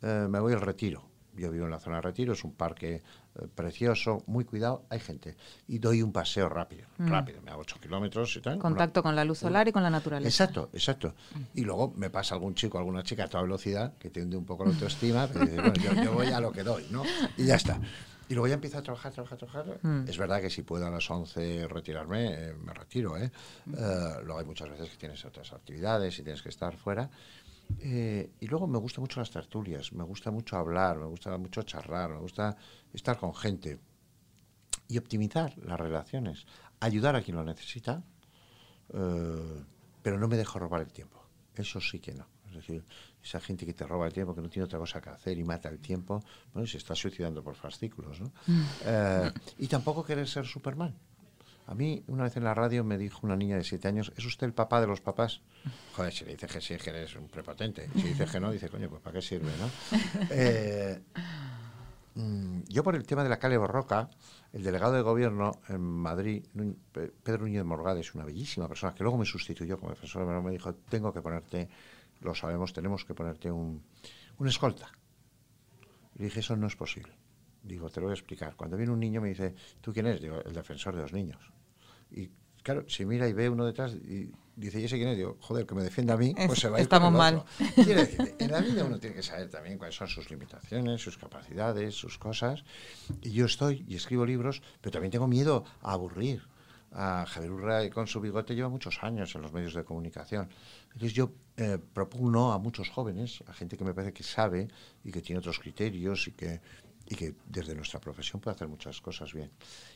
eh, 0.02 0.28
me 0.30 0.40
voy 0.40 0.52
al 0.54 0.62
retiro. 0.62 1.04
Yo 1.38 1.52
vivo 1.52 1.66
en 1.66 1.72
la 1.72 1.80
zona 1.80 1.98
de 1.98 2.02
retiro, 2.04 2.34
es 2.34 2.44
un 2.44 2.54
parque 2.54 2.96
eh, 3.36 3.48
precioso, 3.54 4.24
muy 4.28 4.46
cuidado, 4.46 4.84
hay 4.90 5.00
gente. 5.00 5.36
Y 5.68 5.80
doy 5.80 6.02
un 6.02 6.12
paseo 6.12 6.48
rápido, 6.50 6.88
Mm. 6.98 7.08
rápido, 7.08 7.42
me 7.42 7.52
hago 7.52 7.62
8 7.62 7.78
kilómetros 7.82 8.36
y 8.38 8.42
tal. 8.42 8.60
Contacto 8.60 9.04
con 9.04 9.16
la 9.16 9.26
luz 9.26 9.40
solar 9.40 9.68
y 9.68 9.72
con 9.72 9.84
la 9.84 9.90
naturaleza. 9.90 10.44
Exacto, 10.46 10.70
exacto. 10.74 11.14
Y 11.54 11.62
luego 11.62 11.94
me 11.98 12.10
pasa 12.10 12.36
algún 12.36 12.56
chico, 12.56 12.78
alguna 12.78 13.04
chica 13.04 13.26
a 13.26 13.28
toda 13.28 13.44
velocidad 13.44 13.94
que 13.98 14.10
te 14.10 14.22
hunde 14.22 14.38
un 14.38 14.46
poco 14.46 14.64
la 14.66 14.72
autoestima, 14.72 15.28
pero 15.28 15.46
dices, 15.46 15.58
bueno, 15.62 15.74
yo, 15.76 16.04
yo 16.04 16.14
voy 16.14 16.28
a 16.28 16.40
lo 16.40 16.52
que 16.52 16.64
doy, 16.64 16.86
¿no? 16.92 17.04
Y 17.38 17.46
ya 17.46 17.56
está. 17.56 17.80
Y 18.28 18.34
luego 18.34 18.48
ya 18.48 18.56
empiezo 18.56 18.80
a 18.80 18.82
trabajar, 18.82 19.12
trabajar, 19.12 19.38
trabajar. 19.38 19.80
Mm. 19.84 20.08
Es 20.08 20.18
verdad 20.18 20.42
que 20.42 20.50
si 20.50 20.64
puedo 20.64 20.88
a 20.88 20.90
las 20.90 21.08
11 21.12 21.68
retirarme, 21.68 22.34
eh, 22.34 22.54
me 22.56 22.74
retiro, 22.74 23.18
¿eh? 23.18 23.30
Eh, 23.72 24.14
luego 24.24 24.40
hay 24.40 24.46
muchas 24.46 24.68
veces 24.70 24.90
que 24.90 24.98
tienes 24.98 25.24
otras 25.26 25.54
actividades 25.54 26.18
y 26.18 26.24
tienes 26.24 26.42
que 26.42 26.50
estar 26.50 26.76
fuera. 26.76 27.08
Eh, 27.80 28.32
y 28.40 28.48
luego 28.48 28.68
me 28.68 28.78
gustan 28.78 29.02
mucho 29.02 29.20
las 29.20 29.32
tertulias, 29.32 29.94
me 29.94 30.04
gusta 30.04 30.32
mucho 30.32 30.58
hablar, 30.58 30.98
me 30.98 31.06
gusta 31.06 31.38
mucho 31.38 31.64
charlar, 31.64 32.12
me 32.12 32.20
gusta 32.20 32.56
estar 32.94 33.18
con 33.18 33.34
gente 33.36 33.80
y 34.88 34.98
optimizar 34.98 35.58
las 35.58 35.80
relaciones, 35.80 36.46
ayudar 36.80 37.16
a 37.16 37.22
quien 37.22 37.38
lo 37.38 37.44
necesita, 37.44 38.04
eh, 38.94 39.64
pero 40.02 40.20
no 40.20 40.28
me 40.28 40.38
dejo 40.38 40.60
robar 40.60 40.82
el 40.82 40.92
tiempo. 40.92 41.20
Eso 41.56 41.80
sí 41.80 42.00
que 42.00 42.14
no. 42.14 42.28
Es 42.48 42.56
decir, 42.56 42.86
esa 43.22 43.40
gente 43.40 43.66
que 43.66 43.74
te 43.74 43.86
roba 43.86 44.06
el 44.08 44.14
tiempo, 44.14 44.34
que 44.34 44.42
no 44.42 44.50
tiene 44.50 44.66
otra 44.66 44.80
cosa 44.80 45.02
que 45.02 45.10
hacer 45.10 45.38
y 45.38 45.44
mata 45.44 45.68
el 45.70 45.80
tiempo, 45.80 46.24
bueno, 46.54 46.68
se 46.68 46.78
está 46.78 46.96
suicidando 46.96 47.44
por 47.44 47.56
fascículos. 47.56 48.22
¿no? 48.22 48.32
Eh, 48.86 49.32
y 49.58 49.68
tampoco 49.68 50.04
querer 50.06 50.28
ser 50.28 50.46
Superman. 50.46 50.96
A 51.68 51.74
mí, 51.74 52.04
una 52.08 52.24
vez 52.24 52.38
en 52.38 52.44
la 52.44 52.54
radio 52.54 52.84
me 52.84 52.98
dijo 52.98 53.22
una 53.24 53.36
niña 53.36 53.58
de 53.58 53.64
siete 53.64 53.88
años, 53.88 54.12
¿es 54.16 54.26
usted 54.26 54.46
el 54.46 54.54
papá 54.54 54.80
de 54.82 54.88
los 54.88 55.02
papás? 55.02 55.42
Joder, 55.96 56.14
si 56.14 56.24
le 56.24 56.34
dices 56.34 56.52
que 56.52 56.62
sí, 56.62 56.76
que 56.78 56.92
eres 56.92 57.16
un 57.16 57.28
prepotente. 57.28 57.90
Si 57.96 58.04
dices 58.04 58.32
que 58.32 58.40
no, 58.40 58.52
dice, 58.52 58.70
coño, 58.70 58.88
pues 58.88 59.02
¿para 59.02 59.16
qué 59.16 59.22
sirve, 59.22 59.52
no? 59.58 59.70
Eh, 60.30 61.02
mm, 62.14 62.62
yo 62.68 62.84
por 62.84 62.96
el 62.96 63.06
tema 63.06 63.24
de 63.24 63.30
la 63.30 63.40
calle 63.40 63.58
Borroca, 63.58 64.10
el 64.54 64.64
delegado 64.64 64.94
de 64.94 65.02
gobierno 65.02 65.54
en 65.68 65.82
Madrid, 65.82 66.46
Pedro 67.24 67.46
Núñez 67.46 67.66
Morgade, 67.66 68.02
es 68.02 68.14
una 68.14 68.26
bellísima 68.26 68.68
persona, 68.68 68.94
que 68.94 69.04
luego 69.04 69.18
me 69.18 69.26
sustituyó 69.26 69.80
como 69.80 69.90
defensor 69.90 70.24
menor, 70.26 70.44
me 70.44 70.52
dijo, 70.52 70.76
tengo 70.76 71.12
que 71.12 71.22
ponerte, 71.22 71.68
lo 72.22 72.36
sabemos, 72.36 72.74
tenemos 72.74 73.06
que 73.06 73.16
ponerte 73.16 73.52
un, 73.52 73.84
un 74.38 74.48
escolta. 74.48 74.92
Le 76.16 76.26
dije, 76.26 76.42
eso 76.42 76.56
no 76.56 76.68
es 76.68 76.76
posible. 76.76 77.14
Digo, 77.64 77.90
te 77.90 78.00
lo 78.00 78.06
voy 78.06 78.12
a 78.12 78.20
explicar. 78.20 78.56
Cuando 78.56 78.78
viene 78.78 78.94
un 78.94 79.00
niño 79.00 79.20
me 79.20 79.30
dice, 79.30 79.56
¿tú 79.82 79.92
quién 79.92 80.06
eres? 80.06 80.22
Digo, 80.22 80.40
el 80.46 80.54
defensor 80.54 80.96
de 80.96 81.02
los 81.02 81.12
niños. 81.12 81.55
Y 82.16 82.30
claro, 82.64 82.86
si 82.88 83.06
mira 83.06 83.28
y 83.28 83.34
ve 83.34 83.50
uno 83.50 83.66
detrás 83.66 83.94
y 83.94 84.32
dice, 84.56 84.80
¿y 84.80 84.86
ese 84.86 84.96
quién 84.96 85.10
es? 85.10 85.18
Digo, 85.18 85.38
joder, 85.42 85.66
que 85.66 85.76
me 85.76 85.84
defienda 85.84 86.14
a 86.14 86.18
mí, 86.18 86.34
pues 86.34 86.52
Es- 86.54 86.60
se 86.60 86.70
va 86.70 86.78
a 86.78 86.80
ir 86.80 86.84
estamos 86.84 87.12
con 87.12 87.14
el 87.16 87.36
mal. 87.36 87.46
decir, 87.86 88.36
en 88.40 88.52
la 88.52 88.62
vida 88.62 88.86
uno 88.86 88.98
tiene 89.00 89.16
que 89.18 89.24
saber 89.24 89.50
también 89.50 89.78
cuáles 89.78 89.96
son 89.96 90.08
sus 90.08 90.30
limitaciones, 90.30 91.02
sus 91.02 91.18
capacidades, 91.18 91.94
sus 91.94 92.18
cosas. 92.18 92.64
Y 93.22 93.32
yo 93.32 93.46
estoy 93.46 93.84
y 93.88 93.96
escribo 93.96 94.26
libros, 94.26 94.62
pero 94.82 94.94
también 94.94 95.12
tengo 95.12 95.28
miedo 95.28 95.66
a 95.82 95.92
aburrir. 95.92 96.42
A 96.98 97.26
Javier 97.28 97.52
Urra 97.52 97.90
con 97.90 98.08
su 98.08 98.22
bigote 98.22 98.56
lleva 98.56 98.70
muchos 98.70 99.00
años 99.04 99.36
en 99.36 99.42
los 99.42 99.52
medios 99.52 99.74
de 99.74 99.84
comunicación. 99.84 100.48
Entonces 100.94 101.12
yo 101.14 101.34
eh, 101.58 101.78
a 102.54 102.58
muchos 102.58 102.90
jóvenes, 102.90 103.44
a 103.48 103.54
gente 103.54 103.76
que 103.76 103.84
me 103.84 103.94
parece 103.94 104.14
que 104.14 104.24
sabe 104.24 104.70
y 105.04 105.12
que 105.12 105.22
tiene 105.22 105.40
otros 105.40 105.60
criterios 105.60 106.30
y 106.30 106.32
que, 106.32 106.62
y 107.08 107.16
que 107.16 107.36
desde 107.48 107.76
nuestra 107.76 108.00
profesión 108.00 108.42
puede 108.42 108.56
hacer 108.56 108.68
muchas 108.68 109.00
cosas 109.02 109.34
bien. 109.34 109.52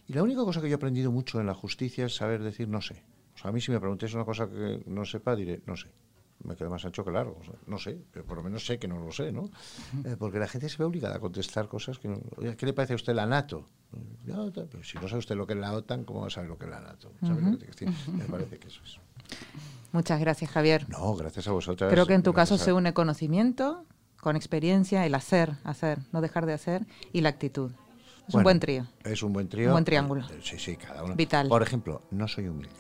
Y 0.07 0.13
la 0.13 0.23
única 0.23 0.43
cosa 0.43 0.61
que 0.61 0.67
yo 0.69 0.73
he 0.73 0.75
aprendido 0.75 1.11
mucho 1.11 1.39
en 1.39 1.47
la 1.47 1.53
justicia 1.55 2.05
es 2.05 2.15
saber 2.15 2.41
decir 2.43 2.67
no 2.67 2.81
sé. 2.81 3.03
O 3.35 3.37
sea, 3.37 3.49
a 3.49 3.51
mí 3.53 3.61
si 3.61 3.71
me 3.71 3.79
preguntéis 3.79 4.13
una 4.13 4.25
cosa 4.25 4.47
que 4.49 4.83
no 4.85 5.05
sepa, 5.05 5.35
diré 5.35 5.61
no 5.65 5.75
sé. 5.75 5.87
Me 6.43 6.55
quedo 6.55 6.69
más 6.69 6.85
ancho 6.85 7.03
que 7.03 7.11
largo. 7.11 7.37
o 7.41 7.43
sea, 7.43 7.53
no 7.67 7.77
sé, 7.77 7.99
pero 8.13 8.25
por 8.25 8.37
lo 8.37 8.43
menos 8.43 8.65
sé 8.65 8.79
que 8.79 8.87
no 8.87 8.97
lo 9.03 9.11
sé, 9.11 9.31
¿no? 9.33 9.49
Eh, 10.05 10.15
porque 10.17 10.39
la 10.39 10.47
gente 10.47 10.69
se 10.69 10.77
ve 10.77 10.85
obligada 10.85 11.17
a 11.17 11.19
contestar 11.19 11.67
cosas 11.67 11.99
que 11.99 12.07
no... 12.07 12.21
Oiga, 12.37 12.55
¿Qué 12.55 12.65
le 12.65 12.71
parece 12.71 12.93
a 12.93 12.95
usted 12.95 13.13
la 13.13 13.25
NATO? 13.25 13.67
Ta- 14.25 14.65
pero 14.71 14.81
si 14.83 14.97
no 14.99 15.07
sabe 15.09 15.19
usted 15.19 15.35
lo 15.35 15.45
que 15.45 15.53
es 15.53 15.59
la 15.59 15.73
OTAN, 15.73 16.05
¿cómo 16.05 16.21
va 16.21 16.27
a 16.27 16.29
saber 16.29 16.47
lo 16.49 16.57
que 16.57 16.63
es 16.65 16.71
la 16.71 16.79
NATO? 16.79 17.11
¿Sabe 17.21 17.41
lo 17.41 17.51
que 17.51 17.57
te 17.57 17.65
quiero 17.73 17.91
decir? 17.93 18.13
Me 18.13 18.23
parece 18.25 18.57
que 18.57 18.67
eso 18.69 18.79
es. 18.85 18.99
Muchas 19.91 20.19
gracias, 20.21 20.49
Javier. 20.51 20.87
No, 20.89 21.13
gracias 21.15 21.47
a 21.47 21.51
vosotras. 21.51 21.91
Creo 21.91 22.05
que 22.05 22.13
en 22.13 22.23
tu 22.23 22.31
caso 22.33 22.55
a- 22.55 22.57
se 22.57 22.71
une 22.71 22.93
conocimiento 22.93 23.85
con 24.21 24.35
experiencia, 24.35 25.05
el 25.05 25.15
hacer, 25.15 25.53
hacer, 25.63 25.99
no 26.11 26.21
dejar 26.21 26.45
de 26.45 26.53
hacer 26.53 26.85
y 27.13 27.21
la 27.21 27.29
actitud. 27.29 27.71
Es 28.27 28.35
un 28.35 28.43
buen 28.43 28.59
trío. 28.59 28.85
Es 29.03 29.23
un 29.23 29.33
buen 29.33 29.49
trío. 29.49 29.67
Un 29.67 29.73
buen 29.73 29.85
triángulo. 29.85 30.21
Eh, 30.29 30.39
Sí, 30.43 30.59
sí, 30.59 30.75
cada 30.75 31.03
uno. 31.03 31.15
Vital. 31.15 31.47
Por 31.49 31.63
ejemplo, 31.63 32.01
no 32.11 32.27
soy 32.27 32.47
humilde. 32.47 32.75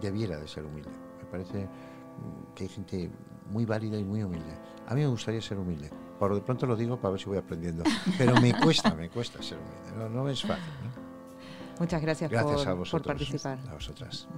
Debiera 0.00 0.38
de 0.38 0.46
ser 0.46 0.64
humilde. 0.64 0.90
Me 1.18 1.24
parece 1.24 1.64
mm, 1.64 2.54
que 2.54 2.64
hay 2.64 2.68
gente 2.68 3.10
muy 3.50 3.64
válida 3.64 3.98
y 3.98 4.04
muy 4.04 4.22
humilde. 4.22 4.54
A 4.86 4.94
mí 4.94 5.00
me 5.00 5.06
gustaría 5.06 5.40
ser 5.40 5.58
humilde. 5.58 5.90
Por 6.18 6.34
de 6.34 6.42
pronto 6.42 6.66
lo 6.66 6.76
digo 6.76 7.00
para 7.00 7.12
ver 7.12 7.20
si 7.20 7.26
voy 7.26 7.38
aprendiendo. 7.38 7.82
Pero 8.18 8.38
me 8.40 8.52
cuesta, 8.60 8.94
me 8.94 9.08
cuesta 9.08 9.42
ser 9.42 9.58
humilde. 9.58 9.96
No, 9.96 10.08
no 10.10 10.28
es 10.28 10.42
fácil. 10.42 10.64
¿no? 10.84 11.10
Muchas 11.80 12.02
gracias, 12.02 12.30
Gracias 12.30 12.56
por, 12.56 12.66
a 12.68 12.70
por 12.72 12.78
vosotros. 12.80 13.06
participar. 13.06 13.58
A 13.70 13.72
vosotras. 13.74 14.28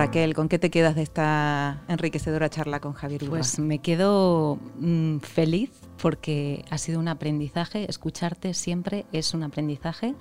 Raquel, 0.00 0.32
¿con 0.32 0.48
qué 0.48 0.58
te 0.58 0.70
quedas 0.70 0.94
de 0.94 1.02
esta 1.02 1.82
enriquecedora 1.86 2.48
charla 2.48 2.80
con 2.80 2.94
Javier? 2.94 3.22
Pues 3.28 3.58
me 3.58 3.80
quedo 3.80 4.58
mm, 4.78 5.18
feliz 5.18 5.70
porque 6.00 6.64
ha 6.70 6.78
sido 6.78 6.98
un 7.00 7.08
aprendizaje. 7.08 7.84
Escucharte 7.86 8.54
siempre 8.54 9.04
es 9.12 9.34
un 9.34 9.42
aprendizaje. 9.42 10.14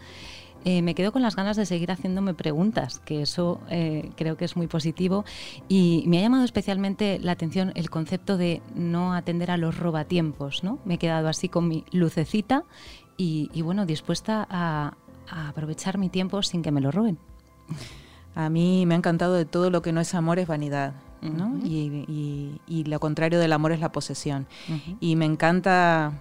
Eh, 0.65 0.81
me 0.81 0.95
quedo 0.95 1.13
con 1.13 1.21
las 1.21 1.37
ganas 1.37 1.55
de 1.55 1.65
seguir 1.65 1.91
haciéndome 1.91 2.33
preguntas, 2.33 2.99
que 2.99 3.21
eso 3.21 3.61
eh, 3.69 4.11
creo 4.17 4.35
que 4.35 4.43
es 4.43 4.57
muy 4.57 4.67
positivo. 4.67 5.23
Y 5.69 6.03
me 6.07 6.17
ha 6.17 6.23
llamado 6.23 6.43
especialmente 6.43 7.17
la 7.17 7.31
atención 7.31 7.71
el 7.75 7.89
concepto 7.89 8.35
de 8.35 8.61
no 8.75 9.13
atender 9.13 9.49
a 9.49 9.55
los 9.55 9.77
robatiempos. 9.77 10.61
¿no? 10.61 10.79
Me 10.83 10.95
he 10.95 10.97
quedado 10.97 11.29
así 11.29 11.47
con 11.47 11.69
mi 11.69 11.85
lucecita 11.93 12.65
y, 13.15 13.61
bueno, 13.61 13.85
dispuesta 13.85 14.45
a 14.49 14.97
aprovechar 15.29 15.97
mi 15.97 16.09
tiempo 16.09 16.43
sin 16.43 16.63
que 16.63 16.71
me 16.71 16.81
lo 16.81 16.91
roben. 16.91 17.17
A 18.45 18.49
mí 18.49 18.86
me 18.86 18.93
ha 18.93 18.97
encantado 18.97 19.34
de 19.34 19.45
todo 19.45 19.69
lo 19.69 19.82
que 19.82 19.91
no 19.91 19.99
es 19.99 20.13
amor 20.15 20.39
es 20.39 20.47
vanidad. 20.47 20.93
¿no? 21.21 21.58
Y, 21.65 22.06
y- 22.08 22.62
y 22.67 22.84
lo 22.86 22.97
contrario 23.02 23.39
del 23.39 23.52
amor 23.52 23.73
es 23.73 23.82
la 23.82 23.91
posesión. 23.91 24.47
Y 25.02 25.17
me 25.17 25.25
encanta 25.25 26.13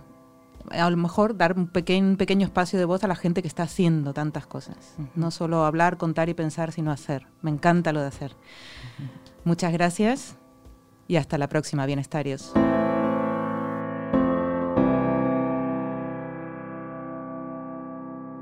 a 0.71 0.91
lo 0.91 0.97
mejor 0.97 1.37
dar 1.37 1.57
un 1.57 1.69
pequeño, 1.69 2.17
pequeño 2.17 2.45
espacio 2.45 2.79
de 2.79 2.85
voz 2.85 3.05
a 3.05 3.09
la 3.09 3.15
gente 3.15 3.41
que 3.41 3.49
está 3.49 3.63
haciendo 3.63 4.13
tantas 4.13 4.47
cosas. 4.49 4.97
No 5.15 5.31
solo 5.31 5.65
hablar, 5.65 5.97
contar 5.97 6.29
y 6.29 6.35
pensar, 6.35 6.73
sino 6.73 6.91
hacer. 6.91 7.29
Me 7.43 7.51
encanta 7.51 7.93
lo 7.93 8.01
de 8.01 8.09
hacer. 8.09 8.35
Muchas 9.45 9.73
gracias 9.73 10.37
y 11.07 11.17
hasta 11.17 11.39
la 11.39 11.49
próxima, 11.49 11.87
bienestarios. 11.87 12.53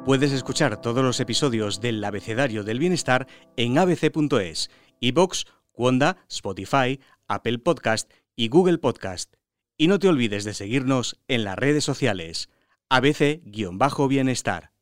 Puedes 0.07 0.31
escuchar 0.31 0.81
todos 0.81 1.03
los 1.03 1.19
episodios 1.19 1.81
del 1.81 2.05
Abecedario 2.05 2.63
del 2.63 2.79
Bienestar 2.79 3.27
en 3.57 3.77
abc.es, 3.77 4.71
iBox, 5.01 5.47
Wanda, 5.75 6.19
Spotify, 6.31 7.01
Apple 7.27 7.59
Podcast 7.59 8.09
y 8.37 8.47
Google 8.47 8.79
Podcast. 8.79 9.35
Y 9.77 9.89
no 9.89 9.99
te 9.99 10.07
olvides 10.07 10.45
de 10.45 10.55
seguirnos 10.55 11.19
en 11.27 11.43
las 11.43 11.57
redes 11.57 11.83
sociales. 11.83 12.51
ABC-Bienestar. 12.89 14.76